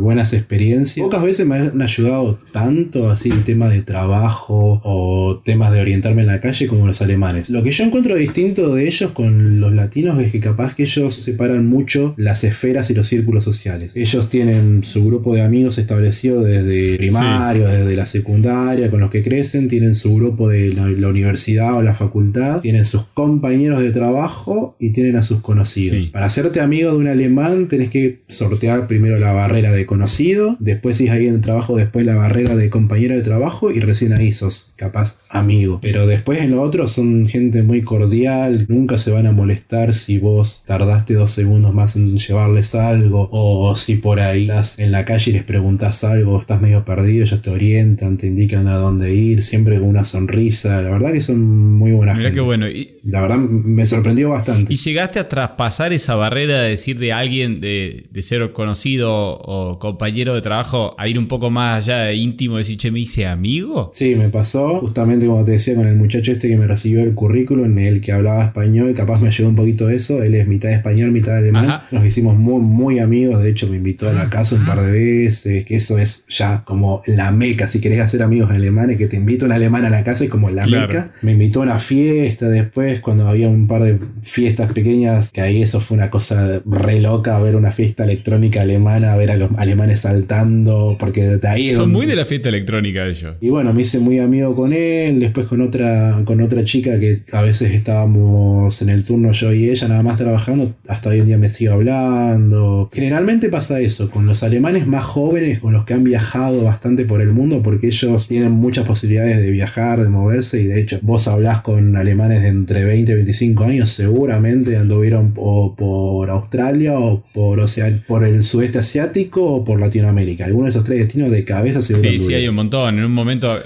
buenas 0.01 0.33
experiencias. 0.33 1.05
Pocas 1.05 1.23
veces 1.23 1.47
me 1.47 1.59
han 1.59 1.81
ayudado 1.81 2.41
tanto 2.51 3.09
así 3.09 3.31
el 3.31 3.45
tema 3.45 3.69
de 3.69 3.83
trabajo 3.83 4.81
o 4.83 5.41
temas 5.45 5.71
de 5.71 5.81
orientarme 5.81 6.23
en 6.23 6.27
la 6.27 6.41
calle 6.41 6.67
como 6.67 6.85
los 6.85 7.01
alemanes. 7.03 7.51
Lo 7.51 7.63
que 7.63 7.71
yo 7.71 7.85
encuentro 7.85 8.17
distinto 8.17 8.75
de 8.75 8.89
ellos 8.89 9.13
con 9.13 9.61
los 9.61 9.73
latinos 9.73 10.21
es 10.21 10.33
que 10.33 10.41
capaz 10.41 10.75
que 10.75 10.83
ellos 10.83 11.15
separan 11.15 11.69
mucho 11.69 12.15
las 12.17 12.43
esferas 12.43 12.91
y 12.91 12.95
los 12.95 13.07
círculos 13.07 13.45
sociales. 13.45 13.95
Ellos 13.95 14.29
tienen 14.29 14.83
su 14.83 15.07
grupo 15.07 15.37
de 15.37 15.43
amigos 15.43 15.79
establecido 15.79 16.43
desde 16.43 16.97
primario, 16.97 17.69
desde 17.69 17.95
la 17.95 18.07
secundaria 18.07 18.72
con 18.91 19.01
los 19.01 19.11
que 19.11 19.23
crecen, 19.23 19.69
tienen 19.69 19.95
su 19.95 20.15
grupo 20.15 20.49
de 20.49 20.73
la, 20.73 21.09
universidad 21.09 21.75
o 21.75 21.83
la 21.83 21.95
facultad, 21.95 22.61
tienen 22.61 22.85
sus 22.85 23.03
compañeros 23.15 23.83
de 23.83 23.91
trabajo 23.91 24.77
y 24.79 24.91
tienen 24.91 25.17
a 25.17 25.23
sus 25.23 25.41
conocidos. 25.41 26.09
Para 26.09 26.27
hacerte 26.27 26.61
amigo 26.61 26.91
de 26.93 26.97
un 26.97 27.09
alemán 27.09 27.69
tenés 27.69 27.91
que 27.91 28.21
sortear 28.29 28.87
primero 28.87 29.19
la 29.19 29.33
barrera 29.33 29.73
de 29.73 29.85
conocido, 29.85 30.57
después 30.59 30.97
si 30.97 31.07
es 31.07 31.11
alguien 31.11 31.35
de 31.35 31.41
trabajo, 31.41 31.77
después 31.77 32.07
la 32.07 32.15
barrera 32.15 32.57
de 32.57 32.71
compañero 32.71 33.15
de 33.15 33.21
trabajo 33.21 33.71
y 33.71 33.81
recién 33.81 34.13
ahí 34.13 34.33
sos 34.33 34.73
capaz 34.77 35.21
amigo. 35.29 35.79
Pero 35.83 36.07
después 36.07 36.41
en 36.41 36.53
lo 36.53 36.63
otro 36.63 36.89
son 36.89 37.27
gente 37.27 37.63
muy 37.63 37.83
cordial, 37.83 38.67
nunca 38.69 38.99
se 38.99 39.11
van 39.11 39.27
a 39.27 39.33
molestar 39.33 39.95
si 39.95 40.19
vos 40.19 40.63
tardaste 40.67 41.15
dos 41.15 41.31
segundos 41.31 41.75
más 41.75 41.97
en 41.97 42.17
llevarles 42.17 42.75
algo 42.75 43.29
o 43.33 43.75
si 43.77 43.97
por 43.97 44.21
ahí 44.21 44.43
estás 44.43 44.79
en 44.79 44.93
la 44.93 45.05
calle 45.05 45.31
y 45.31 45.35
les 45.35 45.45
preguntas 45.45 46.05
algo, 46.05 46.41
estás 46.41 46.61
medio 46.61 46.85
perdido, 46.85 47.25
ellos 47.25 47.43
te 47.43 47.51
orientan, 47.51 48.17
te 48.17 48.27
indican 48.27 48.62
a 48.69 48.77
dónde 48.77 49.15
ir, 49.15 49.43
siempre 49.43 49.79
con 49.79 49.89
una 49.89 50.05
sonrisa. 50.05 50.83
La 50.83 50.91
verdad 50.91 51.13
que 51.13 51.21
son 51.21 51.43
muy 51.79 51.93
buenas 51.93 52.17
Mira 52.17 52.33
qué 52.33 52.41
bueno. 52.41 52.69
Y, 52.69 52.99
la 53.05 53.23
verdad 53.23 53.39
me 53.39 53.87
sorprendió 53.87 54.31
bastante. 54.31 54.73
¿Y 54.73 54.77
llegaste 54.77 55.19
a 55.19 55.29
traspasar 55.29 55.93
esa 55.93 56.15
barrera 56.15 56.63
de 56.63 56.71
decir 56.71 56.99
de 56.99 57.13
alguien, 57.13 57.61
de, 57.61 58.09
ser 58.21 58.53
conocido 58.53 59.13
o 59.13 59.79
compañero 59.79 60.35
de 60.35 60.41
trabajo, 60.41 60.95
a 60.99 61.09
ir 61.09 61.19
un 61.19 61.27
poco 61.27 61.51
más 61.51 61.89
allá 61.89 62.13
íntimo, 62.13 62.57
decir, 62.57 62.77
che, 62.77 62.91
me 62.91 63.01
hice 63.01 63.27
amigo? 63.27 63.91
Sí, 63.93 64.15
me 64.15 64.29
pasó. 64.29 64.79
Justamente 64.81 65.27
como 65.27 65.45
te 65.45 65.53
decía, 65.53 65.75
con 65.75 65.87
el 65.87 65.97
muchacho 65.97 66.33
este 66.33 66.49
que 66.49 66.57
me 66.57 66.67
recibió 66.67 67.03
el 67.03 67.15
currículum, 67.15 67.65
en 67.65 67.79
el 67.79 68.01
que 68.01 68.13
hablaba 68.13 68.45
español, 68.45 68.95
capaz 68.95 69.21
me 69.21 69.29
ayudó 69.29 69.49
un 69.49 69.57
poquito 69.57 69.89
eso. 69.91 70.23
Él 70.23 70.35
es 70.35 70.47
mitad 70.47 70.71
español, 70.71 71.11
mitad 71.11 71.37
alemán. 71.37 71.83
Nos 71.91 72.05
hicimos 72.05 72.37
muy, 72.37 72.61
muy 72.61 72.99
amigos. 73.01 73.43
De 73.43 73.51
hecho, 73.51 73.67
me 73.69 73.77
invitó 73.77 74.09
a 74.09 74.13
la 74.13 74.31
casa 74.31 74.55
un 74.55 74.65
par 74.65 74.81
de 74.81 74.91
veces. 74.91 75.65
Que 75.65 75.77
eso 75.77 75.99
es 75.99 76.25
ya 76.29 76.63
como 76.65 77.03
la 77.07 77.33
meca. 77.33 77.67
Si 77.67 77.81
querés 77.81 78.01
hacer 78.01 78.23
amigos 78.23 78.42
alemanes, 78.51 78.97
que 78.97 79.07
te 79.07 79.17
invito 79.17 79.47
un 79.47 79.53
alemán 79.53 79.85
a 79.85 79.91
la 79.91 80.05
casa 80.05 80.25
y 80.25 80.29
como 80.29 80.51
la 80.51 80.67
meca. 80.67 81.13
Me 81.23 81.33
invitó 81.33 81.61
a 81.61 81.63
una 81.65 81.81
fiesta 81.81 82.49
después, 82.49 83.01
cuando 83.01 83.29
había 83.29 83.49
un 83.49 83.67
par 83.67 83.83
de 83.83 83.99
fiestas 84.23 84.73
pequeñas, 84.73 85.33
que 85.33 85.41
ahí 85.41 85.63
eso 85.63 85.81
fue 85.81 85.97
una 85.97 86.11
cosa 86.11 86.61
re 86.65 87.01
loca, 87.01 87.39
ver 87.39 87.57
una 87.57 87.73
fiesta 87.73 88.05
electrónica 88.05 88.63
alemana, 88.63 89.17
ver 89.17 89.31
a 89.31 89.37
los 89.37 89.51
alemanes 89.57 90.01
saltando, 90.01 90.97
porque 90.99 91.23
de 91.23 91.49
ahí... 91.49 91.73
Son 91.73 91.93
muy 91.93 92.07
de 92.07 92.17
la 92.17 92.25
fiesta 92.25 92.49
electrónica 92.49 93.07
ellos. 93.07 93.37
Y 93.41 93.51
bueno, 93.51 93.73
me 93.73 93.83
hice 93.83 93.99
muy 93.99 94.19
amigo 94.19 94.55
con 94.55 94.73
él, 94.73 95.21
después 95.21 95.47
con 95.47 95.61
otra, 95.61 96.23
con 96.25 96.41
otra 96.41 96.65
chica 96.65 96.99
que 96.99 97.23
a 97.33 97.43
veces 97.43 97.73
estábamos 97.73 98.81
en 98.83 98.91
el 98.91 99.05
turno 99.05 99.33
yo 99.33 99.53
y 99.53 99.71
ella 99.71 99.89
nada 99.89 100.03
más 100.03 100.17
trabajando, 100.17 100.75
hasta 100.89 101.11
hoy 101.11 101.21
en 101.21 101.27
día 101.27 101.39
me 101.39 101.49
sigo 101.49 101.75
hablando. 101.75 102.91
Generalmente 102.93 103.49
pasa 103.49 103.81
eso, 103.81 104.11
con 104.11 104.27
los 104.27 104.43
alemanes 104.43 104.87
más 104.87 105.05
jóvenes, 105.05 105.61
con 105.61 105.73
los 105.73 105.85
que 105.85 105.95
han 105.95 106.05
viajado 106.05 106.65
bastante 106.65 107.05
por 107.05 107.21
el 107.21 107.33
mundo, 107.33 107.63
porque 107.63 107.89
ellos 107.89 108.27
tienen 108.33 108.53
muchas 108.53 108.87
posibilidades 108.87 109.37
de 109.37 109.51
viajar, 109.51 110.03
de 110.03 110.09
moverse 110.09 110.59
y 110.59 110.65
de 110.65 110.81
hecho 110.81 110.99
vos 111.03 111.29
hablás 111.29 111.61
con 111.61 111.95
alemanes 111.99 112.43
de 112.43 112.49
entre 112.49 112.83
20 112.83 113.13
y 113.13 113.15
25 113.15 113.65
años, 113.65 113.91
seguramente 113.91 114.79
anduvieron 114.79 115.35
o 115.37 115.77
por 115.77 116.31
Australia 116.31 116.99
o 116.99 117.23
por, 117.35 117.61
o 117.61 117.69
sea, 117.69 117.93
por 118.07 118.25
el 118.25 118.43
sudeste 118.43 118.79
asiático 118.79 119.45
o 119.45 119.65
por 119.65 119.79
Latinoamérica. 119.79 120.47
Algunos 120.47 120.73
de 120.73 120.79
esos 120.79 120.85
tres 120.85 120.99
destinos 121.01 121.31
de 121.31 121.45
cabeza 121.45 121.83
seguro. 121.83 122.09
Sí, 122.09 122.21
sí, 122.21 122.33
hay 122.33 122.49
un 122.49 122.55
montón. 122.55 122.99
En 122.99 123.05
un 123.05 123.13
momento 123.13 123.59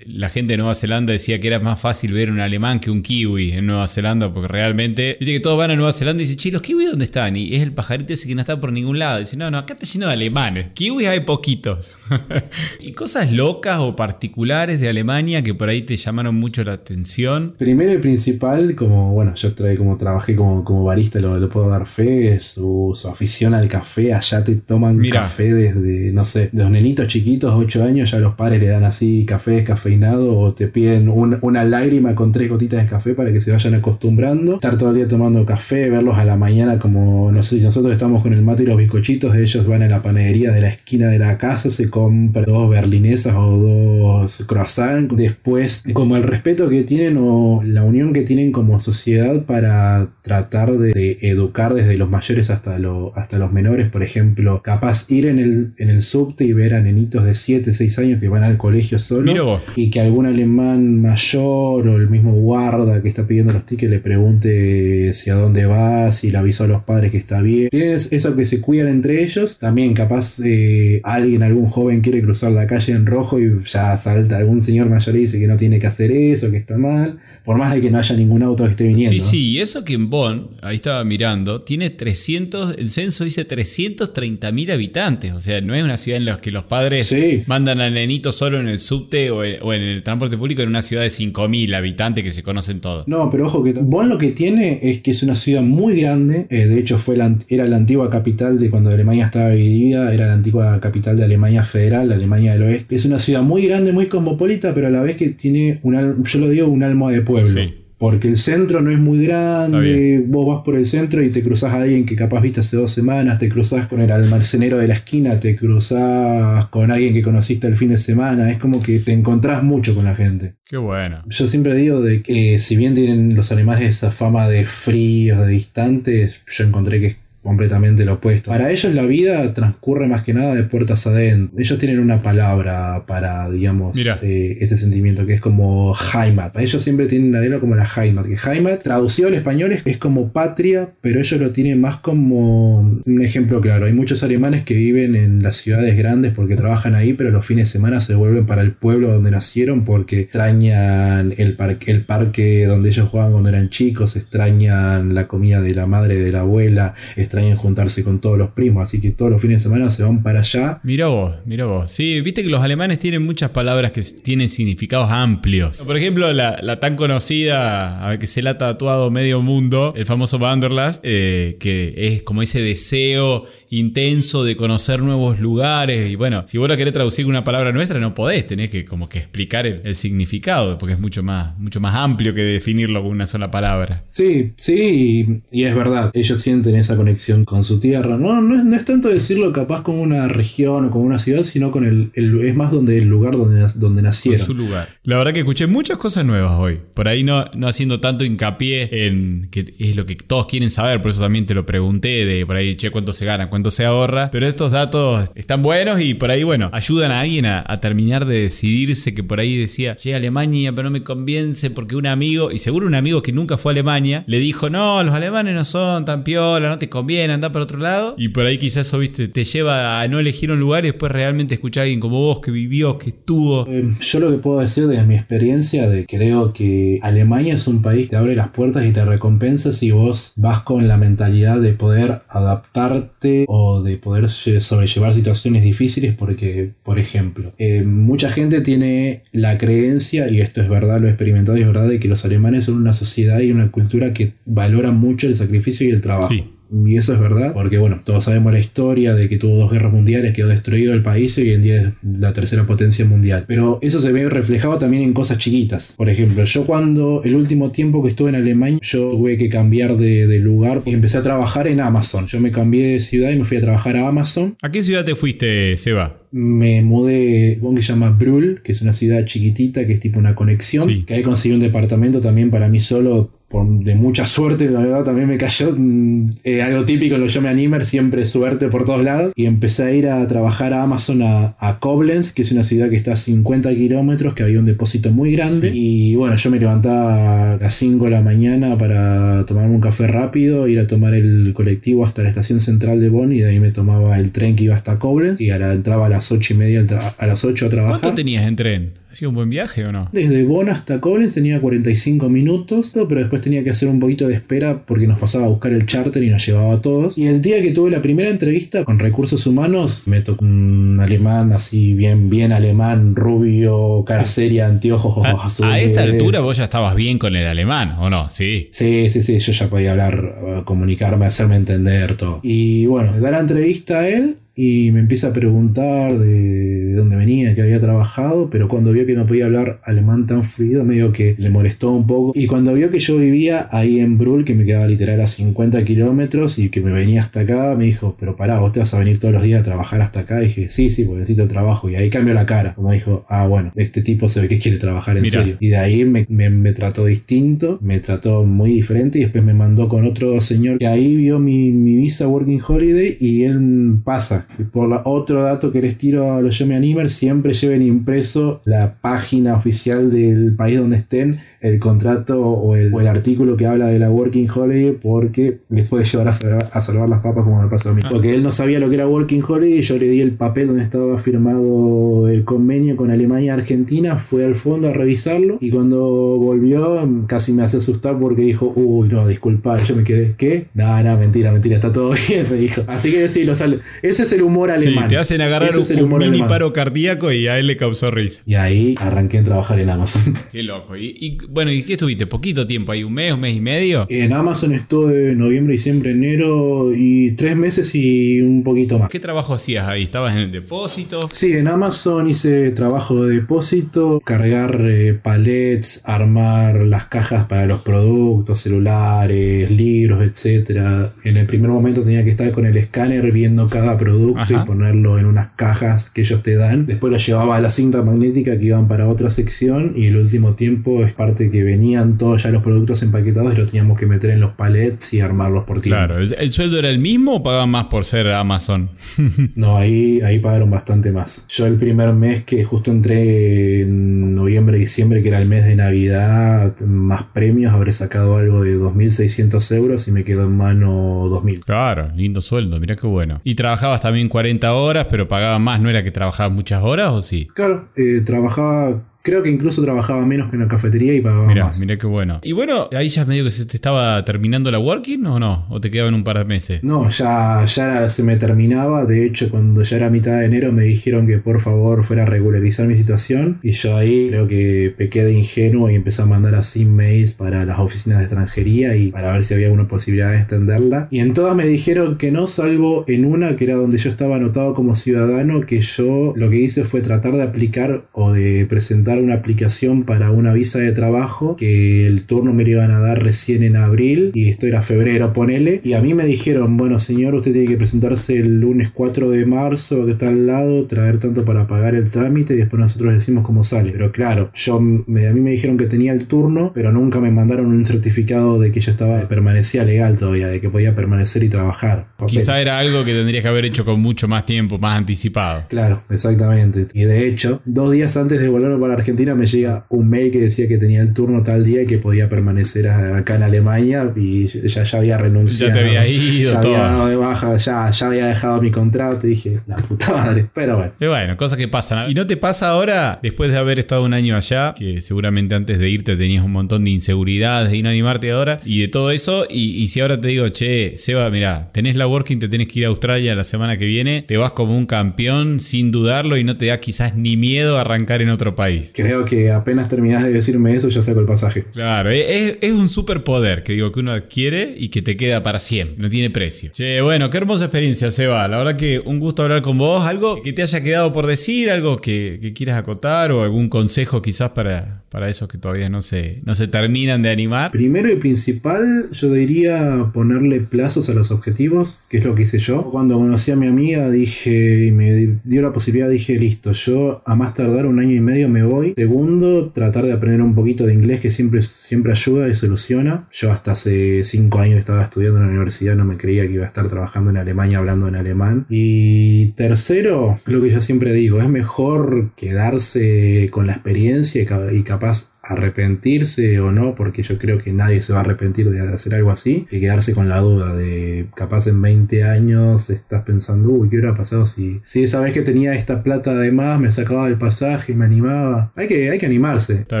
la 0.06 0.28
gente 0.28 0.52
de 0.52 0.58
Nueva 0.58 0.76
Zelanda 0.76 1.12
decía 1.12 1.40
que 1.40 1.48
era 1.48 1.58
más 1.58 1.80
fácil 1.80 2.12
ver 2.12 2.30
un 2.30 2.38
alemán 2.38 2.78
que 2.78 2.92
un 2.92 3.02
kiwi 3.02 3.50
en 3.50 3.66
Nueva 3.66 3.88
Zelanda 3.88 4.32
porque 4.32 4.46
realmente, 4.46 5.16
viste 5.18 5.32
que 5.32 5.40
todos 5.40 5.58
van 5.58 5.72
a 5.72 5.76
Nueva 5.76 5.92
Zelanda 5.92 6.22
y 6.22 6.26
dicen, 6.26 6.38
che, 6.38 6.52
¿los 6.52 6.62
kiwis 6.62 6.90
dónde 6.90 7.04
están? 7.04 7.34
Y 7.36 7.56
es 7.56 7.62
el 7.62 7.72
pajarito 7.72 8.12
ese 8.12 8.28
que 8.28 8.36
no 8.36 8.42
está 8.42 8.60
por 8.60 8.72
ningún 8.72 9.00
lado. 9.00 9.18
Dice, 9.18 9.36
no, 9.36 9.50
no, 9.50 9.58
acá 9.58 9.72
está 9.72 9.86
lleno 9.86 10.06
de 10.06 10.12
alemanes. 10.12 10.66
Kiwis 10.74 11.08
hay 11.08 11.20
poquitos. 11.20 11.96
y 12.80 12.92
cosas 12.92 13.32
locas 13.32 13.80
o 13.80 13.96
particulares 14.20 14.78
de 14.80 14.90
Alemania 14.90 15.40
que 15.40 15.54
por 15.54 15.70
ahí 15.70 15.80
te 15.80 15.96
llamaron 15.96 16.34
mucho 16.34 16.62
la 16.62 16.74
atención? 16.74 17.54
Primero 17.56 17.90
y 17.90 17.96
principal, 17.96 18.74
como 18.74 19.14
bueno, 19.14 19.34
yo 19.34 19.54
trae, 19.54 19.78
como 19.78 19.96
trabajé 19.96 20.36
como, 20.36 20.62
como 20.62 20.84
barista, 20.84 21.18
lo, 21.20 21.38
lo 21.38 21.48
puedo 21.48 21.70
dar 21.70 21.86
fe, 21.86 22.38
su, 22.38 22.92
su, 22.94 23.08
afición 23.08 23.54
al 23.54 23.66
café, 23.66 24.12
allá 24.12 24.44
te 24.44 24.56
toman 24.56 25.00
café 25.08 25.54
desde, 25.54 26.12
no 26.12 26.26
sé, 26.26 26.50
de 26.52 26.62
los 26.62 26.70
nenitos 26.70 27.08
chiquitos, 27.08 27.54
8 27.56 27.82
años, 27.82 28.10
ya 28.10 28.18
los 28.18 28.34
padres 28.34 28.60
le 28.60 28.66
dan 28.66 28.84
así 28.84 29.24
café 29.24 29.52
descafeinado 29.52 30.38
o 30.38 30.52
te 30.52 30.66
piden 30.66 31.08
una 31.08 31.64
lágrima 31.64 32.14
con 32.14 32.30
tres 32.30 32.50
gotitas 32.50 32.82
de 32.82 32.90
café 32.90 33.14
para 33.14 33.32
que 33.32 33.40
se 33.40 33.52
vayan 33.52 33.72
acostumbrando. 33.72 34.56
Estar 34.56 34.76
todo 34.76 34.90
el 34.90 34.96
día 34.96 35.08
tomando 35.08 35.46
café, 35.46 35.88
verlos 35.88 36.18
a 36.18 36.26
la 36.26 36.36
mañana 36.36 36.78
como, 36.78 37.32
no 37.32 37.42
sé, 37.42 37.58
si 37.58 37.64
nosotros 37.64 37.94
estamos 37.94 38.22
con 38.22 38.34
el 38.34 38.42
mate 38.42 38.64
y 38.64 38.66
los 38.66 38.76
bizcochitos, 38.76 39.34
ellos 39.34 39.66
van 39.66 39.82
a 39.82 39.88
la 39.88 40.02
panadería 40.02 40.52
de 40.52 40.60
la 40.60 40.68
esquina 40.68 41.08
de 41.08 41.18
la 41.18 41.38
casa, 41.38 41.70
se 41.70 41.88
compran 41.88 42.44
dos 42.44 42.68
berlinesas 42.68 43.34
o 43.34 43.56
dos 43.56 44.09
los 44.10 44.44
croissants. 44.46 45.14
Después, 45.16 45.84
como 45.92 46.16
el 46.16 46.22
respeto 46.22 46.68
que 46.68 46.82
tienen 46.82 47.18
o 47.18 47.62
la 47.64 47.84
unión 47.84 48.12
que 48.12 48.22
tienen 48.22 48.52
como 48.52 48.80
sociedad 48.80 49.44
para 49.44 50.08
tratar 50.22 50.72
de, 50.72 51.18
educar 51.22 51.74
desde 51.74 51.96
los 51.96 52.10
mayores 52.10 52.50
hasta, 52.50 52.78
lo, 52.78 53.16
hasta 53.16 53.38
los 53.38 53.52
menores. 53.52 53.88
Por 53.88 54.02
ejemplo, 54.02 54.62
capaz 54.62 55.10
ir 55.10 55.26
en 55.26 55.38
el, 55.38 55.72
en 55.78 55.90
el 55.90 56.02
subte 56.02 56.44
y 56.44 56.52
ver 56.52 56.74
a 56.74 56.80
nenitos 56.80 57.24
de 57.24 57.34
7, 57.34 57.72
6 57.72 57.98
años 57.98 58.20
que 58.20 58.28
van 58.28 58.42
al 58.42 58.56
colegio 58.56 58.98
solo. 58.98 59.60
Y 59.76 59.90
que 59.90 60.00
algún 60.00 60.26
alemán 60.26 61.00
mayor 61.00 61.88
o 61.88 61.96
el 61.96 62.08
mismo 62.08 62.32
guarda 62.32 63.02
que 63.02 63.08
está 63.08 63.26
pidiendo 63.26 63.52
los 63.52 63.64
tickets 63.64 63.90
le 63.90 63.98
pregunte 63.98 65.12
si 65.14 65.30
a 65.30 65.34
dónde 65.34 65.66
va, 65.66 66.12
si 66.12 66.30
le 66.30 66.38
avisó 66.38 66.64
a 66.64 66.68
los 66.68 66.82
padres 66.82 67.10
que 67.10 67.18
está 67.18 67.42
bien. 67.42 67.68
Tienen 67.70 67.98
eso 68.10 68.36
que 68.36 68.46
se 68.46 68.60
cuidan 68.60 68.88
entre 68.88 69.22
ellos. 69.22 69.58
También 69.58 69.94
capaz 69.94 70.40
eh, 70.44 71.00
alguien, 71.04 71.42
algún 71.42 71.68
joven 71.68 72.00
quiere 72.00 72.22
cruzar 72.22 72.52
la 72.52 72.66
calle 72.66 72.92
en 72.92 73.06
rojo 73.06 73.40
y 73.40 73.50
ya 73.64 73.96
salta 74.00 74.38
algún 74.38 74.60
señor 74.60 74.88
mayor 74.88 75.14
y 75.16 75.20
dice 75.20 75.38
que 75.38 75.46
no 75.46 75.56
tiene 75.56 75.78
que 75.78 75.86
hacer 75.86 76.10
eso, 76.10 76.50
que 76.50 76.56
está 76.56 76.78
mal. 76.78 77.20
Por 77.44 77.56
más 77.56 77.72
de 77.72 77.80
que 77.80 77.90
no 77.90 77.98
haya 77.98 78.16
ningún 78.16 78.42
auto 78.42 78.64
que 78.64 78.70
esté 78.70 78.86
viniendo. 78.86 79.12
Sí, 79.12 79.20
sí, 79.20 79.50
y 79.50 79.60
eso 79.60 79.84
que 79.84 79.94
en 79.94 80.10
Bonn, 80.10 80.48
ahí 80.62 80.76
estaba 80.76 81.02
mirando, 81.04 81.62
tiene 81.62 81.90
300, 81.90 82.76
el 82.78 82.88
censo 82.88 83.24
dice 83.24 83.44
330 83.44 84.52
mil 84.52 84.70
habitantes. 84.70 85.32
O 85.32 85.40
sea, 85.40 85.60
no 85.60 85.74
es 85.74 85.84
una 85.84 85.96
ciudad 85.96 86.18
en 86.18 86.24
la 86.26 86.36
que 86.38 86.50
los 86.50 86.64
padres 86.64 87.14
mandan 87.46 87.80
al 87.80 87.94
nenito 87.94 88.32
solo 88.32 88.60
en 88.60 88.68
el 88.68 88.78
subte 88.78 89.30
o 89.30 89.44
en, 89.44 89.82
el 89.82 90.02
transporte 90.02 90.36
público 90.36 90.62
en 90.62 90.68
una 90.68 90.82
ciudad 90.82 91.02
de 91.02 91.10
5 91.10 91.48
mil 91.48 91.74
habitantes 91.74 92.24
que 92.24 92.32
se 92.32 92.42
conocen 92.42 92.80
todos. 92.80 93.06
No, 93.06 93.30
pero 93.30 93.46
ojo 93.46 93.62
que 93.62 93.72
Bonn 93.72 94.08
lo 94.08 94.18
que 94.18 94.30
tiene 94.32 94.80
es 94.82 95.00
que 95.00 95.12
es 95.12 95.22
una 95.22 95.34
ciudad 95.34 95.62
muy 95.62 96.00
grande. 96.00 96.46
Eh, 96.50 96.66
de 96.66 96.78
hecho, 96.78 96.98
fue 96.98 97.16
era 97.48 97.66
la 97.66 97.76
antigua 97.76 98.08
capital 98.10 98.58
de 98.58 98.70
cuando 98.70 98.90
Alemania 98.90 99.26
estaba 99.26 99.50
dividida. 99.50 100.12
Era 100.12 100.26
la 100.26 100.34
antigua 100.34 100.80
capital 100.80 101.16
de 101.16 101.24
Alemania 101.24 101.62
Federal, 101.62 102.08
la 102.08 102.14
Alemania 102.14 102.52
del 102.52 102.62
Oeste. 102.62 102.94
Es 102.94 103.04
una 103.04 103.18
ciudad 103.18 103.42
muy 103.42 103.66
grande, 103.66 103.92
muy 103.92 104.06
cosmopolita, 104.06 104.74
pero 104.74 104.86
a 104.86 104.90
la 104.90 105.02
vez 105.02 105.16
que 105.16 105.30
tiene, 105.30 105.80
un, 105.82 106.24
yo 106.24 106.38
lo 106.38 106.48
digo, 106.48 106.68
un 106.68 106.82
alma 106.82 107.10
de 107.10 107.20
pueblo. 107.30 107.80
Porque 108.00 108.28
el 108.28 108.38
centro 108.38 108.80
no 108.80 108.90
es 108.90 108.98
muy 108.98 109.26
grande, 109.26 110.24
vos 110.26 110.46
vas 110.46 110.64
por 110.64 110.74
el 110.74 110.86
centro 110.86 111.22
y 111.22 111.28
te 111.28 111.42
cruzas 111.42 111.74
a 111.74 111.82
alguien 111.82 112.06
que 112.06 112.16
capaz 112.16 112.40
viste 112.40 112.60
hace 112.60 112.78
dos 112.78 112.90
semanas, 112.90 113.36
te 113.36 113.50
cruzas 113.50 113.88
con 113.88 114.00
el 114.00 114.10
almacenero 114.10 114.78
de 114.78 114.88
la 114.88 114.94
esquina, 114.94 115.38
te 115.38 115.54
cruzas 115.54 116.64
con 116.68 116.90
alguien 116.90 117.12
que 117.12 117.20
conociste 117.20 117.66
el 117.66 117.76
fin 117.76 117.90
de 117.90 117.98
semana, 117.98 118.50
es 118.50 118.56
como 118.56 118.82
que 118.82 119.00
te 119.00 119.12
encontrás 119.12 119.62
mucho 119.62 119.94
con 119.94 120.06
la 120.06 120.14
gente. 120.14 120.54
Qué 120.64 120.78
bueno. 120.78 121.22
Yo 121.26 121.46
siempre 121.46 121.74
digo 121.74 122.00
de 122.00 122.22
que 122.22 122.58
si 122.58 122.74
bien 122.74 122.94
tienen 122.94 123.36
los 123.36 123.52
animales 123.52 123.90
esa 123.90 124.10
fama 124.10 124.48
de 124.48 124.64
fríos, 124.64 125.38
de 125.40 125.48
distantes, 125.48 126.40
yo 126.50 126.64
encontré 126.64 127.02
que 127.02 127.16
completamente 127.42 128.04
lo 128.04 128.14
opuesto. 128.14 128.50
Para 128.50 128.70
ellos 128.70 128.92
la 128.94 129.04
vida 129.04 129.52
transcurre 129.54 130.06
más 130.06 130.22
que 130.22 130.34
nada 130.34 130.54
de 130.54 130.62
puertas 130.62 131.06
adentro. 131.06 131.58
Ellos 131.58 131.78
tienen 131.78 131.98
una 131.98 132.22
palabra 132.22 133.04
para, 133.06 133.50
digamos, 133.50 133.96
eh, 134.22 134.58
este 134.60 134.76
sentimiento 134.76 135.26
que 135.26 135.34
es 135.34 135.40
como 135.40 135.94
Heimat. 135.94 136.58
Ellos 136.58 136.82
siempre 136.82 137.06
tienen 137.06 137.34
algo 137.34 137.60
como 137.60 137.74
la 137.74 137.88
Heimat. 137.96 138.26
Que 138.26 138.36
Heimat, 138.36 138.82
traducido 138.82 139.28
al 139.28 139.34
español, 139.34 139.72
es, 139.72 139.96
como 139.96 140.32
patria, 140.32 140.90
pero 141.00 141.20
ellos 141.20 141.40
lo 141.40 141.50
tienen 141.50 141.80
más 141.80 141.96
como 141.96 142.78
un 142.78 143.22
ejemplo 143.22 143.60
claro. 143.60 143.86
Hay 143.86 143.92
muchos 143.94 144.22
alemanes 144.22 144.62
que 144.62 144.74
viven 144.74 145.16
en 145.16 145.42
las 145.42 145.56
ciudades 145.56 145.96
grandes 145.96 146.32
porque 146.34 146.56
trabajan 146.56 146.94
ahí, 146.94 147.14
pero 147.14 147.30
los 147.30 147.46
fines 147.46 147.68
de 147.68 147.72
semana 147.72 148.00
se 148.00 148.14
vuelven 148.14 148.46
para 148.46 148.62
el 148.62 148.72
pueblo 148.72 149.12
donde 149.12 149.30
nacieron 149.30 149.84
porque 149.84 150.20
extrañan 150.20 151.34
el, 151.36 151.56
parque, 151.56 151.90
el 151.90 152.02
parque 152.02 152.66
donde 152.66 152.90
ellos 152.90 153.08
jugaban 153.08 153.32
cuando 153.32 153.48
eran 153.48 153.70
chicos, 153.70 154.16
extrañan 154.16 155.14
la 155.14 155.26
comida 155.26 155.60
de 155.62 155.74
la 155.74 155.86
madre, 155.86 156.16
de 156.16 156.32
la 156.32 156.40
abuela, 156.40 156.94
extrañan 157.16 157.29
juntarse 157.56 158.04
con 158.04 158.20
todos 158.20 158.38
los 158.38 158.50
primos, 158.50 158.82
así 158.82 159.00
que 159.00 159.10
todos 159.12 159.30
los 159.30 159.40
fines 159.40 159.62
de 159.62 159.68
semana 159.68 159.90
se 159.90 160.02
van 160.02 160.22
para 160.22 160.40
allá. 160.40 160.80
Mira 160.82 161.06
vos, 161.06 161.36
mira 161.44 161.64
vos. 161.66 161.90
Sí, 161.90 162.20
viste 162.20 162.42
que 162.42 162.48
los 162.48 162.62
alemanes 162.62 162.98
tienen 162.98 163.24
muchas 163.24 163.50
palabras 163.50 163.92
que 163.92 164.02
tienen 164.02 164.48
significados 164.48 165.10
amplios. 165.10 165.82
Por 165.82 165.96
ejemplo, 165.96 166.32
la, 166.32 166.80
tan 166.80 166.96
conocida, 166.96 168.04
a 168.04 168.10
ver, 168.10 168.18
que 168.18 168.26
se 168.26 168.42
la 168.42 168.50
ha 168.50 168.58
tatuado 168.58 169.10
medio 169.10 169.42
mundo, 169.42 169.94
el 169.96 170.06
famoso 170.06 170.38
Wanderlust, 170.38 171.00
eh, 171.04 171.56
que 171.60 171.94
es 171.96 172.22
como 172.22 172.42
ese 172.42 172.60
deseo 172.60 173.44
intenso 173.70 174.44
de 174.44 174.56
conocer 174.56 175.02
nuevos 175.02 175.40
lugares. 175.40 176.10
Y 176.10 176.16
bueno, 176.16 176.44
si 176.46 176.58
vos 176.58 176.68
la 176.68 176.76
querés 176.76 176.92
traducir 176.92 177.24
con 177.24 177.30
una 177.30 177.44
palabra 177.44 177.72
nuestra, 177.72 178.00
no 178.00 178.14
podés, 178.14 178.46
tenés 178.46 178.70
que 178.70 178.84
como 178.84 179.08
que 179.08 179.18
explicar 179.18 179.66
el, 179.66 179.94
significado, 179.94 180.78
porque 180.78 180.94
es 180.94 181.00
mucho 181.00 181.22
más, 181.22 181.58
mucho 181.58 181.80
más 181.80 181.94
amplio 181.94 182.34
que 182.34 182.42
definirlo 182.42 183.02
con 183.02 183.10
una 183.10 183.26
sola 183.26 183.50
palabra. 183.50 184.04
Sí, 184.08 184.52
sí, 184.56 185.42
y 185.50 185.64
es 185.64 185.74
verdad, 185.74 186.10
ellos 186.14 186.40
sienten 186.40 186.74
esa 186.76 186.96
conexión 186.96 187.19
con 187.44 187.64
su 187.64 187.80
tierra. 187.80 188.16
No, 188.16 188.40
no 188.40 188.76
es, 188.76 188.84
tanto 188.84 189.08
decirlo 189.08 189.52
capaz 189.52 189.82
como 189.82 190.02
una 190.02 190.28
región 190.28 190.86
o 190.86 190.90
como 190.90 191.04
una 191.04 191.18
ciudad, 191.18 191.42
sino 191.42 191.70
con 191.70 191.84
el, 191.84 192.10
es 192.14 192.54
más 192.56 192.70
donde 192.70 192.96
el 192.96 193.08
lugar 193.08 193.36
donde, 193.36 193.66
donde 193.76 194.02
nacieron. 194.02 194.44
su 194.44 194.54
lugar. 194.54 194.88
La 195.04 195.18
verdad 195.18 195.32
que 195.32 195.40
escuché 195.40 195.66
muchas 195.66 195.98
cosas 195.98 196.24
nuevas 196.24 196.58
hoy. 196.58 196.80
Por 196.94 197.08
ahí 197.08 197.22
no, 197.22 197.46
no 197.54 197.68
haciendo 197.68 198.00
tanto 198.00 198.24
hincapié 198.24 199.06
en 199.06 199.48
que 199.50 199.74
es 199.78 199.96
lo 199.96 200.06
que 200.06 200.16
todos 200.16 200.46
quieren 200.46 200.70
saber, 200.70 201.00
por 201.02 201.10
eso 201.10 201.20
también 201.20 201.46
te 201.46 201.54
lo 201.54 201.66
pregunté 201.66 202.24
de 202.24 202.46
por 202.46 202.56
ahí, 202.56 202.74
che, 202.76 202.90
cuánto 202.90 203.12
se 203.12 203.24
gana, 203.24 203.50
cuánto 203.50 203.70
se 203.70 203.84
ahorra. 203.84 204.30
Pero 204.30 204.46
estos 204.46 204.72
datos 204.72 205.30
están 205.34 205.62
buenos 205.62 206.00
y 206.00 206.14
por 206.14 206.30
ahí, 206.30 206.42
bueno, 206.42 206.70
ayudan 206.72 207.10
a 207.12 207.20
alguien 207.20 207.46
a, 207.46 207.64
terminar 207.80 208.26
de 208.26 208.42
decidirse 208.42 209.14
que 209.14 209.22
por 209.22 209.40
ahí 209.40 209.56
decía, 209.56 209.96
che, 209.96 210.14
Alemania, 210.14 210.72
pero 210.72 210.84
no 210.84 210.90
me 210.90 211.02
convence 211.02 211.70
porque 211.70 211.96
un 211.96 212.06
amigo, 212.06 212.50
y 212.50 212.58
seguro 212.58 212.86
un 212.86 212.94
amigo 212.94 213.22
que 213.22 213.32
nunca 213.32 213.56
fue 213.56 213.70
a 213.70 213.74
Alemania, 213.74 214.24
le 214.26 214.38
dijo, 214.38 214.68
no, 214.68 215.02
los 215.02 215.14
alemanes 215.14 215.54
no 215.54 215.64
son 215.64 216.04
tan 216.04 216.24
piola, 216.24 216.68
no 216.68 216.76
te 216.76 216.88
conviene 216.88 217.09
bien, 217.10 217.30
anda 217.30 217.50
para 217.52 217.64
otro 217.64 217.78
lado. 217.78 218.14
Y 218.16 218.28
por 218.28 218.46
ahí 218.46 218.56
quizás 218.56 218.86
eso, 218.86 218.98
viste, 218.98 219.28
te 219.28 219.44
lleva 219.44 220.00
a 220.00 220.08
no 220.08 220.18
elegir 220.18 220.50
un 220.50 220.60
lugar 220.60 220.84
y 220.84 220.88
después 220.88 221.12
realmente 221.12 221.54
escuchar 221.54 221.82
a 221.82 221.84
alguien 221.84 222.00
como 222.00 222.20
vos 222.20 222.40
que 222.40 222.50
vivió, 222.50 222.98
que 222.98 223.10
estuvo. 223.10 223.66
Eh, 223.68 223.90
yo 224.00 224.20
lo 224.20 224.30
que 224.30 224.38
puedo 224.38 224.60
decir 224.60 224.86
desde 224.86 225.04
mi 225.04 225.16
experiencia 225.16 225.88
de 225.88 226.06
creo 226.06 226.52
que 226.52 227.00
Alemania 227.02 227.54
es 227.54 227.66
un 227.66 227.82
país 227.82 228.06
que 228.06 228.10
te 228.10 228.16
abre 228.16 228.34
las 228.34 228.48
puertas 228.48 228.86
y 228.86 228.92
te 228.92 229.04
recompensa 229.04 229.72
si 229.72 229.90
vos 229.90 230.32
vas 230.36 230.60
con 230.60 230.86
la 230.86 230.96
mentalidad 230.96 231.60
de 231.60 231.72
poder 231.72 232.22
adaptarte 232.28 233.44
o 233.48 233.82
de 233.82 233.96
poder 233.96 234.28
sobrellevar 234.28 235.12
situaciones 235.12 235.62
difíciles 235.62 236.14
porque, 236.16 236.70
por 236.82 236.98
ejemplo, 236.98 237.52
eh, 237.58 237.82
mucha 237.82 238.30
gente 238.30 238.60
tiene 238.60 239.22
la 239.32 239.58
creencia, 239.58 240.30
y 240.30 240.40
esto 240.40 240.62
es 240.62 240.68
verdad, 240.68 241.00
lo 241.00 241.08
he 241.08 241.10
experimentado 241.10 241.58
y 241.58 241.62
es 241.62 241.66
verdad, 241.66 241.88
de 241.88 241.98
que 241.98 242.08
los 242.08 242.24
alemanes 242.24 242.66
son 242.66 242.76
una 242.76 242.92
sociedad 242.92 243.40
y 243.40 243.50
una 243.50 243.70
cultura 243.70 244.12
que 244.12 244.34
valoran 244.46 244.96
mucho 244.96 245.26
el 245.26 245.34
sacrificio 245.34 245.88
y 245.88 245.90
el 245.90 246.00
trabajo. 246.00 246.28
Sí. 246.28 246.44
Y 246.72 246.96
eso 246.96 247.12
es 247.12 247.20
verdad, 247.20 247.52
porque 247.52 247.78
bueno, 247.78 248.00
todos 248.04 248.24
sabemos 248.24 248.52
la 248.52 248.60
historia 248.60 249.14
de 249.14 249.28
que 249.28 249.38
tuvo 249.38 249.56
dos 249.56 249.72
guerras 249.72 249.92
mundiales, 249.92 250.32
quedó 250.32 250.48
destruido 250.48 250.94
el 250.94 251.02
país 251.02 251.36
y 251.38 251.42
hoy 251.42 251.50
en 251.52 251.62
día 251.62 251.80
es 251.80 251.86
la 252.02 252.32
tercera 252.32 252.64
potencia 252.64 253.04
mundial. 253.04 253.44
Pero 253.46 253.78
eso 253.82 254.00
se 254.00 254.12
ve 254.12 254.28
reflejado 254.28 254.78
también 254.78 255.02
en 255.02 255.12
cosas 255.12 255.38
chiquitas. 255.38 255.94
Por 255.96 256.08
ejemplo, 256.08 256.44
yo 256.44 256.64
cuando 256.64 257.22
el 257.24 257.34
último 257.34 257.70
tiempo 257.70 258.02
que 258.02 258.10
estuve 258.10 258.30
en 258.30 258.36
Alemania, 258.36 258.78
yo 258.82 259.10
tuve 259.10 259.36
que 259.36 259.48
cambiar 259.48 259.96
de, 259.96 260.40
lugar 260.40 260.80
y 260.86 260.94
empecé 260.94 261.18
a 261.18 261.22
trabajar 261.22 261.66
en 261.66 261.80
Amazon. 261.80 262.26
Yo 262.26 262.40
me 262.40 262.50
cambié 262.50 262.92
de 262.92 263.00
ciudad 263.00 263.30
y 263.30 263.36
me 263.36 263.44
fui 263.44 263.58
a 263.58 263.60
trabajar 263.60 263.96
a 263.96 264.08
Amazon. 264.08 264.56
¿A 264.62 264.70
qué 264.70 264.82
ciudad 264.82 265.04
te 265.04 265.14
fuiste, 265.14 265.76
Seba? 265.76 266.20
me 266.32 266.82
mudé, 266.82 267.60
a 267.60 267.74
que 267.74 267.82
se 267.82 267.88
llama 267.88 268.10
Brühl, 268.10 268.62
que 268.62 268.72
es 268.72 268.82
una 268.82 268.92
ciudad 268.92 269.24
chiquitita, 269.24 269.86
que 269.86 269.94
es 269.94 270.00
tipo 270.00 270.18
una 270.18 270.34
conexión, 270.34 271.04
que 271.04 271.14
ahí 271.14 271.22
conseguí 271.22 271.54
un 271.54 271.60
departamento 271.60 272.20
también 272.20 272.50
para 272.50 272.68
mí 272.68 272.78
solo 272.80 273.30
de 273.52 273.96
mucha 273.96 274.26
suerte, 274.26 274.70
la 274.70 274.80
verdad 274.80 275.02
también 275.02 275.26
me 275.26 275.36
cayó 275.36 275.74
mm, 275.76 276.34
eh, 276.44 276.62
algo 276.62 276.84
típico 276.84 277.16
en 277.16 277.22
lo 277.22 277.26
yo 277.26 277.42
me 277.42 277.48
animer, 277.48 277.84
siempre 277.84 278.26
suerte 278.28 278.68
por 278.68 278.84
todos 278.84 279.02
lados. 279.02 279.32
Y 279.34 279.46
empecé 279.46 279.82
a 279.82 279.92
ir 279.92 280.06
a 280.06 280.24
trabajar 280.28 280.72
a 280.72 280.84
Amazon 280.84 281.22
a, 281.22 281.78
Koblenz, 281.80 282.32
que 282.32 282.42
es 282.42 282.52
una 282.52 282.62
ciudad 282.62 282.88
que 282.88 282.96
está 282.96 283.14
a 283.14 283.16
50 283.16 283.70
kilómetros, 283.74 284.34
que 284.34 284.44
había 284.44 284.60
un 284.60 284.66
depósito 284.66 285.10
muy 285.10 285.32
grande. 285.32 285.72
Y 285.74 286.14
bueno, 286.14 286.36
yo 286.36 286.50
me 286.50 286.60
levantaba 286.60 287.54
a 287.54 287.56
las 287.56 287.74
5 287.74 288.04
de 288.04 288.10
la 288.10 288.20
mañana 288.20 288.78
para 288.78 289.44
tomarme 289.46 289.74
un 289.74 289.80
café 289.80 290.06
rápido, 290.06 290.68
ir 290.68 290.78
a 290.78 290.86
tomar 290.86 291.14
el 291.14 291.52
colectivo 291.52 292.06
hasta 292.06 292.22
la 292.22 292.28
estación 292.28 292.60
central 292.60 293.00
de 293.00 293.08
Bonn 293.08 293.32
y 293.32 293.40
de 293.40 293.50
ahí 293.50 293.58
me 293.58 293.72
tomaba 293.72 294.18
el 294.18 294.30
tren 294.30 294.54
que 294.54 294.64
iba 294.64 294.76
hasta 294.76 294.98
Koblenz 294.98 295.40
y 295.40 295.50
ahora 295.50 295.72
entraba 295.72 296.06
a 296.06 296.08
las 296.08 296.30
8 296.30 296.54
y 296.54 296.56
media 296.56 296.84
a 297.18 297.26
las 297.26 297.44
8 297.44 297.66
a 297.66 297.68
trabajar. 297.68 298.00
¿Cuánto 298.00 298.14
tenías 298.14 298.46
en 298.46 298.56
tren? 298.56 299.00
¿Ha 299.10 299.14
sido 299.16 299.30
un 299.30 299.34
buen 299.34 299.50
viaje 299.50 299.84
o 299.84 299.90
no? 299.90 300.08
Desde 300.12 300.44
Bonn 300.44 300.68
hasta 300.68 301.00
Koblenz 301.00 301.34
tenía 301.34 301.60
45 301.60 302.28
minutos, 302.28 302.94
pero 303.08 303.20
después 303.20 303.42
tenía 303.42 303.64
que 303.64 303.70
hacer 303.70 303.88
un 303.88 303.98
poquito 303.98 304.28
de 304.28 304.34
espera 304.34 304.82
porque 304.86 305.08
nos 305.08 305.18
pasaba 305.18 305.46
a 305.46 305.48
buscar 305.48 305.72
el 305.72 305.84
charter 305.84 306.22
y 306.22 306.30
nos 306.30 306.46
llevaba 306.46 306.74
a 306.74 306.80
todos. 306.80 307.18
Y 307.18 307.26
el 307.26 307.42
día 307.42 307.60
que 307.60 307.72
tuve 307.72 307.90
la 307.90 308.00
primera 308.02 308.28
entrevista 308.30 308.84
con 308.84 309.00
recursos 309.00 309.44
humanos, 309.48 310.04
me 310.06 310.20
tocó 310.20 310.44
un 310.44 311.00
alemán 311.00 311.52
así, 311.52 311.94
bien, 311.94 312.30
bien 312.30 312.52
alemán, 312.52 313.16
rubio, 313.16 314.04
cara 314.06 314.28
seria, 314.28 314.68
anteojos, 314.68 315.16
ojos 315.16 315.44
azules. 315.44 315.72
A 315.72 315.80
esta 315.80 316.02
altura 316.02 316.38
vos 316.38 316.56
ya 316.56 316.64
estabas 316.64 316.94
bien 316.94 317.18
con 317.18 317.34
el 317.34 317.48
alemán, 317.48 317.96
¿o 317.98 318.08
no? 318.10 318.30
Sí. 318.30 318.68
Sí, 318.70 319.10
sí, 319.10 319.22
sí, 319.22 319.40
yo 319.40 319.50
ya 319.50 319.68
podía 319.68 319.90
hablar, 319.90 320.62
comunicarme, 320.64 321.26
hacerme 321.26 321.56
entender 321.56 322.14
todo. 322.14 322.38
Y 322.44 322.86
bueno, 322.86 323.18
dar 323.18 323.32
la 323.32 323.40
entrevista 323.40 323.98
a 323.98 324.08
él 324.08 324.36
y 324.54 324.90
me 324.90 325.00
empieza 325.00 325.28
a 325.28 325.32
preguntar 325.32 326.18
de, 326.18 326.92
dónde 326.94 327.16
venía, 327.16 327.54
que 327.54 327.62
había 327.62 327.80
trabajado, 327.80 328.50
pero 328.50 328.68
cuando 328.68 328.92
vio 328.92 329.06
que 329.06 329.14
no 329.14 329.26
podía 329.26 329.46
hablar 329.46 329.80
alemán 329.84 330.26
tan 330.26 330.42
fluido, 330.42 330.84
medio 330.84 331.12
que 331.12 331.34
le 331.38 331.50
molestó 331.50 331.92
un 331.92 332.06
poco. 332.06 332.32
Y 332.34 332.46
cuando 332.46 332.74
vio 332.74 332.90
que 332.90 332.98
yo 332.98 333.16
vivía 333.16 333.68
ahí 333.70 334.00
en 334.00 334.18
Brul, 334.18 334.44
que 334.44 334.54
me 334.54 334.64
quedaba 334.64 334.86
literal 334.86 335.20
a 335.20 335.26
50 335.26 335.84
kilómetros 335.84 336.58
y 336.58 336.68
que 336.68 336.80
me 336.80 336.92
venía 336.92 337.22
hasta 337.22 337.40
acá, 337.40 337.74
me 337.76 337.84
dijo, 337.84 338.16
pero 338.18 338.36
pará, 338.36 338.58
vos 338.58 338.72
te 338.72 338.80
vas 338.80 338.92
a 338.94 338.98
venir 338.98 339.18
todos 339.18 339.32
los 339.34 339.42
días 339.42 339.60
a 339.60 339.64
trabajar 339.64 340.02
hasta 340.02 340.20
acá. 340.20 340.42
Y 340.42 340.46
dije, 340.46 340.68
sí, 340.68 340.90
sí, 340.90 341.04
porque 341.04 341.20
necesito 341.20 341.44
el 341.44 341.48
trabajo. 341.48 341.88
Y 341.88 341.94
ahí 341.96 342.10
cambió 342.10 342.34
la 342.34 342.46
cara, 342.46 342.74
como 342.74 342.92
dijo, 342.92 343.24
ah, 343.28 343.46
bueno, 343.46 343.72
este 343.76 344.02
tipo 344.02 344.28
se 344.28 344.40
ve 344.40 344.48
que 344.48 344.58
quiere 344.58 344.78
trabajar 344.78 345.16
en 345.16 345.30
serio. 345.30 345.56
Y 345.60 345.68
de 345.68 345.76
ahí 345.76 346.04
me, 346.04 346.26
me, 346.28 346.72
trató 346.72 347.06
distinto, 347.06 347.78
me 347.82 348.00
trató 348.00 348.44
muy 348.44 348.72
diferente 348.72 349.18
y 349.18 349.22
después 349.22 349.44
me 349.44 349.54
mandó 349.54 349.88
con 349.88 350.06
otro 350.06 350.40
señor 350.40 350.78
que 350.78 350.86
ahí 350.86 351.16
vio 351.16 351.38
mi, 351.38 351.70
mi 351.70 351.96
visa 351.96 352.28
Working 352.28 352.60
Holiday 352.66 353.16
y 353.20 353.44
él 353.44 353.98
pasa 354.04 354.39
por 354.72 355.02
otro 355.04 355.42
dato 355.42 355.72
que 355.72 355.82
les 355.82 355.96
tiro 355.96 356.32
a 356.32 356.40
los 356.40 356.58
Yo 356.58 356.66
Me 356.66 356.76
Animer, 356.76 357.10
siempre 357.10 357.54
lleven 357.54 357.82
impreso 357.82 358.60
la 358.64 358.96
página 359.00 359.54
oficial 359.54 360.10
del 360.10 360.54
país 360.54 360.78
donde 360.78 360.96
estén 360.96 361.40
el 361.60 361.78
contrato 361.78 362.40
o 362.40 362.74
el, 362.76 362.90
artículo 363.06 363.56
que 363.56 363.66
habla 363.66 363.88
de 363.88 363.98
la 363.98 364.10
Working 364.10 364.48
Holiday 364.48 364.92
porque 364.92 365.58
les 365.68 365.88
puede 365.88 366.04
llevar 366.04 366.28
a, 366.28 366.80
salvar 366.80 367.08
las 367.08 367.20
papas 367.20 367.44
como 367.44 367.62
me 367.62 367.68
pasó 367.68 367.90
a 367.90 367.92
mí. 367.92 368.02
Ah. 368.04 368.08
Porque 368.10 368.34
él 368.34 368.42
no 368.42 368.52
sabía 368.52 368.78
lo 368.78 368.88
que 368.88 368.94
era 368.94 369.06
Working 369.06 369.42
Holiday 369.46 369.78
y 369.78 369.82
yo 369.82 369.98
le 369.98 370.08
di 370.08 370.20
el 370.20 370.32
papel 370.32 370.68
donde 370.68 370.82
estaba 370.82 371.18
firmado 371.18 372.28
el 372.28 372.44
convenio 372.44 372.96
con 372.96 373.10
Alemania 373.10 373.46
y 373.46 373.48
Argentina, 373.48 374.16
fue 374.16 374.44
al 374.44 374.54
fondo 374.54 374.88
a 374.88 374.92
revisarlo 374.92 375.58
y 375.60 375.70
cuando 375.70 375.98
volvió 376.38 376.98
casi 377.26 377.52
me 377.52 377.62
hace 377.62 377.78
asustar 377.78 378.18
porque 378.18 378.42
dijo, 378.42 378.72
uy, 378.74 379.08
no, 379.08 379.26
disculpa, 379.26 379.76
yo 379.82 379.96
me 379.96 380.04
quedé, 380.04 380.34
¿qué? 380.36 380.66
No, 380.74 381.02
no, 381.02 381.18
mentira, 381.18 381.52
mentira, 381.52 381.76
está 381.76 381.92
todo 381.92 382.14
bien, 382.28 382.46
me 382.50 382.56
dijo. 382.56 382.82
Así 382.86 383.10
que 383.10 383.28
sí, 383.28 383.44
lo 383.44 383.54
sale. 383.54 383.80
Ese 384.02 384.22
es 384.22 384.32
el 384.32 384.42
humor 384.42 384.70
alemán. 384.70 385.04
Sí, 385.04 385.10
te 385.10 385.16
hacen 385.18 385.40
agarrar 385.40 385.72
un, 385.76 386.18
mini 386.18 386.42
paro 386.42 386.72
cardíaco 386.72 387.32
y 387.32 387.48
a 387.48 387.58
él 387.58 387.66
le 387.66 387.76
causó 387.76 388.10
risa. 388.10 388.42
Y 388.46 388.54
ahí 388.54 388.94
arranqué 388.98 389.38
a 389.38 389.44
trabajar 389.44 389.78
en 389.80 389.90
Amazon. 389.90 390.34
Qué 390.52 390.62
loco. 390.62 390.96
y 390.96 391.38
bueno, 391.50 391.72
¿y 391.72 391.82
qué 391.82 391.94
estuviste? 391.94 392.28
¿Poquito 392.28 392.64
tiempo 392.64 392.92
ahí? 392.92 393.02
¿Un 393.02 393.12
mes, 393.12 393.34
un 393.34 393.40
mes 393.40 393.56
y 393.56 393.60
medio? 393.60 394.06
En 394.08 394.32
Amazon 394.32 394.72
estuve 394.72 395.34
noviembre, 395.34 395.72
diciembre, 395.72 396.12
enero 396.12 396.92
y 396.94 397.32
tres 397.32 397.56
meses 397.56 397.92
y 397.96 398.40
un 398.40 398.62
poquito 398.62 399.00
más. 399.00 399.10
¿Qué 399.10 399.18
trabajo 399.18 399.54
hacías 399.54 399.88
ahí? 399.88 400.04
¿Estabas 400.04 400.36
en 400.36 400.42
el 400.42 400.52
depósito? 400.52 401.28
Sí, 401.32 401.54
en 401.54 401.66
Amazon 401.66 402.30
hice 402.30 402.70
trabajo 402.70 403.24
de 403.24 403.34
depósito, 403.34 404.20
cargar 404.24 404.80
eh, 404.82 405.18
palets, 405.20 406.02
armar 406.04 406.82
las 406.82 407.06
cajas 407.06 407.48
para 407.48 407.66
los 407.66 407.82
productos, 407.82 408.60
celulares, 408.60 409.72
libros, 409.72 410.22
etc. 410.22 411.10
En 411.24 411.36
el 411.36 411.46
primer 411.46 411.70
momento 411.70 412.02
tenía 412.02 412.22
que 412.22 412.30
estar 412.30 412.52
con 412.52 412.64
el 412.64 412.76
escáner 412.76 413.32
viendo 413.32 413.68
cada 413.68 413.98
producto 413.98 414.52
y 414.54 414.66
ponerlo 414.66 415.18
en 415.18 415.26
unas 415.26 415.48
cajas 415.48 416.10
que 416.10 416.20
ellos 416.20 416.42
te 416.42 416.54
dan. 416.54 416.86
Después 416.86 417.10
lo 417.10 417.18
llevaba 417.18 417.56
a 417.56 417.60
la 417.60 417.72
cinta 417.72 418.02
magnética 418.02 418.56
que 418.56 418.66
iban 418.66 418.86
para 418.86 419.08
otra 419.08 419.30
sección 419.30 419.94
y 419.96 420.06
el 420.06 420.16
último 420.16 420.54
tiempo 420.54 421.04
es 421.04 421.12
parte 421.12 421.39
que 421.48 421.64
venía 421.64 421.80
venían 421.80 422.18
todos 422.18 422.42
ya 422.42 422.50
los 422.50 422.62
productos 422.62 423.02
empaquetados 423.02 423.54
y 423.54 423.58
los 423.58 423.70
teníamos 423.70 423.98
que 423.98 424.06
meter 424.06 424.30
en 424.30 424.40
los 424.40 424.52
palets 424.52 425.14
y 425.14 425.20
armarlos 425.20 425.64
por 425.64 425.80
ti. 425.80 425.88
Claro, 425.88 426.18
¿el, 426.18 426.52
sueldo 426.52 426.78
era 426.78 426.90
el 426.90 426.98
mismo 426.98 427.36
o 427.36 427.42
pagaban 427.42 427.70
más 427.70 427.86
por 427.86 428.04
ser 428.04 428.28
Amazon? 428.28 428.90
no, 429.54 429.78
ahí, 429.78 430.20
ahí 430.20 430.38
pagaron 430.40 430.70
bastante 430.70 431.10
más. 431.10 431.46
Yo 431.48 431.66
el 431.66 431.76
primer 431.76 432.12
mes 432.12 432.44
que 432.44 432.62
justo 432.64 432.90
entré 432.90 433.80
en 433.80 434.34
noviembre, 434.34 434.76
diciembre, 434.76 435.22
que 435.22 435.28
era 435.28 435.40
el 435.40 435.48
mes 435.48 435.64
de 435.64 435.74
Navidad, 435.74 436.78
más 436.80 437.22
premios, 437.24 437.72
habré 437.72 437.92
sacado 437.92 438.36
algo 438.36 438.62
de 438.62 438.76
2.600 438.76 439.76
euros 439.76 440.06
y 440.06 440.12
me 440.12 440.22
quedó 440.22 440.44
en 440.44 440.56
mano 440.56 441.26
2.000. 441.28 441.64
Claro, 441.64 442.10
lindo 442.14 442.42
sueldo, 442.42 442.78
mira 442.78 442.94
qué 442.94 443.06
bueno. 443.06 443.40
¿Y 443.42 443.54
trabajabas 443.54 444.02
también 444.02 444.28
40 444.28 444.74
horas, 444.74 445.06
pero 445.08 445.28
pagaba 445.28 445.58
más? 445.58 445.80
¿No 445.80 445.88
era 445.88 446.04
que 446.04 446.10
trabajabas 446.10 446.52
muchas 446.52 446.82
horas 446.82 447.10
o 447.12 447.22
sí? 447.22 447.48
Claro, 447.54 447.88
eh, 447.96 448.20
trabajaba 448.24 449.09
Creo 449.22 449.42
que 449.42 449.50
incluso 449.50 449.82
trabajaba 449.82 450.24
menos 450.24 450.48
que 450.48 450.56
en 450.56 450.62
la 450.62 450.68
cafetería 450.68 451.14
y 451.14 451.20
pagaba 451.20 451.46
mirá, 451.46 451.66
más. 451.66 451.78
Mirá 451.78 451.98
qué 451.98 452.06
bueno. 452.06 452.40
Y 452.42 452.52
bueno, 452.52 452.88
ahí 452.96 453.08
ya 453.08 453.24
medio 453.26 453.44
que 453.44 453.50
se 453.50 453.66
te 453.66 453.76
estaba 453.76 454.24
terminando 454.24 454.70
la 454.70 454.78
working 454.78 455.26
o 455.26 455.38
no? 455.38 455.66
¿O 455.68 455.80
te 455.80 455.90
quedaban 455.90 456.14
un 456.14 456.24
par 456.24 456.38
de 456.38 456.44
meses? 456.44 456.82
No, 456.82 457.10
ya, 457.10 457.64
ya 457.66 458.08
se 458.08 458.22
me 458.22 458.36
terminaba. 458.36 459.04
De 459.04 459.26
hecho, 459.26 459.50
cuando 459.50 459.82
ya 459.82 459.96
era 459.96 460.10
mitad 460.10 460.38
de 460.38 460.46
enero 460.46 460.72
me 460.72 460.84
dijeron 460.84 461.26
que 461.26 461.38
por 461.38 461.60
favor 461.60 462.02
fuera 462.04 462.22
a 462.22 462.26
regularizar 462.26 462.86
mi 462.86 462.96
situación. 462.96 463.58
Y 463.62 463.72
yo 463.72 463.96
ahí 463.96 464.28
creo 464.30 464.48
que 464.48 464.94
pequé 464.96 465.24
de 465.24 465.32
ingenuo 465.34 465.90
y 465.90 465.96
empecé 465.96 466.22
a 466.22 466.26
mandar 466.26 466.54
así 466.54 466.86
mails 466.86 467.34
para 467.34 467.66
las 467.66 467.78
oficinas 467.78 468.18
de 468.18 468.24
extranjería 468.24 468.96
y 468.96 469.10
para 469.10 469.32
ver 469.32 469.44
si 469.44 469.52
había 469.52 469.66
alguna 469.66 469.86
posibilidad 469.86 470.30
de 470.30 470.38
extenderla. 470.38 471.08
Y 471.10 471.20
en 471.20 471.34
todas 471.34 471.54
me 471.54 471.66
dijeron 471.66 472.16
que 472.16 472.30
no, 472.30 472.46
salvo 472.46 473.04
en 473.06 473.26
una 473.26 473.56
que 473.56 473.64
era 473.64 473.74
donde 473.74 473.98
yo 473.98 474.08
estaba 474.08 474.36
anotado 474.36 474.72
como 474.72 474.94
ciudadano, 474.94 475.60
que 475.66 475.82
yo 475.82 476.32
lo 476.36 476.48
que 476.48 476.56
hice 476.56 476.84
fue 476.84 477.02
tratar 477.02 477.32
de 477.32 477.42
aplicar 477.42 478.04
o 478.12 478.32
de 478.32 478.66
presentar 478.66 479.09
una 479.18 479.34
aplicación 479.34 480.04
para 480.04 480.30
una 480.30 480.52
visa 480.52 480.78
de 480.78 480.92
trabajo 480.92 481.56
que 481.56 482.06
el 482.06 482.24
turno 482.24 482.52
me 482.52 482.64
lo 482.64 482.70
iban 482.70 482.90
a 482.90 483.00
dar 483.00 483.22
recién 483.22 483.62
en 483.62 483.76
abril 483.76 484.30
y 484.34 484.48
esto 484.48 484.66
era 484.66 484.82
febrero, 484.82 485.32
ponele. 485.32 485.80
Y 485.84 485.94
a 485.94 486.00
mí 486.00 486.14
me 486.14 486.26
dijeron, 486.26 486.76
bueno 486.76 486.98
señor, 486.98 487.34
usted 487.34 487.52
tiene 487.52 487.68
que 487.68 487.76
presentarse 487.76 488.38
el 488.38 488.60
lunes 488.60 488.90
4 488.92 489.30
de 489.30 489.46
marzo, 489.46 490.06
que 490.06 490.12
está 490.12 490.28
al 490.28 490.46
lado, 490.46 490.84
traer 490.86 491.18
tanto 491.18 491.44
para 491.44 491.66
pagar 491.66 491.94
el 491.94 492.10
trámite 492.10 492.54
y 492.54 492.58
después 492.58 492.80
nosotros 492.80 493.12
decimos 493.12 493.44
cómo 493.44 493.64
sale. 493.64 493.90
Pero 493.92 494.12
claro, 494.12 494.50
yo 494.54 494.80
me, 494.80 495.26
a 495.26 495.32
mí 495.32 495.40
me 495.40 495.50
dijeron 495.50 495.76
que 495.76 495.86
tenía 495.86 496.12
el 496.12 496.26
turno, 496.26 496.72
pero 496.74 496.92
nunca 496.92 497.20
me 497.20 497.30
mandaron 497.30 497.66
un 497.66 497.84
certificado 497.84 498.58
de 498.58 498.70
que 498.70 498.80
yo 498.80 498.92
estaba, 498.92 499.20
permanecía 499.28 499.84
legal 499.84 500.18
todavía, 500.18 500.48
de 500.48 500.60
que 500.60 500.68
podía 500.68 500.94
permanecer 500.94 501.42
y 501.42 501.48
trabajar. 501.48 502.06
Quizá 502.26 502.60
era 502.60 502.78
algo 502.78 503.04
que 503.04 503.12
tendrías 503.12 503.42
que 503.42 503.48
haber 503.48 503.64
hecho 503.64 503.84
con 503.84 504.00
mucho 504.00 504.28
más 504.28 504.44
tiempo, 504.44 504.78
más 504.78 504.98
anticipado. 504.98 505.64
Claro, 505.68 506.02
exactamente. 506.10 506.88
Y 506.94 507.04
de 507.04 507.26
hecho, 507.26 507.60
dos 507.64 507.92
días 507.92 508.16
antes 508.16 508.40
de 508.40 508.48
volver 508.48 508.78
para 508.78 508.99
Argentina 509.00 509.34
me 509.34 509.46
llega 509.46 509.84
un 509.88 510.08
mail 510.08 510.30
que 510.30 510.38
decía 510.38 510.68
que 510.68 510.78
tenía 510.78 511.00
el 511.02 511.12
turno 511.12 511.42
tal 511.42 511.64
día 511.64 511.82
y 511.82 511.86
que 511.86 511.98
podía 511.98 512.28
permanecer 512.28 512.88
acá 512.88 513.36
en 513.36 513.42
Alemania 513.42 514.10
y 514.14 514.46
ya, 514.46 514.84
ya 514.84 514.98
había 514.98 515.18
renunciado. 515.18 515.74
Ya 515.74 515.80
te 515.80 515.86
había 515.86 516.06
ido, 516.06 516.52
ya 516.52 516.58
había 516.58 516.78
dado 516.78 517.08
de 517.08 517.16
baja, 517.16 517.56
ya, 517.56 517.90
ya 517.90 518.06
había 518.06 518.26
dejado 518.26 518.60
mi 518.60 518.70
contrato 518.70 519.26
y 519.26 519.30
dije, 519.30 519.60
la 519.66 519.76
puta 519.76 520.12
madre. 520.12 520.46
Pero 520.54 520.76
bueno. 520.76 520.92
Y 521.00 521.06
bueno, 521.06 521.36
cosas 521.36 521.58
que 521.58 521.68
pasan. 521.68 522.10
¿Y 522.10 522.14
no 522.14 522.26
te 522.26 522.36
pasa 522.36 522.68
ahora, 522.68 523.18
después 523.22 523.50
de 523.50 523.58
haber 523.58 523.78
estado 523.78 524.04
un 524.04 524.14
año 524.14 524.36
allá, 524.36 524.74
que 524.76 525.00
seguramente 525.00 525.54
antes 525.54 525.78
de 525.78 525.88
irte 525.88 526.16
tenías 526.16 526.44
un 526.44 526.52
montón 526.52 526.84
de 526.84 526.90
inseguridades, 526.90 527.70
de 527.70 527.78
ir 527.78 527.84
no 527.84 527.90
animarte 527.90 528.30
ahora 528.30 528.60
y 528.64 528.80
de 528.80 528.88
todo 528.88 529.10
eso? 529.10 529.46
Y, 529.48 529.88
si 529.88 530.00
ahora 530.00 530.20
te 530.20 530.28
digo, 530.28 530.48
che, 530.48 530.96
Seba, 530.96 531.28
mira, 531.30 531.70
tenés 531.72 531.96
la 531.96 532.06
working, 532.06 532.38
te 532.38 532.48
tenés 532.48 532.68
que 532.68 532.80
ir 532.80 532.84
a 532.84 532.88
Australia 532.88 533.34
la 533.34 533.44
semana 533.44 533.78
que 533.78 533.86
viene, 533.86 534.22
te 534.26 534.36
vas 534.36 534.52
como 534.52 534.76
un 534.76 534.86
campeón 534.86 535.60
sin 535.60 535.90
dudarlo 535.90 536.36
y 536.36 536.44
no 536.44 536.56
te 536.56 536.66
da 536.66 536.78
quizás 536.78 537.16
ni 537.16 537.36
miedo 537.36 537.78
arrancar 537.78 538.22
en 538.22 538.30
otro 538.30 538.54
país. 538.54 538.89
Creo 538.94 539.24
que 539.24 539.50
apenas 539.50 539.88
terminás 539.88 540.24
de 540.24 540.32
decirme 540.32 540.74
eso, 540.74 540.88
ya 540.88 541.02
saco 541.02 541.20
el 541.20 541.26
pasaje. 541.26 541.64
Claro, 541.72 542.10
es, 542.10 542.58
es, 542.60 542.72
un 542.72 542.88
superpoder 542.88 543.62
que 543.62 543.72
digo 543.72 543.92
que 543.92 544.00
uno 544.00 544.12
adquiere 544.12 544.74
y 544.76 544.88
que 544.88 545.02
te 545.02 545.16
queda 545.16 545.42
para 545.42 545.60
siempre, 545.60 545.96
no 545.98 546.08
tiene 546.08 546.30
precio. 546.30 546.70
Che, 546.72 547.00
bueno, 547.00 547.30
qué 547.30 547.38
hermosa 547.38 547.66
experiencia, 547.66 548.10
Seba. 548.10 548.46
La 548.48 548.58
verdad 548.58 548.76
que 548.76 549.00
un 549.00 549.18
gusto 549.18 549.42
hablar 549.42 549.62
con 549.62 549.78
vos. 549.78 550.06
Algo 550.06 550.42
que 550.42 550.52
te 550.52 550.62
haya 550.62 550.82
quedado 550.82 551.12
por 551.12 551.26
decir, 551.26 551.70
algo 551.70 551.96
que, 551.96 552.38
que 552.40 552.52
quieras 552.52 552.78
acotar 552.78 553.32
o 553.32 553.42
algún 553.42 553.68
consejo 553.68 554.22
quizás 554.22 554.50
para, 554.50 555.02
para 555.10 555.28
esos 555.28 555.48
que 555.48 555.58
todavía 555.58 555.88
no 555.88 556.02
se, 556.02 556.40
no 556.44 556.54
se 556.54 556.68
terminan 556.68 557.22
de 557.22 557.30
animar. 557.30 557.72
Primero 557.72 558.10
y 558.10 558.16
principal, 558.16 559.08
yo 559.12 559.32
diría 559.32 560.10
ponerle 560.14 560.60
plazos 560.60 561.10
a 561.10 561.14
los 561.14 561.30
objetivos, 561.32 562.02
que 562.08 562.18
es 562.18 562.24
lo 562.24 562.34
que 562.34 562.42
hice 562.42 562.58
yo. 562.58 562.90
Cuando 562.90 563.18
conocí 563.18 563.50
a 563.50 563.56
mi 563.56 563.66
amiga, 563.66 564.08
dije, 564.08 564.86
y 564.86 564.92
me 564.92 565.38
dio 565.44 565.62
la 565.62 565.72
posibilidad, 565.72 566.08
dije, 566.08 566.38
listo, 566.38 566.72
yo 566.72 567.22
a 567.26 567.34
más 567.34 567.54
tardar 567.54 567.86
un 567.86 567.98
año 567.98 568.14
y 568.14 568.20
medio 568.20 568.48
me 568.48 568.62
voy 568.62 568.79
Segundo, 568.96 569.70
tratar 569.70 570.04
de 570.04 570.12
aprender 570.12 570.42
un 570.42 570.54
poquito 570.54 570.86
de 570.86 570.94
inglés 570.94 571.20
que 571.20 571.30
siempre, 571.30 571.62
siempre 571.62 572.12
ayuda 572.12 572.48
y 572.48 572.54
soluciona. 572.54 573.28
Yo 573.32 573.52
hasta 573.52 573.72
hace 573.72 574.24
cinco 574.24 574.58
años 574.58 574.78
estaba 574.78 575.02
estudiando 575.02 575.38
en 575.38 575.44
la 575.44 575.50
universidad, 575.50 575.96
no 575.96 576.04
me 576.04 576.16
creía 576.16 576.46
que 576.46 576.54
iba 576.54 576.64
a 576.64 576.68
estar 576.68 576.88
trabajando 576.88 577.30
en 577.30 577.36
Alemania 577.36 577.78
hablando 577.78 578.08
en 578.08 578.16
alemán. 578.16 578.66
Y 578.68 579.52
tercero, 579.52 580.40
lo 580.46 580.60
que 580.60 580.70
yo 580.70 580.80
siempre 580.80 581.12
digo, 581.12 581.40
es 581.40 581.48
mejor 581.48 582.30
quedarse 582.36 583.48
con 583.50 583.66
la 583.66 583.74
experiencia 583.74 584.42
y 584.72 584.82
capaz 584.82 585.29
arrepentirse 585.50 586.60
o 586.60 586.72
no, 586.72 586.94
porque 586.94 587.22
yo 587.22 587.38
creo 587.38 587.58
que 587.58 587.72
nadie 587.72 588.00
se 588.00 588.12
va 588.12 588.20
a 588.20 588.22
arrepentir 588.22 588.70
de 588.70 588.80
hacer 588.80 589.14
algo 589.14 589.30
así, 589.30 589.66
y 589.70 589.80
quedarse 589.80 590.14
con 590.14 590.28
la 590.28 590.38
duda 590.38 590.74
de 590.74 591.26
capaz 591.34 591.66
en 591.66 591.82
20 591.82 592.24
años 592.24 592.90
estás 592.90 593.24
pensando, 593.24 593.68
uy, 593.68 593.88
¿qué 593.88 593.96
hubiera 593.96 594.14
pasado 594.14 594.46
si, 594.46 594.80
si 594.82 595.02
esa 595.02 595.20
vez 595.20 595.32
que 595.32 595.42
tenía 595.42 595.74
esta 595.74 596.02
plata 596.02 596.30
además 596.30 596.78
me 596.80 596.92
sacaba 596.92 597.26
del 597.26 597.36
pasaje 597.36 597.94
me 597.94 598.04
animaba? 598.04 598.70
Hay 598.76 598.88
que, 598.88 599.10
hay 599.10 599.18
que 599.18 599.26
animarse. 599.26 599.74
Está 599.74 600.00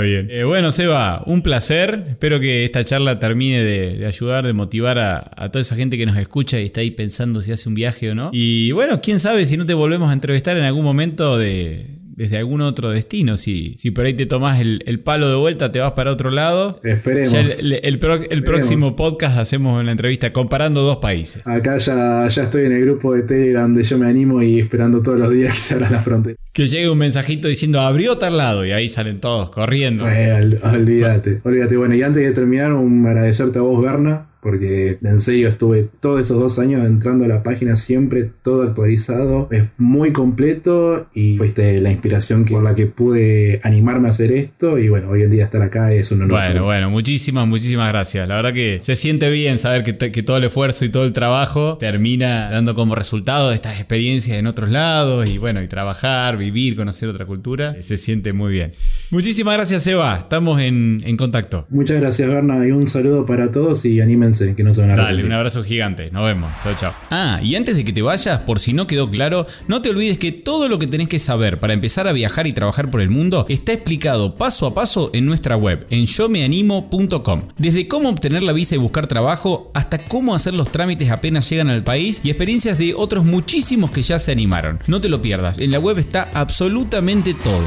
bien. 0.00 0.28
Eh, 0.30 0.44
bueno, 0.44 0.72
Seba, 0.72 1.22
un 1.26 1.42
placer. 1.42 2.04
Espero 2.08 2.40
que 2.40 2.64
esta 2.64 2.84
charla 2.84 3.18
termine 3.18 3.62
de, 3.62 4.06
ayudar, 4.06 4.46
de 4.46 4.52
motivar 4.52 4.98
a, 4.98 5.50
toda 5.50 5.60
esa 5.60 5.74
gente 5.74 5.98
que 5.98 6.06
nos 6.06 6.16
escucha 6.16 6.60
y 6.60 6.66
está 6.66 6.80
ahí 6.80 6.90
pensando 6.90 7.40
si 7.40 7.52
hace 7.52 7.68
un 7.68 7.74
viaje 7.74 8.10
o 8.10 8.14
no. 8.14 8.30
Y 8.32 8.72
bueno, 8.72 9.00
quién 9.00 9.18
sabe 9.18 9.44
si 9.46 9.56
no 9.56 9.66
te 9.66 9.74
volvemos 9.74 10.10
a 10.10 10.12
entrevistar 10.12 10.56
en 10.56 10.64
algún 10.64 10.84
momento 10.84 11.38
de 11.38 11.99
desde 12.20 12.36
algún 12.36 12.60
otro 12.60 12.90
destino. 12.90 13.38
Si, 13.38 13.76
si 13.78 13.90
por 13.92 14.04
ahí 14.04 14.12
te 14.12 14.26
tomas 14.26 14.60
el, 14.60 15.00
palo 15.02 15.30
de 15.30 15.36
vuelta, 15.36 15.72
te 15.72 15.78
vas 15.78 15.92
para 15.92 16.12
otro 16.12 16.30
lado. 16.30 16.78
Esperemos. 16.84 17.32
el, 17.32 17.98
próximo 18.44 18.94
podcast 18.94 19.38
hacemos 19.38 19.80
una 19.80 19.90
entrevista 19.90 20.30
comparando 20.30 20.82
dos 20.82 20.98
países. 20.98 21.46
Acá 21.46 21.78
ya, 21.78 22.28
ya 22.28 22.42
estoy 22.42 22.66
en 22.66 22.72
el 22.72 22.82
grupo 22.82 23.14
de 23.14 23.22
Telegram 23.22 23.62
donde 23.62 23.84
yo 23.84 23.96
me 23.96 24.06
animo 24.06 24.42
y 24.42 24.60
esperando 24.60 25.00
todos 25.00 25.18
los 25.18 25.32
días 25.32 25.54
que 25.54 25.60
se 25.60 25.74
abra 25.76 25.88
la 25.88 26.02
frontera. 26.02 26.36
Que 26.52 26.66
llegue 26.66 26.90
un 26.90 26.98
mensajito 26.98 27.48
diciendo 27.48 27.80
abrió 27.80 28.18
tal 28.18 28.36
lado 28.36 28.66
y 28.66 28.72
ahí 28.72 28.90
salen 28.90 29.18
todos 29.20 29.48
corriendo. 29.48 30.04
olvídate, 30.04 31.40
olvídate. 31.42 31.76
Bueno, 31.78 31.94
y 31.94 32.02
antes 32.02 32.22
de 32.22 32.32
terminar, 32.32 32.74
un 32.74 33.06
agradecerte 33.06 33.60
a 33.60 33.62
vos, 33.62 33.80
Berna, 33.80 34.26
porque 34.42 34.98
en 35.02 35.20
serio 35.20 35.48
estuve 35.48 35.88
todos 36.00 36.20
esos 36.20 36.40
dos 36.40 36.58
años 36.58 36.86
entrando 36.86 37.24
a 37.24 37.28
la 37.28 37.42
página 37.42 37.76
siempre 37.76 38.30
todo 38.42 38.62
actualizado, 38.62 39.48
es 39.50 39.64
muy 39.76 40.12
completo 40.12 41.08
y 41.14 41.36
fuiste 41.36 41.80
la 41.80 41.90
inspiración 41.90 42.44
por 42.44 42.62
la 42.62 42.74
que 42.74 42.86
pude 42.86 43.60
animarme 43.62 44.08
a 44.08 44.10
hacer 44.10 44.32
esto 44.32 44.78
y 44.78 44.88
bueno, 44.88 45.10
hoy 45.10 45.22
en 45.22 45.30
día 45.30 45.44
estar 45.44 45.62
acá 45.62 45.92
es 45.92 46.10
un 46.12 46.22
honor. 46.22 46.40
Bueno, 46.40 46.64
bueno, 46.64 46.90
muchísimas, 46.90 47.46
muchísimas 47.46 47.88
gracias. 47.90 48.26
La 48.26 48.36
verdad 48.36 48.52
que 48.52 48.78
se 48.82 48.96
siente 48.96 49.30
bien 49.30 49.58
saber 49.58 49.84
que, 49.84 50.10
que 50.10 50.22
todo 50.22 50.38
el 50.38 50.44
esfuerzo 50.44 50.84
y 50.84 50.88
todo 50.88 51.04
el 51.04 51.12
trabajo 51.12 51.76
termina 51.78 52.50
dando 52.50 52.74
como 52.74 52.94
resultado 52.94 53.52
estas 53.52 53.78
experiencias 53.78 54.38
en 54.38 54.46
otros 54.46 54.70
lados 54.70 55.28
y 55.28 55.38
bueno, 55.38 55.62
y 55.62 55.68
trabajar, 55.68 56.38
vivir, 56.38 56.76
conocer 56.76 57.08
otra 57.08 57.26
cultura, 57.26 57.76
se 57.82 57.98
siente 57.98 58.32
muy 58.32 58.52
bien. 58.52 58.72
Muchísimas 59.10 59.54
gracias 59.54 59.86
Eva, 59.86 60.18
estamos 60.20 60.60
en, 60.60 61.02
en 61.04 61.16
contacto. 61.16 61.66
Muchas 61.68 62.00
gracias 62.00 62.28
Berna 62.28 62.66
y 62.66 62.70
un 62.70 62.88
saludo 62.88 63.26
para 63.26 63.50
todos 63.50 63.84
y 63.84 64.00
anímense 64.00 64.29
que 64.56 64.62
no 64.62 64.74
se 64.74 64.80
van 64.80 64.90
a 64.90 64.96
Dale, 64.96 65.24
un 65.24 65.32
abrazo 65.32 65.62
gigante. 65.62 66.10
Nos 66.10 66.24
vemos. 66.24 66.50
Chao, 66.62 66.74
chao. 66.78 66.94
Ah, 67.10 67.40
y 67.42 67.54
antes 67.56 67.76
de 67.76 67.84
que 67.84 67.92
te 67.92 68.02
vayas, 68.02 68.40
por 68.40 68.60
si 68.60 68.72
no 68.72 68.86
quedó 68.86 69.10
claro, 69.10 69.46
no 69.68 69.82
te 69.82 69.90
olvides 69.90 70.18
que 70.18 70.32
todo 70.32 70.68
lo 70.68 70.78
que 70.78 70.86
tenés 70.86 71.08
que 71.08 71.18
saber 71.18 71.58
para 71.58 71.72
empezar 71.72 72.08
a 72.08 72.12
viajar 72.12 72.46
y 72.46 72.52
trabajar 72.52 72.90
por 72.90 73.00
el 73.00 73.10
mundo 73.10 73.46
está 73.48 73.72
explicado 73.72 74.36
paso 74.36 74.66
a 74.66 74.74
paso 74.74 75.10
en 75.12 75.26
nuestra 75.26 75.56
web, 75.56 75.86
en 75.90 76.06
yomeanimo.com. 76.06 77.42
Desde 77.58 77.88
cómo 77.88 78.08
obtener 78.08 78.42
la 78.42 78.52
visa 78.52 78.74
y 78.74 78.78
buscar 78.78 79.06
trabajo, 79.06 79.70
hasta 79.74 79.98
cómo 79.98 80.34
hacer 80.34 80.54
los 80.54 80.70
trámites 80.70 81.10
apenas 81.10 81.48
llegan 81.48 81.68
al 81.68 81.84
país 81.84 82.20
y 82.22 82.30
experiencias 82.30 82.78
de 82.78 82.94
otros 82.94 83.24
muchísimos 83.24 83.90
que 83.90 84.02
ya 84.02 84.18
se 84.18 84.32
animaron. 84.32 84.78
No 84.86 85.00
te 85.00 85.08
lo 85.08 85.20
pierdas, 85.20 85.58
en 85.58 85.70
la 85.70 85.78
web 85.78 85.98
está 85.98 86.30
absolutamente 86.34 87.34
todo. 87.34 87.64